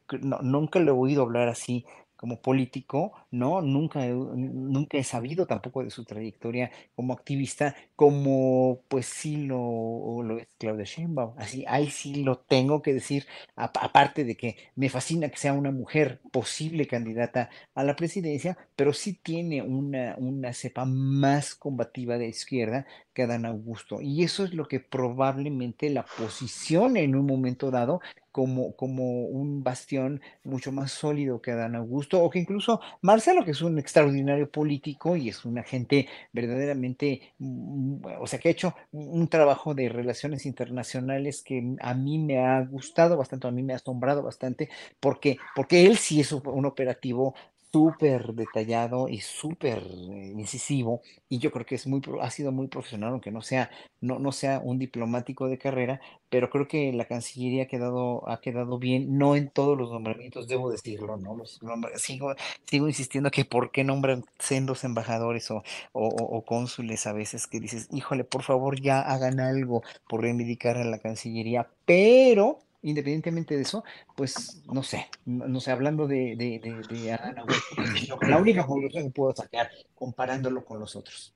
nunca 0.41 0.79
le 0.79 0.87
he 0.87 0.93
oído 0.93 1.21
hablar 1.21 1.47
así 1.47 1.85
como 2.25 2.41
político, 2.41 3.13
¿no? 3.29 3.61
Nunca 3.61 4.03
nunca 4.07 4.97
he 4.97 5.03
sabido 5.03 5.45
tampoco 5.45 5.83
de 5.83 5.91
su 5.91 6.05
trayectoria 6.05 6.71
como 6.95 7.13
activista, 7.13 7.75
como 7.95 8.79
pues 8.87 9.05
sí 9.05 9.45
lo, 9.45 10.23
lo 10.23 10.39
es 10.39 10.47
Claudia 10.57 10.85
Sheinbaum. 10.85 11.35
Así, 11.37 11.63
ahí 11.67 11.91
sí 11.91 12.23
lo 12.23 12.39
tengo 12.39 12.81
que 12.81 12.95
decir, 12.95 13.27
aparte 13.55 14.23
de 14.23 14.35
que 14.35 14.57
me 14.75 14.89
fascina 14.89 15.29
que 15.29 15.37
sea 15.37 15.53
una 15.53 15.69
mujer 15.69 16.19
posible 16.31 16.87
candidata 16.87 17.51
a 17.75 17.83
la 17.83 17.95
presidencia, 17.95 18.57
pero 18.75 18.91
sí 18.91 19.13
tiene 19.13 19.61
una, 19.61 20.15
una 20.17 20.51
cepa 20.53 20.85
más 20.85 21.53
combativa 21.53 22.17
de 22.17 22.27
izquierda 22.27 22.87
que 23.13 23.27
Dan 23.27 23.45
Augusto. 23.45 24.01
Y 24.01 24.23
eso 24.23 24.45
es 24.45 24.55
lo 24.55 24.67
que 24.67 24.79
probablemente 24.79 25.91
la 25.91 26.07
posicione 26.17 27.03
en 27.03 27.15
un 27.15 27.27
momento 27.27 27.69
dado 27.69 28.01
como, 28.35 28.75
como 28.75 29.21
un 29.27 29.63
bastión 29.63 30.19
mucho 30.43 30.73
más 30.73 30.91
sólido 30.91 31.41
que 31.41 31.51
Adán 31.51 31.73
Augusto, 31.73 32.21
o 32.21 32.29
que 32.29 32.39
incluso 32.39 32.81
Marcelo, 33.01 33.45
que 33.45 33.51
es 33.51 33.61
un 33.61 33.79
extraordinario 33.79 34.51
político 34.51 35.15
y 35.15 35.29
es 35.29 35.45
una 35.45 35.63
gente 35.63 36.09
verdaderamente, 36.33 37.33
mm, 37.39 38.05
o 38.19 38.27
sea, 38.27 38.37
que 38.37 38.49
ha 38.49 38.51
hecho 38.51 38.75
un 38.91 39.29
trabajo 39.29 39.73
de 39.73 39.87
relaciones 39.87 40.45
internacionales 40.45 41.43
que 41.43 41.77
a 41.79 41.93
mí 41.93 42.19
me 42.19 42.39
ha 42.39 42.59
gustado 42.65 43.15
bastante, 43.15 43.47
a 43.47 43.51
mí 43.51 43.63
me 43.63 43.71
ha 43.71 43.77
asombrado 43.77 44.21
bastante, 44.21 44.67
porque, 44.99 45.37
porque 45.55 45.85
él 45.85 45.95
sí 45.95 46.19
es 46.19 46.33
un 46.33 46.65
operativo 46.65 47.35
súper 47.75 48.33
detallado 48.35 49.09
y 49.09 49.19
súper 49.19 49.79
eh, 49.79 50.31
incisivo 50.37 51.01
y 51.27 51.39
yo 51.39 51.51
creo 51.51 51.65
que 51.65 51.75
es 51.75 51.87
muy 51.87 52.01
ha 52.21 52.31
sido 52.31 52.53
muy 52.53 52.67
profesional 52.67 53.09
aunque 53.09 53.31
no 53.31 53.41
sea 53.41 53.69
no, 53.99 54.17
no 54.17 54.31
sea 54.31 54.61
un 54.63 54.79
diplomático 54.79 55.49
de 55.49 55.57
carrera 55.57 55.99
pero 56.29 56.49
creo 56.49 56.69
que 56.69 56.93
la 56.93 57.03
Cancillería 57.03 57.63
ha 57.63 57.67
quedado 57.67 58.29
ha 58.29 58.39
quedado 58.39 58.79
bien 58.79 59.17
no 59.17 59.35
en 59.35 59.49
todos 59.49 59.77
los 59.77 59.91
nombramientos 59.91 60.47
debo 60.47 60.71
decirlo 60.71 61.17
no 61.17 61.35
los 61.35 61.59
sigo 61.97 62.33
sigo 62.63 62.87
insistiendo 62.87 63.29
que 63.29 63.43
por 63.43 63.71
qué 63.71 63.83
nombran 63.83 64.23
sendos 64.39 64.85
embajadores 64.85 65.51
o, 65.51 65.61
o, 65.91 66.07
o 66.07 66.45
cónsules 66.45 67.05
a 67.07 67.11
veces 67.11 67.45
que 67.45 67.59
dices 67.59 67.89
híjole 67.91 68.23
por 68.23 68.43
favor 68.43 68.79
ya 68.79 69.01
hagan 69.01 69.41
algo 69.41 69.83
por 70.07 70.21
reivindicar 70.21 70.77
a 70.77 70.85
la 70.85 70.99
Cancillería 70.99 71.67
pero 71.85 72.59
independientemente 72.85 73.55
de 73.55 73.63
eso, 73.63 73.83
pues 74.15 74.61
no 74.71 74.83
sé, 74.83 75.07
no, 75.25 75.59
sé, 75.59 75.71
hablando 75.71 76.07
de, 76.07 76.35
de, 76.37 76.59
de, 76.59 77.19
la 78.27 78.37
única 78.37 78.65
conclusión 78.65 79.05
que 79.05 79.09
puedo 79.09 79.35
sacar 79.35 79.69
comparándolo 79.95 80.63
con 80.63 80.79
los 80.79 80.95
otros. 80.95 81.33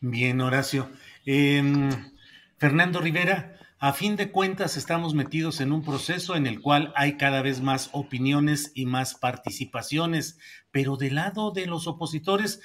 Bien, 0.00 0.40
Horacio. 0.40 0.90
Em, 1.24 1.90
Fernando 2.58 3.00
Rivera, 3.00 3.56
a 3.78 3.94
fin 3.94 4.16
de 4.16 4.30
cuentas 4.30 4.76
estamos 4.76 5.14
metidos 5.14 5.62
en 5.62 5.72
un 5.72 5.82
proceso 5.82 6.36
en 6.36 6.46
el 6.46 6.60
cual 6.60 6.92
hay 6.94 7.16
cada 7.16 7.40
vez 7.40 7.62
más 7.62 7.88
opiniones 7.92 8.72
y 8.74 8.84
más 8.84 9.14
participaciones, 9.14 10.38
pero 10.70 10.96
del 10.96 11.14
lado 11.14 11.52
de 11.52 11.64
los 11.64 11.86
opositores, 11.86 12.60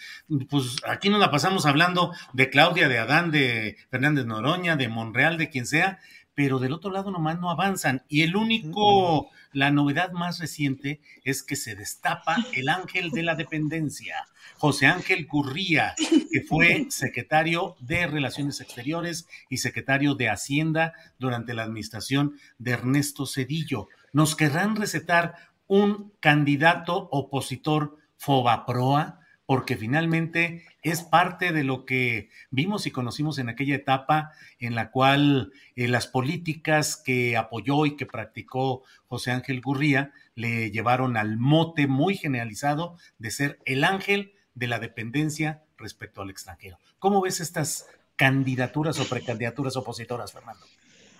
pues 0.50 0.76
aquí 0.86 1.08
nos 1.08 1.22
la 1.22 1.32
pasamos 1.32 1.66
hablando 1.66 2.12
de 2.34 2.50
Claudia, 2.50 2.90
de 2.90 2.98
Adán, 2.98 3.32
de 3.32 3.78
Fernández 3.90 4.26
Noroña, 4.26 4.76
de 4.76 4.90
Monreal, 4.90 5.38
de 5.38 5.50
quien 5.50 5.66
sea, 5.66 6.00
pero 6.36 6.60
del 6.60 6.74
otro 6.74 6.92
lado 6.92 7.10
nomás 7.12 7.40
no 7.40 7.50
avanzan. 7.50 8.04
Y 8.10 8.22
el 8.22 8.36
único, 8.36 9.30
la 9.54 9.72
novedad 9.72 10.12
más 10.12 10.40
reciente 10.40 11.02
es 11.24 11.42
que 11.42 11.56
se 11.56 11.76
destapa 11.76 12.38
el 12.54 12.70
ángel 12.70 13.10
de 13.12 13.24
la 13.24 13.36
dependencia, 13.36 14.28
José 14.58 14.86
Ángel 14.86 15.28
Curría, 15.28 15.96
que 16.32 16.42
fue 16.42 16.88
secretario 16.90 17.76
de 17.80 18.06
Relaciones 18.06 18.60
Exteriores 18.60 19.28
y 19.50 19.58
secretario 19.58 20.16
de 20.16 20.30
Hacienda 20.30 20.94
durante 21.18 21.54
la 21.54 21.64
administración 21.64 22.38
de 22.58 22.72
Ernesto 22.72 23.26
Cedillo. 23.26 23.88
¿Nos 24.12 24.36
querrán 24.36 24.76
recetar 24.76 25.36
un 25.68 26.14
candidato 26.20 27.08
opositor 27.12 27.98
Fobaproa? 28.18 29.25
Porque 29.46 29.78
finalmente 29.78 30.64
es 30.82 31.04
parte 31.04 31.52
de 31.52 31.64
lo 31.64 31.86
que 31.86 32.30
vimos 32.52 32.88
y 32.88 32.92
conocimos 32.92 33.38
en 33.38 33.50
aquella 33.50 33.76
etapa 33.76 34.32
en 34.60 34.76
la 34.76 34.92
cual 34.92 35.52
eh, 35.76 35.88
las 35.88 36.08
políticas 36.08 36.96
que 36.96 37.38
apoyó 37.38 37.86
y 37.86 37.96
que 37.96 38.06
practicó 38.06 38.84
José 39.08 39.32
Ángel 39.32 39.62
Gurría 39.62 40.12
le 40.36 40.72
llevaron 40.72 41.18
al 41.18 41.38
mote 41.38 41.88
muy 41.88 42.16
generalizado 42.16 42.98
de 43.20 43.32
ser 43.32 43.60
el 43.66 43.84
ángel 43.84 44.34
de 44.56 44.68
la 44.68 44.80
dependencia 44.80 45.64
respecto 45.78 46.22
al 46.22 46.30
extranjero. 46.30 46.80
¿Cómo 47.00 47.22
ves 47.22 47.40
estas 47.40 47.88
candidaturas 48.16 49.00
o 49.00 49.08
precandidaturas 49.08 49.76
opositoras, 49.76 50.32
Fernando? 50.32 50.66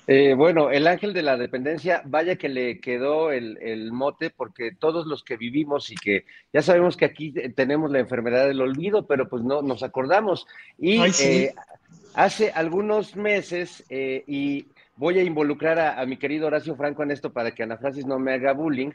Eh, 0.08 0.36
bueno, 0.36 0.70
el 0.70 0.86
ángel 0.88 1.14
de 1.14 1.24
la 1.24 1.36
dependencia, 1.36 2.04
vaya 2.06 2.36
que 2.36 2.50
le 2.50 2.80
quedó 2.80 3.32
el, 3.32 3.92
mote, 3.92 4.30
porque 4.30 4.72
todos 4.72 5.08
los 5.08 5.24
que 5.24 5.36
vivimos 5.36 5.92
y 5.92 5.96
que 5.96 6.26
ya 6.54 6.62
sabemos 6.62 6.96
que 6.96 7.06
aquí 7.06 7.32
tenemos 7.56 7.90
la 7.92 8.00
enfermedad 8.00 8.48
del 8.48 8.62
olvido, 8.62 9.08
pero 9.08 9.28
pues 9.28 9.44
no 9.44 9.62
nos 9.62 9.82
acordamos. 9.82 10.46
Y 10.78 11.02
eh, 11.22 11.56
hace 12.14 12.52
algunos 12.52 13.16
meses, 13.16 13.84
eh, 13.90 14.24
y 14.28 14.68
voy 14.96 15.18
a 15.18 15.24
involucrar 15.24 15.80
a, 15.80 16.06
mi 16.06 16.18
querido 16.18 16.48
Horacio 16.48 16.76
Franco 16.76 17.02
en 17.02 17.12
esto 17.12 17.34
para 17.34 17.52
que 17.52 17.64
Ana 17.64 17.78
Francis 17.78 18.06
no 18.06 18.20
me 18.20 18.34
haga 18.34 18.54
bullying, 18.54 18.92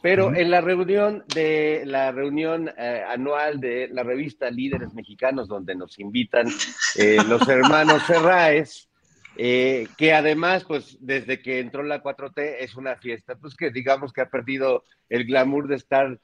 pero 0.00 0.34
en 0.34 0.50
la 0.50 0.60
reunión 0.60 1.24
de 1.34 1.82
la 1.86 2.12
reunión 2.12 2.70
anual 3.08 3.58
de 3.58 3.88
la 3.88 4.02
revista 4.02 4.50
Líderes 4.50 4.92
Mexicanos, 4.92 5.48
donde 5.48 5.74
nos 5.74 5.98
invitan 5.98 6.46
los 7.26 7.48
hermanos 7.48 8.02
Ferraes, 8.02 8.88
eh, 9.36 9.88
que 9.96 10.12
además, 10.12 10.64
pues 10.64 10.96
desde 11.00 11.40
que 11.40 11.58
entró 11.58 11.82
la 11.82 12.02
4T 12.02 12.56
es 12.60 12.76
una 12.76 12.96
fiesta, 12.96 13.36
pues 13.36 13.54
que 13.56 13.70
digamos 13.70 14.12
que 14.12 14.20
ha 14.20 14.30
perdido 14.30 14.84
el 15.08 15.24
glamour 15.24 15.68
de 15.68 15.76
estar 15.76 16.18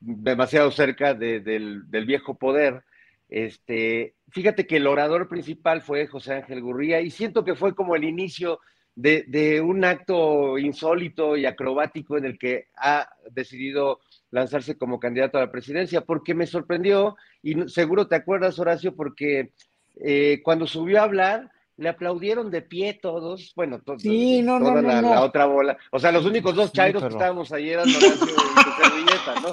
demasiado 0.00 0.70
cerca 0.70 1.14
del, 1.14 1.82
viejo 2.06 2.34
poder. 2.36 2.84
Este, 3.28 4.14
fíjate 4.30 4.66
que 4.66 4.76
el 4.76 4.86
orador 4.86 5.28
principal 5.28 5.82
fue 5.82 6.06
José 6.06 6.34
Ángel 6.34 6.62
Gurría 6.62 7.00
y 7.00 7.10
siento 7.10 7.44
que 7.44 7.56
fue 7.56 7.74
como 7.74 7.96
el 7.96 8.04
inicio 8.04 8.60
de, 8.94 9.24
de, 9.26 9.60
un 9.60 9.84
acto 9.84 10.56
insólito 10.56 11.36
y 11.36 11.44
acrobático 11.44 12.16
en 12.16 12.24
el 12.24 12.38
que 12.38 12.68
ha 12.76 13.08
decidido 13.32 14.00
lanzarse 14.30 14.78
como 14.78 15.00
candidato 15.00 15.38
a 15.38 15.42
la 15.42 15.50
presidencia, 15.50 16.02
porque 16.02 16.34
me 16.34 16.46
sorprendió, 16.46 17.16
y 17.42 17.68
seguro 17.68 18.06
te 18.06 18.16
acuerdas, 18.16 18.58
Horacio, 18.58 18.94
porque 18.94 19.52
eh, 19.96 20.40
cuando 20.42 20.66
subió 20.66 21.00
a 21.00 21.04
hablar, 21.04 21.50
le 21.78 21.90
aplaudieron 21.90 22.50
de 22.50 22.62
pie 22.62 22.94
todos, 22.94 23.52
bueno, 23.54 23.80
todos, 23.80 24.02
toda 24.02 24.82
la, 24.82 25.22
otra 25.22 25.44
bola. 25.44 25.76
O 25.90 25.98
sea, 25.98 26.10
los 26.10 26.24
únicos 26.24 26.54
dos 26.54 26.72
chairos 26.72 27.02
que 27.02 27.10
estábamos 27.10 27.52
ahí 27.52 27.70
eran 27.70 27.88
Horacio 27.88 28.26
y 28.26 28.82
Servilleta, 28.82 29.40
¿no? 29.42 29.48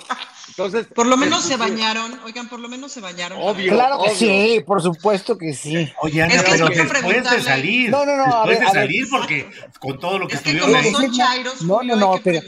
Entonces. 0.48 0.88
Por 0.88 1.08
lo 1.08 1.18
menos 1.18 1.44
se 1.44 1.58
bañaron, 1.58 2.20
oigan, 2.26 2.48
por 2.48 2.60
lo 2.60 2.70
menos 2.70 2.92
se 2.92 3.02
bañaron. 3.02 3.40
Obvio. 3.42 3.74
Claro 3.74 4.02
que 4.04 4.12
sí, 4.12 4.64
por 4.66 4.82
supuesto 4.82 5.38
que 5.38 5.54
sí. 5.54 5.92
Oye, 6.02 6.22
Ana, 6.22 6.36
pero 6.50 6.68
después 6.68 7.30
de 7.30 7.42
salir. 7.42 7.90
No, 7.90 8.06
no, 8.06 8.16
no. 8.16 8.46
Después 8.46 8.60
de 8.60 8.68
salir, 8.68 9.06
porque 9.10 9.50
con 9.80 10.00
todo 10.00 10.20
lo 10.20 10.28
que 10.28 10.36
es 10.36 10.40
estuvieron. 10.40 10.72
Son 10.94 11.12
chairos, 11.12 11.62
no, 11.64 11.84
no, 11.84 11.96
no, 11.96 12.16
pero, 12.24 12.40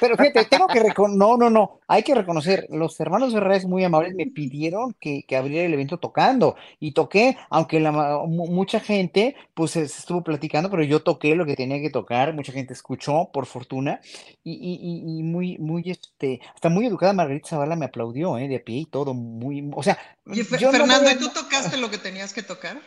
pero, 0.00 0.16
fíjate, 0.16 0.46
tengo 0.46 0.66
que 0.66 0.80
reconocer, 0.80 1.18
no, 1.18 1.36
no, 1.36 1.50
no, 1.50 1.80
hay 1.86 2.02
que 2.02 2.14
reconocer, 2.14 2.66
los 2.70 2.98
hermanos 2.98 3.32
Ferreres 3.32 3.64
muy 3.64 3.84
amables 3.84 4.14
me 4.14 4.26
pidieron 4.26 4.94
que, 5.00 5.24
que 5.26 5.36
abriera 5.36 5.66
el 5.66 5.74
evento 5.74 5.98
tocando, 5.98 6.56
y 6.78 6.92
toqué, 6.92 7.36
aunque 7.50 7.80
la, 7.80 7.92
mucha 8.26 8.80
gente 8.80 9.19
pues 9.54 9.72
se, 9.72 9.82
estuvo 9.82 10.22
platicando, 10.22 10.70
pero 10.70 10.82
yo 10.82 11.02
toqué 11.02 11.34
lo 11.34 11.46
que 11.46 11.56
tenía 11.56 11.80
que 11.80 11.90
tocar, 11.90 12.34
mucha 12.34 12.52
gente 12.52 12.72
escuchó, 12.72 13.30
por 13.32 13.46
fortuna, 13.46 14.00
y, 14.44 15.22
muy, 15.22 15.58
muy, 15.58 15.90
este, 15.90 16.40
hasta 16.54 16.68
muy 16.68 16.86
educada 16.86 17.12
Margarita 17.12 17.50
Zavala 17.50 17.76
me 17.76 17.86
aplaudió, 17.86 18.38
¿eh? 18.38 18.48
De 18.48 18.60
pie 18.60 18.78
y 18.78 18.86
todo, 18.86 19.14
muy, 19.14 19.70
o 19.74 19.82
sea... 19.82 19.98
Fernando, 20.24 21.10
¿y 21.10 21.16
tú 21.16 21.28
tocaste 21.30 21.76
lo 21.76 21.90
que 21.90 21.98
tenías 21.98 22.32
que 22.32 22.42
tocar? 22.42 22.80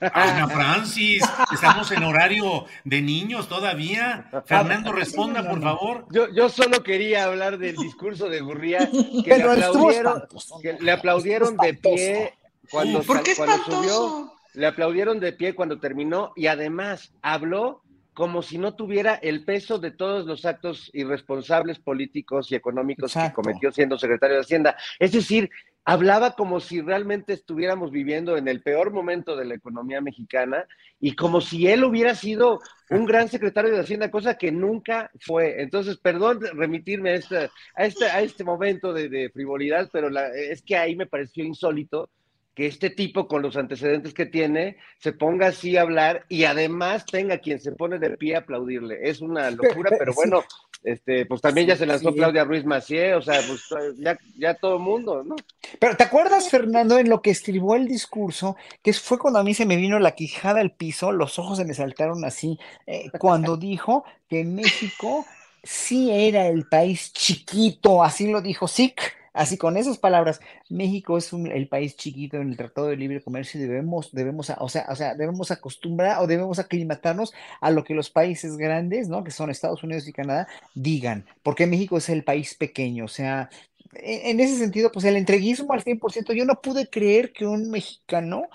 Ana 0.00 0.48
Francis, 0.48 1.22
estamos 1.52 1.90
en 1.90 2.02
horario 2.02 2.64
de 2.84 3.02
niños 3.02 3.48
todavía. 3.48 4.30
Fernando, 4.46 4.92
responda, 4.92 5.46
por 5.46 5.60
favor. 5.60 6.06
Yo, 6.10 6.32
yo 6.32 6.48
solo 6.48 6.82
quería 6.82 7.24
hablar 7.24 7.58
del 7.58 7.76
discurso 7.76 8.30
de 8.30 8.40
Gurría, 8.40 8.88
que, 9.24 9.36
le 9.36 9.42
aplaudieron, 9.42 10.22
que 10.62 10.72
le 10.80 10.92
aplaudieron 10.92 11.56
de 11.58 11.74
pie 11.74 12.34
cuando, 12.70 13.02
¿Por 13.02 13.22
qué 13.22 13.34
cuando 13.36 13.62
subió 13.64 14.32
le 14.54 14.66
aplaudieron 14.66 15.20
de 15.20 15.32
pie 15.32 15.54
cuando 15.54 15.78
terminó 15.78 16.32
y 16.36 16.46
además 16.46 17.12
habló 17.22 17.82
como 18.12 18.42
si 18.42 18.58
no 18.58 18.74
tuviera 18.74 19.14
el 19.14 19.44
peso 19.44 19.78
de 19.78 19.92
todos 19.92 20.26
los 20.26 20.44
actos 20.44 20.90
irresponsables 20.92 21.78
políticos 21.78 22.50
y 22.50 22.54
económicos 22.54 23.14
que 23.14 23.32
cometió 23.32 23.72
siendo 23.72 23.98
secretario 23.98 24.36
de 24.36 24.42
Hacienda. 24.42 24.76
Es 24.98 25.12
decir, 25.12 25.48
hablaba 25.84 26.32
como 26.32 26.60
si 26.60 26.80
realmente 26.80 27.32
estuviéramos 27.32 27.90
viviendo 27.90 28.36
en 28.36 28.48
el 28.48 28.62
peor 28.62 28.92
momento 28.92 29.36
de 29.36 29.44
la 29.44 29.54
economía 29.54 30.00
mexicana 30.00 30.66
y 31.00 31.14
como 31.14 31.40
si 31.40 31.68
él 31.68 31.84
hubiera 31.84 32.14
sido 32.14 32.60
un 32.90 33.06
gran 33.06 33.28
secretario 33.28 33.72
de 33.72 33.80
Hacienda, 33.80 34.10
cosa 34.10 34.36
que 34.36 34.52
nunca 34.52 35.10
fue. 35.20 35.62
Entonces, 35.62 35.96
perdón 35.96 36.40
remitirme 36.54 37.10
a 37.10 37.14
este, 37.14 37.50
a 37.74 37.84
este, 37.86 38.04
a 38.04 38.20
este 38.20 38.44
momento 38.44 38.92
de, 38.92 39.30
frivolidad, 39.32 39.88
pero 39.92 40.10
es 40.34 40.62
que 40.62 40.76
ahí 40.76 40.96
me 40.96 41.06
pareció 41.06 41.44
insólito 41.44 42.10
que 42.54 42.66
este 42.66 42.90
tipo, 42.90 43.28
con 43.28 43.42
los 43.42 43.56
antecedentes 43.56 44.12
que 44.12 44.26
tiene, 44.26 44.76
se 44.98 45.12
ponga 45.12 45.48
así 45.48 45.76
a 45.76 45.82
hablar 45.82 46.26
y 46.28 46.44
además 46.44 47.06
tenga 47.06 47.38
quien 47.38 47.60
se 47.60 47.72
pone 47.72 47.98
de 47.98 48.16
pie 48.16 48.34
a 48.36 48.40
aplaudirle. 48.40 48.98
Es 49.08 49.20
una 49.20 49.50
locura, 49.50 49.90
pero 49.98 50.12
bueno, 50.14 50.42
este, 50.82 51.26
pues 51.26 51.40
también 51.40 51.66
ya 51.66 51.76
se 51.76 51.86
lanzó 51.86 52.12
Claudia 52.14 52.44
Ruiz 52.44 52.64
Macié, 52.64 53.14
o 53.14 53.22
sea, 53.22 53.40
pues 53.46 53.68
ya, 53.98 54.18
ya 54.36 54.54
todo 54.54 54.76
el 54.76 54.82
mundo, 54.82 55.22
¿no? 55.22 55.36
Pero 55.78 55.96
¿te 55.96 56.04
acuerdas, 56.04 56.48
Fernando, 56.48 56.98
en 56.98 57.08
lo 57.08 57.22
que 57.22 57.30
estribó 57.30 57.76
el 57.76 57.86
discurso, 57.86 58.56
que 58.82 58.92
fue 58.92 59.18
cuando 59.18 59.38
a 59.38 59.44
mí 59.44 59.54
se 59.54 59.66
me 59.66 59.76
vino 59.76 59.98
la 59.98 60.12
quijada 60.12 60.60
al 60.60 60.72
piso, 60.72 61.12
los 61.12 61.38
ojos 61.38 61.58
se 61.58 61.64
me 61.64 61.74
saltaron 61.74 62.24
así, 62.24 62.58
eh, 62.86 63.10
cuando 63.18 63.56
dijo 63.58 64.04
que 64.28 64.44
México 64.44 65.26
sí 65.62 66.10
era 66.10 66.46
el 66.46 66.66
país 66.66 67.12
chiquito, 67.12 68.02
así 68.02 68.30
lo 68.30 68.40
dijo 68.40 68.66
SIC, 68.66 69.19
Así 69.32 69.56
con 69.56 69.76
esas 69.76 69.98
palabras, 69.98 70.40
México 70.68 71.16
es 71.16 71.32
el 71.32 71.68
país 71.68 71.96
chiquito 71.96 72.38
en 72.38 72.50
el 72.50 72.56
Tratado 72.56 72.88
de 72.88 72.96
Libre 72.96 73.22
Comercio 73.22 73.60
y 73.60 73.64
debemos, 73.64 74.10
debemos, 74.12 74.50
o 74.58 74.68
sea, 74.68 74.86
o 74.88 74.96
sea, 74.96 75.14
debemos 75.14 75.50
acostumbrar 75.50 76.20
o 76.20 76.26
debemos 76.26 76.58
aclimatarnos 76.58 77.32
a 77.60 77.70
lo 77.70 77.84
que 77.84 77.94
los 77.94 78.10
países 78.10 78.56
grandes, 78.56 79.08
¿no? 79.08 79.22
Que 79.22 79.30
son 79.30 79.50
Estados 79.50 79.82
Unidos 79.84 80.08
y 80.08 80.12
Canadá, 80.12 80.48
digan, 80.74 81.26
porque 81.42 81.66
México 81.66 81.96
es 81.96 82.08
el 82.08 82.24
país 82.24 82.54
pequeño, 82.54 83.04
o 83.04 83.08
sea, 83.08 83.50
e, 83.94 84.30
en 84.30 84.40
ese 84.40 84.56
sentido, 84.56 84.90
pues 84.92 85.04
el 85.04 85.16
entreguismo 85.16 85.72
al 85.72 85.84
100%, 85.84 86.32
yo 86.32 86.44
no 86.44 86.60
pude 86.60 86.88
creer 86.88 87.32
que 87.32 87.46
un 87.46 87.70
mexicano 87.70 88.48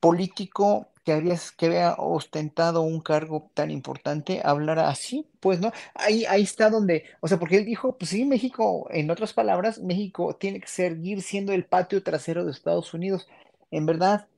político 0.00 0.88
que 1.10 1.16
había, 1.16 1.36
que 1.56 1.66
había 1.66 1.94
ostentado 1.94 2.82
un 2.82 3.00
cargo 3.00 3.50
tan 3.54 3.72
importante 3.72 4.40
hablara 4.44 4.88
así, 4.88 5.26
pues, 5.40 5.58
¿no? 5.58 5.72
Ahí, 5.94 6.24
ahí 6.26 6.42
está 6.42 6.70
donde, 6.70 7.04
o 7.20 7.26
sea, 7.26 7.38
porque 7.38 7.56
él 7.56 7.64
dijo, 7.64 7.98
pues 7.98 8.10
sí, 8.10 8.24
México, 8.24 8.86
en 8.92 9.10
otras 9.10 9.32
palabras, 9.32 9.80
México 9.80 10.36
tiene 10.36 10.60
que 10.60 10.68
seguir 10.68 11.22
siendo 11.22 11.52
el 11.52 11.64
patio 11.64 12.02
trasero 12.04 12.44
de 12.44 12.52
Estados 12.52 12.94
Unidos. 12.94 13.26
En 13.72 13.86
verdad, 13.86 14.28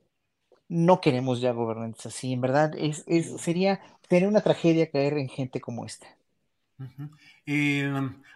no 0.67 0.99
queremos 0.99 1.41
ya 1.41 1.51
gobernantes 1.51 2.07
así, 2.07 2.33
en 2.33 2.41
verdad, 2.41 2.73
es, 2.75 3.03
es, 3.05 3.39
sería, 3.39 3.79
sería 4.09 4.27
una 4.27 4.41
tragedia 4.41 4.89
caer 4.89 5.19
en 5.19 5.29
gente 5.29 5.61
como 5.61 5.85
esta. 5.85 6.07
Eh, 7.45 7.87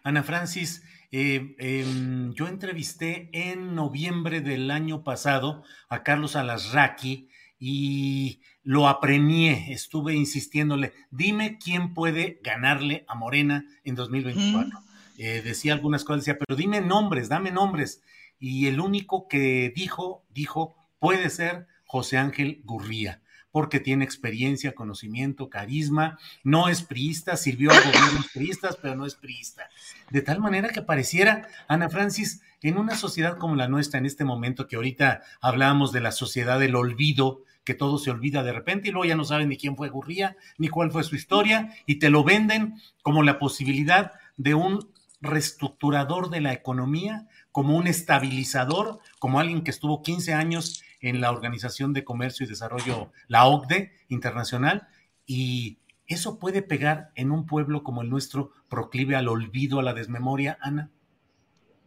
Ana 0.04 0.24
Francis, 0.24 0.84
eh, 1.12 1.56
em, 1.58 2.34
yo 2.34 2.48
entrevisté 2.48 3.30
en 3.34 3.74
noviembre 3.74 4.42
del 4.42 4.70
año 4.70 5.04
pasado 5.04 5.64
a 5.90 6.04
Carlos 6.04 6.36
Alasraqui 6.36 7.30
y 7.60 8.42
lo 8.64 8.88
apremié, 8.88 9.72
estuve 9.72 10.14
insistiéndole, 10.14 10.94
dime 11.10 11.58
quién 11.58 11.94
puede 11.94 12.40
ganarle 12.44 13.06
a 13.08 13.16
Morena 13.16 13.66
en 13.84 13.96
2024. 13.96 14.80
Eh, 15.18 15.42
decía 15.44 15.74
algunas 15.74 16.04
cosas, 16.04 16.26
decía, 16.26 16.38
pero 16.38 16.56
dime 16.56 16.82
nombres, 16.82 17.30
dame 17.30 17.52
nombres. 17.52 18.02
Y 18.40 18.68
el 18.68 18.80
único 18.80 19.28
que 19.28 19.74
dijo, 19.76 20.26
dijo, 20.30 20.76
puede 21.00 21.30
ser 21.30 21.68
José 21.86 22.18
Ángel 22.18 22.62
Gurría 22.66 23.22
porque 23.58 23.80
tiene 23.80 24.06
experiencia, 24.06 24.76
conocimiento, 24.76 25.50
carisma, 25.50 26.20
no 26.44 26.70
es 26.70 26.84
priista, 26.84 27.36
sirvió 27.38 27.72
a 27.72 27.80
gobiernos 27.80 28.28
priistas, 28.32 28.78
pero 28.80 28.94
no 28.94 29.08
es 29.08 29.16
priista. 29.16 29.68
De 30.12 30.22
tal 30.22 30.40
manera 30.40 30.70
que 30.70 30.84
pareciera, 30.84 31.48
Ana 31.68 31.90
Francis, 31.90 32.44
en 32.62 32.78
una 32.78 32.96
sociedad 32.96 33.40
como 33.40 33.56
la 33.56 33.68
nuestra, 33.68 33.98
en 33.98 34.06
este 34.06 34.26
momento 34.26 34.68
que 34.68 34.76
ahorita 34.76 35.24
hablábamos 35.42 35.92
de 35.92 36.02
la 36.02 36.12
sociedad 36.12 36.60
del 36.60 36.76
olvido, 36.76 37.42
que 37.64 37.74
todo 37.74 37.98
se 37.98 38.12
olvida 38.12 38.44
de 38.44 38.54
repente 38.54 38.90
y 38.90 38.92
luego 38.92 39.06
ya 39.06 39.16
no 39.16 39.26
saben 39.26 39.50
ni 39.50 39.58
quién 39.58 39.76
fue 39.76 39.90
Gurría, 39.90 40.38
ni 40.60 40.68
cuál 40.68 40.92
fue 40.92 41.04
su 41.04 41.16
historia, 41.16 41.74
y 41.88 41.96
te 41.96 42.12
lo 42.12 42.24
venden 42.24 42.76
como 43.02 43.24
la 43.24 43.40
posibilidad 43.40 44.12
de 44.36 44.54
un 44.54 44.88
reestructurador 45.20 46.30
de 46.30 46.42
la 46.42 46.54
economía, 46.54 47.28
como 47.58 47.76
un 47.76 47.88
estabilizador, 47.88 49.00
como 49.18 49.40
alguien 49.40 49.64
que 49.64 49.72
estuvo 49.72 50.04
15 50.04 50.32
años 50.36 50.84
en 51.02 51.22
la 51.22 51.32
Organización 51.32 51.92
de 51.92 52.04
Comercio 52.04 52.46
y 52.46 52.50
Desarrollo, 52.50 53.12
la 53.28 53.48
OCDE 53.48 53.94
internacional, 54.10 54.88
y 55.26 55.80
eso 56.06 56.38
puede 56.38 56.62
pegar 56.62 57.10
en 57.16 57.32
un 57.32 57.48
pueblo 57.48 57.82
como 57.82 58.04
el 58.04 58.12
nuestro, 58.12 58.52
proclive 58.70 59.16
al 59.16 59.28
olvido, 59.28 59.80
a 59.80 59.82
la 59.82 59.96
desmemoria, 59.96 60.60
Ana. 60.62 60.92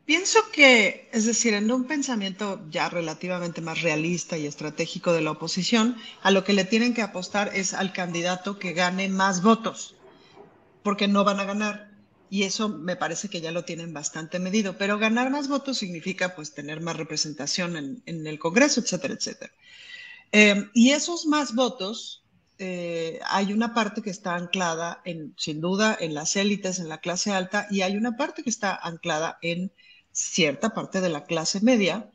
Pienso 0.07 0.41
que, 0.53 1.09
es 1.13 1.25
decir, 1.25 1.55
en 1.55 1.71
un 1.71 1.85
pensamiento 1.85 2.67
ya 2.69 2.89
relativamente 2.89 3.61
más 3.61 3.81
realista 3.81 4.37
y 4.37 4.47
estratégico 4.47 5.13
de 5.13 5.21
la 5.21 5.31
oposición, 5.31 5.97
a 6.21 6.33
lo 6.33 6.43
que 6.43 6.53
le 6.53 6.65
tienen 6.65 6.95
que 6.95 7.03
apostar 7.03 7.53
es 7.55 7.75
al 7.75 7.93
candidato 7.93 8.59
que 8.59 8.73
gane 8.73 9.09
más 9.09 9.41
votos, 9.41 9.95
porque 10.83 11.07
no 11.07 11.23
van 11.23 11.39
a 11.39 11.45
ganar 11.45 11.90
y 12.31 12.45
eso 12.45 12.69
me 12.69 12.95
parece 12.95 13.29
que 13.29 13.41
ya 13.41 13.51
lo 13.51 13.65
tienen 13.65 13.93
bastante 13.93 14.39
medido, 14.39 14.79
pero 14.79 14.99
ganar 14.99 15.31
más 15.31 15.49
votos 15.49 15.79
significa 15.79 16.37
pues 16.37 16.55
tener 16.55 16.81
más 16.81 16.97
representación 16.97 18.03
en, 18.07 18.27
el 18.27 18.39
Congreso, 18.39 18.81
etcétera, 18.81 19.15
etcétera. 19.15 19.53
Eh, 20.31 20.71
y 20.73 20.91
esos 20.91 21.27
más 21.27 21.57
votos, 21.57 22.25
eh, 22.59 23.19
hay 23.27 23.53
una 23.53 23.75
parte 23.75 24.01
que 24.01 24.11
está 24.11 24.37
anclada 24.37 25.03
en, 25.05 25.35
sin 25.37 25.61
duda, 25.61 25.97
en 26.01 26.15
las 26.15 26.37
élites, 26.37 26.79
en 26.79 26.89
la 26.89 26.99
clase 26.99 27.33
alta, 27.33 27.67
y 27.69 27.83
hay 27.83 27.97
una 27.97 28.17
parte 28.17 28.45
que 28.45 28.51
está 28.51 28.77
anclada 28.77 29.39
en 29.43 29.73
cierta 30.13 30.73
parte 30.73 31.01
de 31.01 31.09
la 31.09 31.25
clase 31.25 31.61
media, 31.61 32.11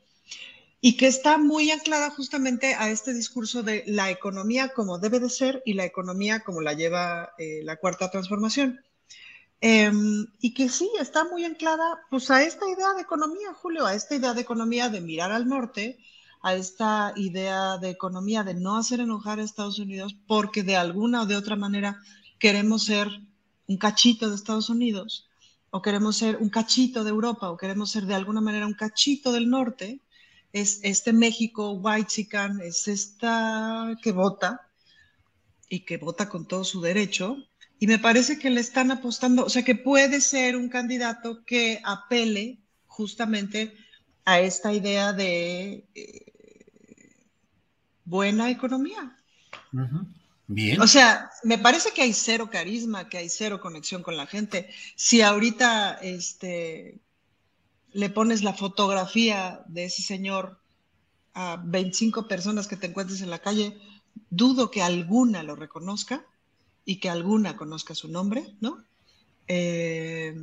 y 0.80 0.96
que 0.96 1.08
está 1.08 1.38
muy 1.38 1.72
anclada 1.72 2.10
justamente 2.10 2.76
a 2.76 2.90
este 2.90 3.14
discurso 3.14 3.64
de 3.64 3.84
la 3.86 4.12
economía 4.12 4.70
como 4.70 4.98
debe 4.98 5.20
de 5.20 5.30
ser 5.30 5.62
y 5.66 5.74
la 5.74 5.84
economía 5.84 6.40
como 6.42 6.62
la 6.62 6.74
lleva 6.74 7.34
eh, 7.38 7.62
la 7.64 7.76
cuarta 7.76 8.10
transformación. 8.12 8.80
Em, 9.62 10.28
y 10.40 10.54
que 10.54 10.70
sí, 10.70 10.90
está 11.00 11.24
muy 11.24 11.44
anclada 11.44 12.02
pues 12.10 12.30
a 12.30 12.44
esta 12.44 12.70
idea 12.70 12.94
de 12.94 13.02
economía, 13.02 13.54
Julio, 13.54 13.86
a 13.86 13.96
esta 13.96 14.16
idea 14.16 14.34
de 14.34 14.42
economía 14.42 14.90
de 14.90 15.02
mirar 15.02 15.32
al 15.32 15.48
norte, 15.48 15.98
a 16.42 16.54
esta 16.54 17.14
idea 17.16 17.78
de 17.78 17.90
economía 17.90 18.44
de 18.44 18.54
no 18.54 18.78
hacer 18.78 19.00
enojar 19.00 19.40
a 19.40 19.44
Estados 19.44 19.80
Unidos 19.80 20.16
porque 20.28 20.62
de 20.62 20.76
alguna 20.76 21.24
o 21.24 21.26
de 21.26 21.38
otra 21.38 21.56
manera 21.56 22.00
queremos 22.38 22.86
ser 22.86 23.08
un 23.68 23.78
cachito 23.78 24.30
de 24.30 24.36
Estados 24.36 24.70
Unidos 24.70 25.28
o 25.72 25.82
queremos 25.82 26.18
ser 26.18 26.38
un 26.38 26.50
cachito 26.50 27.04
de 27.04 27.10
Europa 27.10 27.50
o 27.50 27.58
queremos 27.58 27.90
ser 27.90 28.06
de 28.06 28.14
alguna 28.14 28.42
manera 28.42 28.68
un 28.68 28.76
cachito 28.76 29.32
del 29.32 29.50
norte, 29.50 30.00
es 30.54 30.80
este 30.84 31.12
México 31.12 31.72
white 31.72 32.08
chican, 32.08 32.62
es 32.62 32.88
esta 32.88 33.98
que 34.02 34.12
vota 34.12 34.70
y 35.68 35.80
que 35.80 35.98
vota 35.98 36.30
con 36.30 36.48
todo 36.48 36.64
su 36.64 36.80
derecho, 36.80 37.38
y 37.80 37.88
me 37.88 38.00
parece 38.00 38.40
que 38.40 38.50
le 38.50 38.62
están 38.62 38.92
apostando, 38.92 39.46
o 39.46 39.50
sea, 39.50 39.64
que 39.64 39.76
puede 39.76 40.22
ser 40.22 40.56
un 40.56 40.70
candidato 40.70 41.44
que 41.46 41.82
apele 41.84 42.60
justamente 42.88 43.76
a 44.24 44.40
esta 44.40 44.74
idea 44.74 45.14
de 45.14 45.86
eh, 45.94 47.16
buena 48.06 48.50
economía. 48.50 49.18
Bien. 50.48 50.80
O 50.80 50.88
sea, 50.88 51.32
me 51.44 51.58
parece 51.58 51.92
que 51.92 52.04
hay 52.04 52.14
cero 52.14 52.50
carisma, 52.50 53.10
que 53.10 53.18
hay 53.18 53.30
cero 53.30 53.60
conexión 53.60 54.04
con 54.04 54.16
la 54.16 54.28
gente. 54.28 54.70
Si 54.96 55.22
ahorita 55.22 55.96
este, 55.96 57.02
le 57.92 58.10
pones 58.10 58.42
la 58.44 58.54
fotografía 58.54 59.64
de 59.68 59.86
ese 59.86 60.02
señor 60.02 60.62
a 61.34 61.62
25 61.64 62.28
personas 62.28 62.68
que 62.68 62.78
te 62.78 62.88
encuentres 62.88 63.22
en 63.22 63.30
la 63.30 63.40
calle, 63.40 63.78
dudo 64.30 64.72
que 64.72 64.82
alguna 64.82 65.44
lo 65.44 65.56
reconozca 65.56 66.26
y 66.86 66.98
que 66.98 67.10
alguna 67.10 67.58
conozca 67.58 67.96
su 67.96 68.08
nombre, 68.08 68.46
¿no? 68.62 68.84
Eh, 69.48 70.36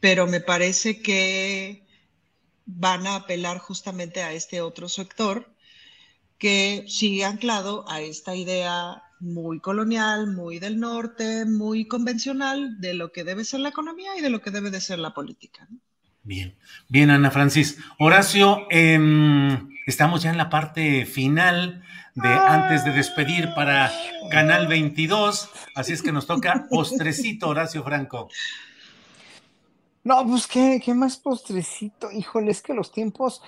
pero 0.00 0.26
me 0.26 0.40
parece 0.40 1.00
que 1.00 1.84
van 2.66 3.06
a 3.06 3.16
apelar 3.16 3.58
justamente 3.58 4.22
a 4.22 4.32
este 4.32 4.60
otro 4.60 4.88
sector 4.88 5.48
que 6.38 6.84
sigue 6.88 7.24
anclado 7.24 7.88
a 7.88 8.00
esta 8.00 8.34
idea 8.34 9.02
muy 9.20 9.60
colonial, 9.60 10.26
muy 10.26 10.58
del 10.58 10.78
norte, 10.78 11.46
muy 11.46 11.86
convencional 11.86 12.80
de 12.80 12.94
lo 12.94 13.12
que 13.12 13.24
debe 13.24 13.44
ser 13.44 13.60
la 13.60 13.70
economía 13.70 14.10
y 14.18 14.20
de 14.20 14.30
lo 14.30 14.42
que 14.42 14.50
debe 14.50 14.70
de 14.70 14.80
ser 14.80 14.98
la 14.98 15.14
política. 15.14 15.66
Bien, 16.22 16.56
bien, 16.88 17.10
Ana 17.10 17.30
Francis. 17.30 17.78
Horacio, 17.98 18.66
em, 18.70 19.70
estamos 19.86 20.22
ya 20.22 20.30
en 20.30 20.36
la 20.36 20.50
parte 20.50 21.06
final 21.06 21.84
de 22.16 22.28
antes 22.28 22.82
de 22.84 22.92
despedir 22.92 23.52
para 23.54 23.92
Canal 24.30 24.66
22, 24.66 25.50
así 25.74 25.92
es 25.92 26.02
que 26.02 26.12
nos 26.12 26.26
toca 26.26 26.66
postrecito, 26.70 27.48
Horacio 27.48 27.84
Franco. 27.84 28.28
No, 30.02 30.26
pues 30.26 30.46
qué, 30.46 30.80
qué 30.82 30.94
más 30.94 31.18
postrecito, 31.18 32.10
híjole, 32.10 32.50
es 32.52 32.62
que 32.62 32.72
los 32.72 32.90
tiempos, 32.90 33.42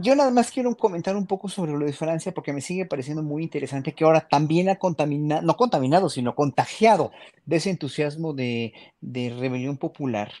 yo 0.00 0.16
nada 0.16 0.30
más 0.32 0.50
quiero 0.50 0.76
comentar 0.76 1.16
un 1.16 1.26
poco 1.26 1.48
sobre 1.48 1.72
lo 1.72 1.86
de 1.86 1.92
Francia 1.92 2.34
porque 2.34 2.52
me 2.52 2.60
sigue 2.60 2.84
pareciendo 2.84 3.22
muy 3.22 3.44
interesante 3.44 3.94
que 3.94 4.04
ahora 4.04 4.26
también 4.28 4.68
ha 4.68 4.76
contaminado, 4.76 5.42
no 5.42 5.56
contaminado, 5.56 6.10
sino 6.10 6.34
contagiado 6.34 7.12
de 7.44 7.56
ese 7.56 7.70
entusiasmo 7.70 8.32
de, 8.32 8.72
de 9.00 9.30
rebelión 9.38 9.76
popular. 9.76 10.32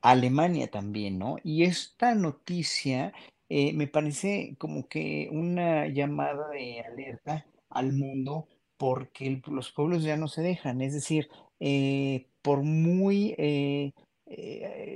Alemania 0.00 0.68
también, 0.68 1.18
¿no? 1.18 1.36
Y 1.44 1.64
esta 1.64 2.14
noticia 2.14 3.12
eh, 3.48 3.72
me 3.72 3.86
parece 3.86 4.56
como 4.58 4.88
que 4.88 5.28
una 5.32 5.86
llamada 5.88 6.48
de 6.50 6.80
alerta 6.80 7.46
al 7.70 7.92
mundo 7.92 8.46
porque 8.76 9.40
los 9.46 9.72
pueblos 9.72 10.02
ya 10.02 10.16
no 10.16 10.28
se 10.28 10.42
dejan, 10.42 10.80
es 10.82 10.94
decir, 10.94 11.28
eh, 11.60 12.26
por 12.42 12.62
muy 12.62 13.34
eh, 13.38 13.92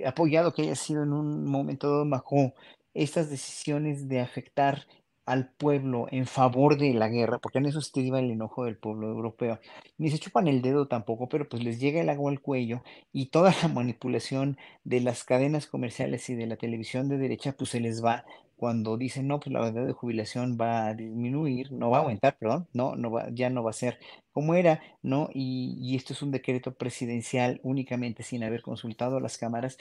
apoyado 0.06 0.52
que 0.52 0.62
haya 0.62 0.76
sido 0.76 1.02
en 1.02 1.12
un 1.12 1.46
momento 1.46 1.90
dado 1.90 2.04
Macron, 2.04 2.52
estas 2.94 3.30
decisiones 3.30 4.08
de 4.08 4.20
afectar 4.20 4.86
al 5.24 5.50
pueblo 5.50 6.06
en 6.10 6.26
favor 6.26 6.78
de 6.78 6.94
la 6.94 7.08
guerra, 7.08 7.38
porque 7.38 7.58
en 7.58 7.66
eso 7.66 7.80
se 7.80 8.00
iba 8.00 8.18
el 8.18 8.30
enojo 8.30 8.64
del 8.64 8.76
pueblo 8.76 9.08
europeo. 9.08 9.60
Ni 9.98 10.10
se 10.10 10.18
chupan 10.18 10.48
el 10.48 10.62
dedo 10.62 10.88
tampoco, 10.88 11.28
pero 11.28 11.48
pues 11.48 11.62
les 11.62 11.80
llega 11.80 12.00
el 12.00 12.08
agua 12.08 12.30
al 12.30 12.40
cuello 12.40 12.82
y 13.12 13.26
toda 13.26 13.54
la 13.62 13.68
manipulación 13.74 14.58
de 14.84 15.00
las 15.00 15.24
cadenas 15.24 15.66
comerciales 15.66 16.28
y 16.30 16.34
de 16.34 16.46
la 16.46 16.56
televisión 16.56 17.08
de 17.08 17.18
derecha, 17.18 17.52
pues 17.52 17.70
se 17.70 17.80
les 17.80 18.04
va 18.04 18.24
cuando 18.62 18.96
dicen, 18.96 19.26
no, 19.26 19.40
pues 19.40 19.52
la 19.52 19.66
edad 19.66 19.84
de 19.84 19.92
jubilación 19.92 20.56
va 20.56 20.86
a 20.86 20.94
disminuir, 20.94 21.72
no 21.72 21.90
va 21.90 21.98
a 21.98 22.00
aumentar, 22.02 22.38
perdón, 22.38 22.68
no, 22.72 22.94
no 22.94 23.10
va, 23.10 23.28
ya 23.32 23.50
no 23.50 23.64
va 23.64 23.70
a 23.70 23.72
ser 23.72 23.98
como 24.30 24.54
era, 24.54 24.80
¿no? 25.02 25.30
Y, 25.34 25.96
esto 25.96 26.12
es 26.12 26.22
un 26.22 26.30
decreto 26.30 26.72
presidencial 26.72 27.58
únicamente 27.64 28.22
sin 28.22 28.44
haber 28.44 28.62
consultado 28.62 29.16
a 29.16 29.20
las 29.20 29.36
cámaras, 29.36 29.78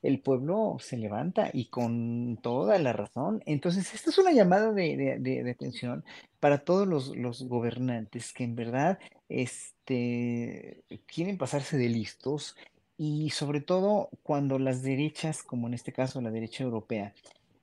el 0.00 0.20
pueblo 0.20 0.76
se 0.78 0.96
levanta 0.96 1.50
y 1.52 1.70
con 1.70 2.38
toda 2.40 2.78
la 2.78 2.92
razón. 2.92 3.42
Entonces, 3.46 3.92
esta 3.94 4.10
es 4.10 4.18
una 4.18 4.30
llamada 4.30 4.72
de, 4.72 5.18
de, 5.18 5.50
atención 5.50 6.04
para 6.38 6.58
todos 6.58 6.86
los, 6.86 7.16
los, 7.16 7.42
gobernantes 7.48 8.32
que 8.32 8.44
en 8.44 8.54
verdad 8.54 9.00
este, 9.28 10.84
quieren 11.08 11.36
pasarse 11.36 11.76
de 11.76 11.88
listos 11.88 12.54
y 12.96 13.30
sobre 13.30 13.60
todo 13.60 14.08
cuando 14.22 14.60
las 14.60 14.84
derechas, 14.84 15.42
como 15.42 15.66
en 15.66 15.74
este 15.74 15.92
caso 15.92 16.20
la 16.20 16.30
derecha 16.30 16.62
europea, 16.62 17.12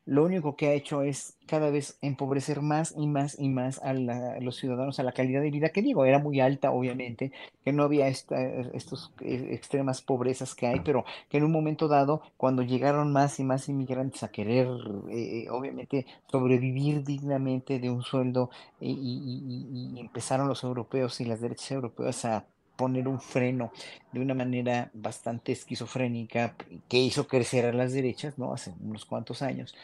lo 0.08 0.24
único 0.24 0.56
que 0.56 0.68
ha 0.68 0.74
hecho 0.74 1.02
es 1.02 1.38
cada 1.48 1.70
vez 1.70 1.98
empobrecer 2.02 2.62
más 2.62 2.94
y 2.98 3.08
más 3.08 3.38
y 3.38 3.50
más 3.50 3.80
a, 3.84 3.94
los 3.94 4.56
ciudadanos, 4.56 5.00
a 5.00 5.04
la 5.04 5.12
calidad 5.12 5.42
de 5.42 5.52
vida 5.52 5.70
que 5.70 5.82
digo, 5.82 6.06
era 6.06 6.18
muy 6.18 6.40
alta 6.40 6.72
obviamente, 6.72 7.34
que 7.64 7.74
no 7.74 7.84
había 7.84 8.08
esta, 8.08 8.42
estos 8.74 9.12
eh, 9.20 9.50
extremas 9.52 10.02
pobrezas 10.02 10.56
que 10.56 10.66
hay, 10.66 10.80
pero 10.80 11.04
que 11.30 11.38
en 11.38 11.44
un 11.44 11.52
momento 11.52 11.90
dado, 11.90 12.22
cuando 12.38 12.64
llegaron 12.64 13.12
más 13.12 13.38
y 13.40 13.44
más 13.44 13.68
inmigrantes 13.68 14.24
a 14.24 14.30
querer 14.30 14.70
eh, 15.10 15.48
obviamente 15.50 16.06
sobrevivir 16.32 17.04
dignamente 17.04 17.80
de 17.80 17.90
un 17.90 18.02
sueldo 18.02 18.50
y, 18.80 19.94
y 19.94 20.00
empezaron 20.00 20.48
los 20.48 20.64
europeos 20.64 21.20
y 21.20 21.26
las 21.26 21.42
derechas 21.42 21.72
europeas 21.72 22.24
a 22.24 22.46
poner 22.78 23.10
un 23.10 23.20
freno 23.20 23.72
de 24.14 24.22
una 24.22 24.34
manera 24.34 24.90
bastante 24.94 25.52
esquizofrénica 25.52 26.56
que 26.88 26.98
hizo 26.98 27.28
crecer 27.28 27.66
a 27.66 27.74
las 27.74 27.92
derechas, 27.92 28.38
¿no? 28.38 28.54
Hace 28.54 28.74
unos 28.80 29.04
cuantos 29.04 29.42
años. 29.42 29.76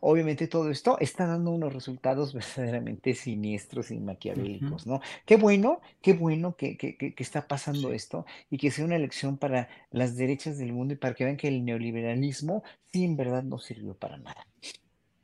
Obviamente 0.00 0.48
todo 0.48 0.70
esto 0.70 0.96
está 0.98 1.26
dando 1.26 1.50
unos 1.50 1.72
resultados 1.72 2.32
verdaderamente 2.34 3.14
siniestros 3.14 3.90
y 3.90 3.98
maquiavélicos, 3.98 4.86
¿no? 4.86 5.00
Qué 5.26 5.36
bueno, 5.36 5.80
qué 6.02 6.14
bueno 6.14 6.56
que, 6.56 6.76
que, 6.76 6.96
que, 6.96 7.14
está 7.18 7.46
pasando 7.46 7.92
esto 7.92 8.26
y 8.50 8.58
que 8.58 8.70
sea 8.70 8.84
una 8.84 8.96
elección 8.96 9.36
para 9.36 9.68
las 9.90 10.16
derechas 10.16 10.58
del 10.58 10.72
mundo 10.72 10.94
y 10.94 10.96
para 10.96 11.14
que 11.14 11.24
vean 11.24 11.36
que 11.36 11.48
el 11.48 11.64
neoliberalismo 11.64 12.62
sí 12.86 13.04
en 13.04 13.16
verdad 13.16 13.42
no 13.42 13.58
sirvió 13.58 13.94
para 13.94 14.16
nada. 14.16 14.46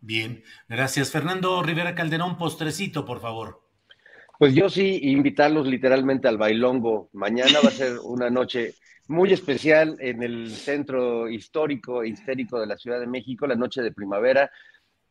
Bien, 0.01 0.45
gracias. 0.69 1.11
Fernando 1.11 1.63
Rivera 1.63 1.95
Calderón, 1.95 2.37
postrecito, 2.39 3.05
por 3.05 3.21
favor. 3.21 3.67
Pues 4.39 4.55
yo 4.55 4.69
sí, 4.69 5.01
invitarlos 5.03 5.67
literalmente 5.67 6.29
al 6.29 6.37
bailongo. 6.37 7.09
Mañana 7.13 7.59
va 7.65 7.69
a 7.69 7.73
ser 7.73 7.99
una 8.05 8.29
noche 8.29 8.75
muy 9.09 9.33
especial 9.33 9.97
en 10.01 10.23
el 10.23 10.51
centro 10.51 11.29
histórico 11.29 12.03
e 12.03 12.09
histérico 12.09 12.61
de 12.61 12.67
la 12.67 12.77
Ciudad 12.77 12.99
de 12.99 13.07
México, 13.07 13.47
la 13.47 13.55
noche 13.55 13.83
de 13.83 13.93
primavera. 13.93 14.51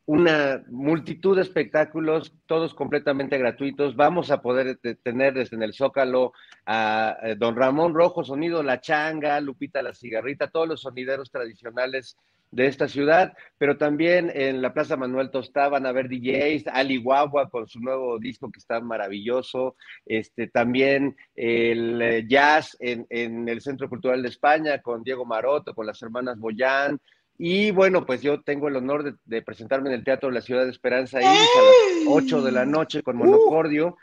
Una 0.06 0.62
multitud 0.68 1.34
de 1.34 1.42
espectáculos, 1.42 2.32
todos 2.46 2.74
completamente 2.74 3.38
gratuitos. 3.38 3.96
Vamos 3.96 4.30
a 4.30 4.40
poder 4.40 4.78
tener 5.02 5.34
desde 5.34 5.56
en 5.56 5.64
el 5.64 5.74
Zócalo 5.74 6.32
a 6.64 7.16
eh, 7.22 7.34
Don 7.36 7.56
Ramón 7.56 7.92
Rojo, 7.92 8.22
sonido 8.22 8.62
La 8.62 8.80
Changa, 8.80 9.40
Lupita 9.40 9.82
La 9.82 9.92
Cigarrita, 9.92 10.48
todos 10.48 10.68
los 10.68 10.82
sonideros 10.82 11.30
tradicionales 11.32 12.16
de 12.50 12.66
esta 12.66 12.88
ciudad, 12.88 13.34
pero 13.58 13.76
también 13.76 14.30
en 14.32 14.62
la 14.62 14.72
Plaza 14.72 14.96
Manuel 14.96 15.30
Tostá 15.30 15.68
van 15.68 15.84
a 15.84 15.92
ver 15.92 16.08
DJs, 16.08 16.68
Ali 16.68 16.96
Guagua 16.98 17.50
con 17.50 17.66
su 17.66 17.80
nuevo 17.80 18.18
disco 18.18 18.50
que 18.50 18.60
está 18.60 18.80
maravilloso, 18.80 19.76
este, 20.04 20.46
también 20.46 21.16
el 21.34 22.00
eh, 22.00 22.24
jazz 22.28 22.76
en, 22.80 23.06
en 23.10 23.48
el 23.48 23.60
Centro 23.60 23.88
Cultural 23.88 24.22
de 24.22 24.28
España 24.28 24.80
con 24.80 25.02
Diego 25.02 25.24
Maroto, 25.24 25.74
con 25.74 25.86
las 25.86 26.00
hermanas 26.02 26.38
Boyán, 26.38 27.00
y 27.38 27.70
bueno, 27.70 28.06
pues 28.06 28.22
yo 28.22 28.40
tengo 28.40 28.68
el 28.68 28.76
honor 28.76 29.18
de, 29.24 29.42
presentarme 29.42 29.90
en 29.90 29.96
el 29.96 30.04
Teatro 30.04 30.28
de 30.28 30.34
la 30.34 30.40
Ciudad 30.40 30.64
de 30.64 30.70
Esperanza 30.70 31.20
Iris 31.20 31.28
a 31.30 31.62
las 31.62 32.22
8 32.24 32.42
de 32.42 32.52
la 32.52 32.64
noche 32.64 33.02
con 33.02 33.16
Monocordio. 33.16 33.96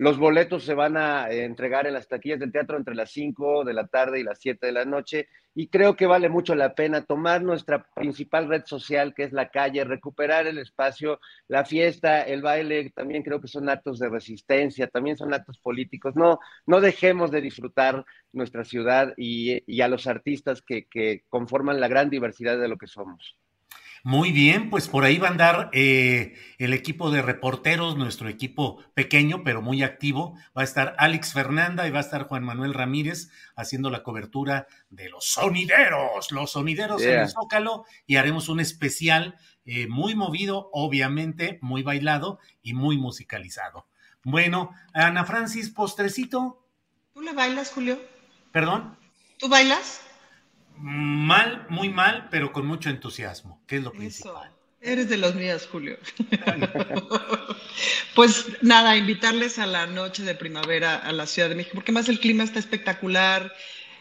Los 0.00 0.16
boletos 0.16 0.64
se 0.64 0.72
van 0.72 0.96
a 0.96 1.28
eh, 1.28 1.44
entregar 1.44 1.86
en 1.86 1.92
las 1.92 2.08
taquillas 2.08 2.40
del 2.40 2.52
teatro 2.52 2.78
entre 2.78 2.94
las 2.94 3.10
5 3.10 3.64
de 3.64 3.74
la 3.74 3.86
tarde 3.86 4.18
y 4.18 4.22
las 4.22 4.38
7 4.40 4.64
de 4.64 4.72
la 4.72 4.86
noche 4.86 5.28
y 5.54 5.68
creo 5.68 5.94
que 5.94 6.06
vale 6.06 6.30
mucho 6.30 6.54
la 6.54 6.74
pena 6.74 7.04
tomar 7.04 7.42
nuestra 7.42 7.86
principal 7.94 8.48
red 8.48 8.62
social 8.64 9.12
que 9.14 9.24
es 9.24 9.32
la 9.32 9.50
calle, 9.50 9.84
recuperar 9.84 10.46
el 10.46 10.56
espacio, 10.56 11.20
la 11.48 11.66
fiesta, 11.66 12.22
el 12.22 12.40
baile, 12.40 12.88
también 12.96 13.22
creo 13.22 13.42
que 13.42 13.48
son 13.48 13.68
actos 13.68 13.98
de 13.98 14.08
resistencia, 14.08 14.86
también 14.86 15.18
son 15.18 15.34
actos 15.34 15.58
políticos. 15.58 16.16
No, 16.16 16.38
no 16.64 16.80
dejemos 16.80 17.30
de 17.30 17.42
disfrutar 17.42 18.02
nuestra 18.32 18.64
ciudad 18.64 19.12
y, 19.18 19.82
a 19.82 19.88
los 19.88 20.06
artistas 20.06 20.62
que 20.62 21.24
conforman 21.28 21.78
la 21.78 21.88
gran 21.88 22.08
diversidad 22.08 22.58
de 22.58 22.68
lo 22.68 22.78
que 22.78 22.86
somos. 22.86 23.36
Muy 24.02 24.32
bien, 24.32 24.70
pues 24.70 24.88
por 24.88 25.04
ahí 25.04 25.18
va 25.18 25.28
a 25.28 25.30
andar 25.30 25.70
eh, 25.72 26.34
el 26.58 26.72
equipo 26.72 27.10
de 27.10 27.20
reporteros, 27.20 27.96
nuestro 27.96 28.28
equipo 28.28 28.82
pequeño 28.94 29.42
pero 29.44 29.60
muy 29.60 29.82
activo. 29.82 30.34
Va 30.56 30.62
a 30.62 30.64
estar 30.64 30.94
Alex 30.98 31.32
Fernanda 31.32 31.86
y 31.86 31.90
va 31.90 31.98
a 31.98 32.02
estar 32.02 32.24
Juan 32.24 32.42
Manuel 32.42 32.72
Ramírez 32.72 33.30
haciendo 33.56 33.90
la 33.90 34.02
cobertura 34.02 34.66
de 34.88 35.10
los 35.10 35.26
sonideros, 35.26 36.30
los 36.30 36.52
sonideros 36.52 37.02
en 37.02 37.20
el 37.20 37.28
Zócalo 37.28 37.84
y 38.06 38.16
haremos 38.16 38.48
un 38.48 38.60
especial 38.60 39.36
eh, 39.66 39.86
muy 39.86 40.14
movido, 40.14 40.70
obviamente 40.72 41.58
muy 41.60 41.82
bailado 41.82 42.38
y 42.62 42.72
muy 42.72 42.96
musicalizado. 42.96 43.86
Bueno, 44.22 44.70
Ana 44.92 45.24
Francis, 45.24 45.70
postrecito. 45.70 46.66
¿Tú 47.12 47.20
le 47.20 47.32
bailas, 47.32 47.70
Julio? 47.70 48.00
¿Perdón? 48.52 48.98
¿Tú 49.38 49.48
bailas? 49.48 50.02
Mal, 50.82 51.66
muy 51.68 51.90
mal, 51.90 52.28
pero 52.30 52.52
con 52.52 52.66
mucho 52.66 52.88
entusiasmo, 52.88 53.62
que 53.66 53.76
es 53.76 53.82
lo 53.82 53.92
principal. 53.92 54.50
Eres 54.80 55.10
de 55.10 55.18
los 55.18 55.34
míos, 55.34 55.68
Julio. 55.70 55.98
pues 58.14 58.46
nada, 58.62 58.96
invitarles 58.96 59.58
a 59.58 59.66
la 59.66 59.86
noche 59.86 60.22
de 60.22 60.34
primavera 60.34 60.96
a 60.96 61.12
la 61.12 61.26
Ciudad 61.26 61.50
de 61.50 61.54
México, 61.54 61.74
porque 61.74 61.92
más 61.92 62.08
el 62.08 62.18
clima 62.18 62.44
está 62.44 62.58
espectacular. 62.58 63.52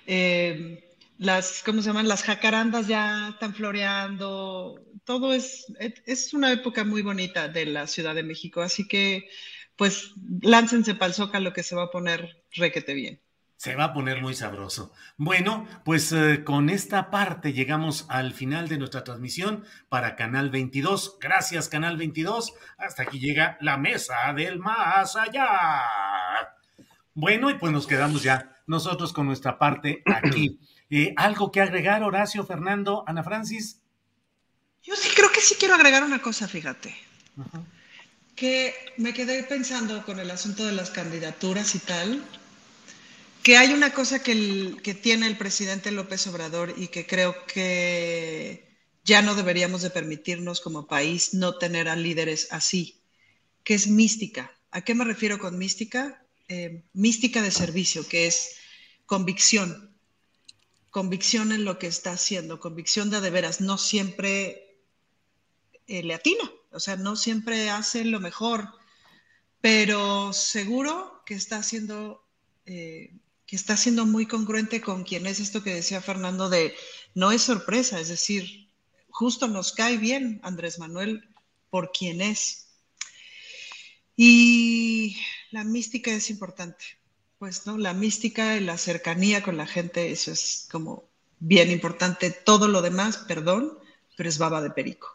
Eh, 0.07 0.89
las, 1.17 1.63
¿cómo 1.65 1.81
se 1.81 1.89
llaman? 1.89 2.07
Las 2.07 2.23
jacarandas 2.23 2.87
ya 2.87 3.29
están 3.29 3.53
floreando. 3.53 4.81
Todo 5.03 5.33
es, 5.33 5.65
es 6.05 6.33
una 6.33 6.53
época 6.53 6.85
muy 6.85 7.01
bonita 7.01 7.49
de 7.49 7.65
la 7.65 7.87
Ciudad 7.87 8.15
de 8.15 8.23
México. 8.23 8.61
Así 8.61 8.87
que, 8.87 9.27
pues, 9.75 10.13
láncense 10.41 10.95
para 10.95 11.07
el 11.07 11.13
Zócalo 11.13 11.51
que 11.51 11.63
se 11.63 11.75
va 11.75 11.83
a 11.83 11.91
poner 11.91 12.41
requete 12.53 12.93
bien. 12.93 13.21
Se 13.59 13.75
va 13.75 13.83
a 13.83 13.93
poner 13.93 14.21
muy 14.21 14.35
sabroso. 14.35 14.93
Bueno, 15.17 15.67
pues 15.83 16.13
eh, 16.13 16.45
con 16.45 16.69
esta 16.69 17.11
parte 17.11 17.51
llegamos 17.51 18.05
al 18.07 18.33
final 18.33 18.69
de 18.69 18.77
nuestra 18.77 19.03
transmisión 19.03 19.65
para 19.89 20.15
Canal 20.15 20.49
22. 20.49 21.17
Gracias, 21.19 21.67
Canal 21.67 21.97
22. 21.97 22.53
Hasta 22.77 23.03
aquí 23.03 23.19
llega 23.19 23.57
la 23.59 23.75
mesa 23.75 24.31
del 24.33 24.59
más 24.59 25.17
allá. 25.17 25.81
Bueno, 27.13 27.49
y 27.49 27.55
pues 27.55 27.73
nos 27.73 27.85
quedamos 27.85 28.23
ya 28.23 28.55
nosotros 28.65 29.11
con 29.11 29.25
nuestra 29.25 29.59
parte 29.59 30.03
aquí. 30.05 30.57
Eh, 30.91 31.13
¿Algo 31.17 31.51
que 31.51 31.61
agregar, 31.61 32.01
Horacio, 32.01 32.43
Fernando, 32.47 33.03
Ana 33.05 33.23
Francis? 33.23 33.79
Yo 34.81 34.95
sí 34.95 35.09
creo 35.15 35.31
que 35.31 35.39
sí 35.39 35.53
quiero 35.53 35.75
agregar 35.75 36.03
una 36.03 36.19
cosa, 36.19 36.47
fíjate. 36.47 36.95
Que 38.35 38.73
me 38.97 39.13
quedé 39.13 39.43
pensando 39.43 40.03
con 40.03 40.19
el 40.19 40.31
asunto 40.31 40.65
de 40.65 40.71
las 40.71 40.89
candidaturas 40.89 41.75
y 41.75 41.79
tal 41.79 42.23
que 43.43 43.57
hay 43.57 43.73
una 43.73 43.93
cosa 43.93 44.21
que, 44.21 44.75
que 44.83 44.93
tiene 44.93 45.27
el 45.27 45.37
presidente 45.37 45.91
López 45.91 46.27
Obrador 46.27 46.73
y 46.77 46.87
que 46.87 47.05
creo 47.05 47.35
que 47.45 48.69
ya 49.03 49.21
no 49.21 49.35
deberíamos 49.35 49.81
de 49.81 49.89
permitirnos 49.89 50.61
como 50.61 50.87
país 50.87 51.33
no 51.33 51.57
tener 51.57 51.87
a 51.89 51.95
líderes 51.95 52.47
así, 52.51 53.01
que 53.63 53.73
es 53.73 53.87
mística. 53.87 54.51
¿A 54.71 54.81
qué 54.81 54.93
me 54.93 55.05
refiero 55.05 55.39
con 55.39 55.57
mística? 55.57 56.23
Eh, 56.47 56.83
mística 56.93 57.41
de 57.41 57.51
servicio, 57.51 58.07
que 58.07 58.27
es 58.27 58.57
convicción, 59.05 59.95
convicción 60.89 61.51
en 61.51 61.65
lo 61.65 61.79
que 61.79 61.87
está 61.87 62.11
haciendo, 62.11 62.59
convicción 62.59 63.09
de 63.09 63.21
de 63.21 63.29
veras, 63.29 63.61
no 63.61 63.77
siempre 63.77 64.77
eh, 65.87 66.03
le 66.03 66.13
atina, 66.13 66.51
o 66.71 66.79
sea, 66.79 66.95
no 66.95 67.15
siempre 67.15 67.69
hace 67.69 68.03
lo 68.05 68.19
mejor, 68.19 68.67
pero 69.61 70.33
seguro 70.33 71.23
que 71.25 71.33
está 71.33 71.57
haciendo 71.57 72.23
eh, 72.65 73.11
que 73.49 73.55
está 73.55 73.75
siendo 73.75 74.05
muy 74.05 74.27
congruente 74.27 74.79
con 74.79 75.03
quien 75.03 75.25
es 75.25 75.39
esto 75.39 75.63
que 75.63 75.73
decía 75.73 76.01
Fernando 76.01 76.49
de 76.49 76.75
no 77.15 77.31
es 77.31 77.41
sorpresa, 77.41 77.99
es 77.99 78.07
decir, 78.07 78.69
justo 79.09 79.47
nos 79.47 79.73
cae 79.73 79.97
bien 79.97 80.39
Andrés 80.43 80.77
Manuel 80.77 81.27
por 81.71 81.91
quien 81.91 82.21
es. 82.21 82.67
Y 84.15 85.17
la 85.49 85.63
mística 85.63 86.11
es 86.11 86.29
importante, 86.29 86.85
pues, 87.39 87.65
¿no? 87.65 87.79
La 87.79 87.95
mística 87.95 88.55
y 88.55 88.59
la 88.59 88.77
cercanía 88.77 89.41
con 89.41 89.57
la 89.57 89.65
gente, 89.65 90.11
eso 90.11 90.31
es 90.31 90.67
como 90.71 91.05
bien 91.39 91.71
importante. 91.71 92.29
Todo 92.29 92.67
lo 92.67 92.83
demás, 92.83 93.17
perdón, 93.17 93.79
pero 94.15 94.29
es 94.29 94.37
baba 94.37 94.61
de 94.61 94.69
perico. 94.69 95.07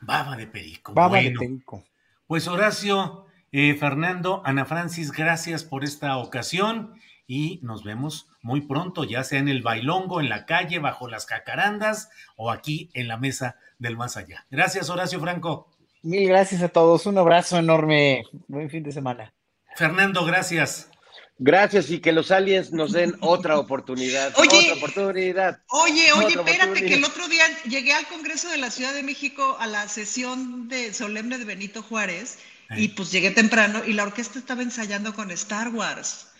Baba 0.00 0.36
de 0.36 0.48
perico. 0.48 0.94
Baba 0.94 1.18
de 1.20 1.30
perico. 1.30 1.84
Pues 2.26 2.48
Horacio, 2.48 3.26
eh, 3.52 3.76
Fernando, 3.78 4.42
Ana 4.44 4.64
Francis, 4.64 5.12
gracias 5.12 5.62
por 5.62 5.84
esta 5.84 6.16
ocasión 6.16 6.96
y 7.32 7.60
nos 7.62 7.82
vemos 7.82 8.28
muy 8.42 8.60
pronto, 8.60 9.04
ya 9.04 9.24
sea 9.24 9.38
en 9.38 9.48
el 9.48 9.62
bailongo, 9.62 10.20
en 10.20 10.28
la 10.28 10.44
calle, 10.44 10.80
bajo 10.80 11.08
las 11.08 11.24
cacarandas 11.24 12.10
o 12.36 12.50
aquí 12.50 12.90
en 12.92 13.08
la 13.08 13.16
mesa 13.16 13.56
del 13.78 13.96
más 13.96 14.18
allá. 14.18 14.44
Gracias, 14.50 14.90
Horacio 14.90 15.18
Franco. 15.18 15.70
Mil 16.02 16.28
gracias 16.28 16.60
a 16.62 16.68
todos, 16.68 17.06
un 17.06 17.16
abrazo 17.16 17.56
enorme, 17.56 18.24
buen 18.48 18.68
fin 18.68 18.82
de 18.82 18.92
semana. 18.92 19.32
Fernando, 19.76 20.26
gracias. 20.26 20.90
Gracias 21.38 21.90
y 21.90 22.00
que 22.00 22.12
los 22.12 22.30
aliens 22.30 22.70
nos 22.70 22.92
den 22.92 23.16
otra 23.20 23.58
oportunidad. 23.58 24.34
Oye, 24.36 24.58
otra 24.58 24.74
oportunidad. 24.74 25.62
Oye, 25.70 26.12
oye, 26.12 26.34
espérate, 26.34 26.84
que 26.84 26.94
el 26.96 27.04
otro 27.04 27.28
día 27.28 27.44
llegué 27.64 27.94
al 27.94 28.06
Congreso 28.08 28.50
de 28.50 28.58
la 28.58 28.70
Ciudad 28.70 28.92
de 28.92 29.02
México 29.02 29.56
a 29.58 29.66
la 29.66 29.88
sesión 29.88 30.68
de 30.68 30.92
solemne 30.92 31.38
de 31.38 31.46
Benito 31.46 31.82
Juárez 31.82 32.40
y 32.76 32.88
pues 32.88 33.10
llegué 33.10 33.30
temprano 33.30 33.82
y 33.86 33.94
la 33.94 34.02
orquesta 34.02 34.38
estaba 34.38 34.60
ensayando 34.60 35.14
con 35.14 35.30
Star 35.30 35.70
Wars. 35.70 36.31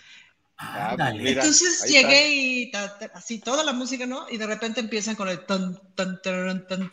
Ah, 0.64 0.94
pues 0.96 1.36
Entonces 1.36 1.84
llegué 1.88 2.30
y 2.30 2.72
así 3.14 3.40
toda 3.40 3.64
la 3.64 3.72
música, 3.72 4.06
¿no? 4.06 4.26
Y 4.30 4.38
de 4.38 4.46
repente 4.46 4.80
empiezan 4.80 5.16
con 5.16 5.28
el 5.28 5.40
ton, 5.40 5.78
ton, 5.96 6.20
ton, 6.22 6.66
ton, 6.68 6.90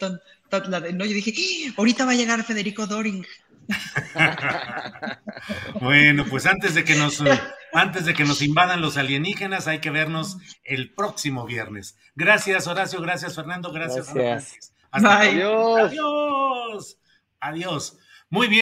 ton, 0.49 0.97
¿no? 0.97 1.05
Yo 1.05 1.13
dije, 1.13 1.33
¡Ah! 1.69 1.73
ahorita 1.77 2.05
va 2.05 2.11
a 2.11 2.15
llegar 2.15 2.43
Federico 2.43 2.87
Doring. 2.87 3.25
bueno, 5.81 6.25
pues 6.25 6.47
antes 6.47 6.73
de 6.73 6.83
que 6.83 6.95
nos 6.95 7.23
antes 7.71 8.05
de 8.05 8.15
que 8.15 8.25
nos 8.25 8.41
invadan 8.41 8.81
los 8.81 8.97
alienígenas, 8.97 9.67
hay 9.67 9.79
que 9.79 9.91
vernos 9.91 10.37
el 10.63 10.91
próximo 10.93 11.45
viernes. 11.45 11.95
Gracias, 12.15 12.65
Horacio, 12.65 12.99
gracias, 13.01 13.35
Fernando, 13.35 13.71
gracias. 13.71 14.11
gracias. 14.11 14.73
Hasta 14.89 15.19
Adiós. 15.19 15.91
Adiós. 15.91 16.97
Adiós. 17.39 17.97
Muy 18.31 18.47
bien. 18.47 18.61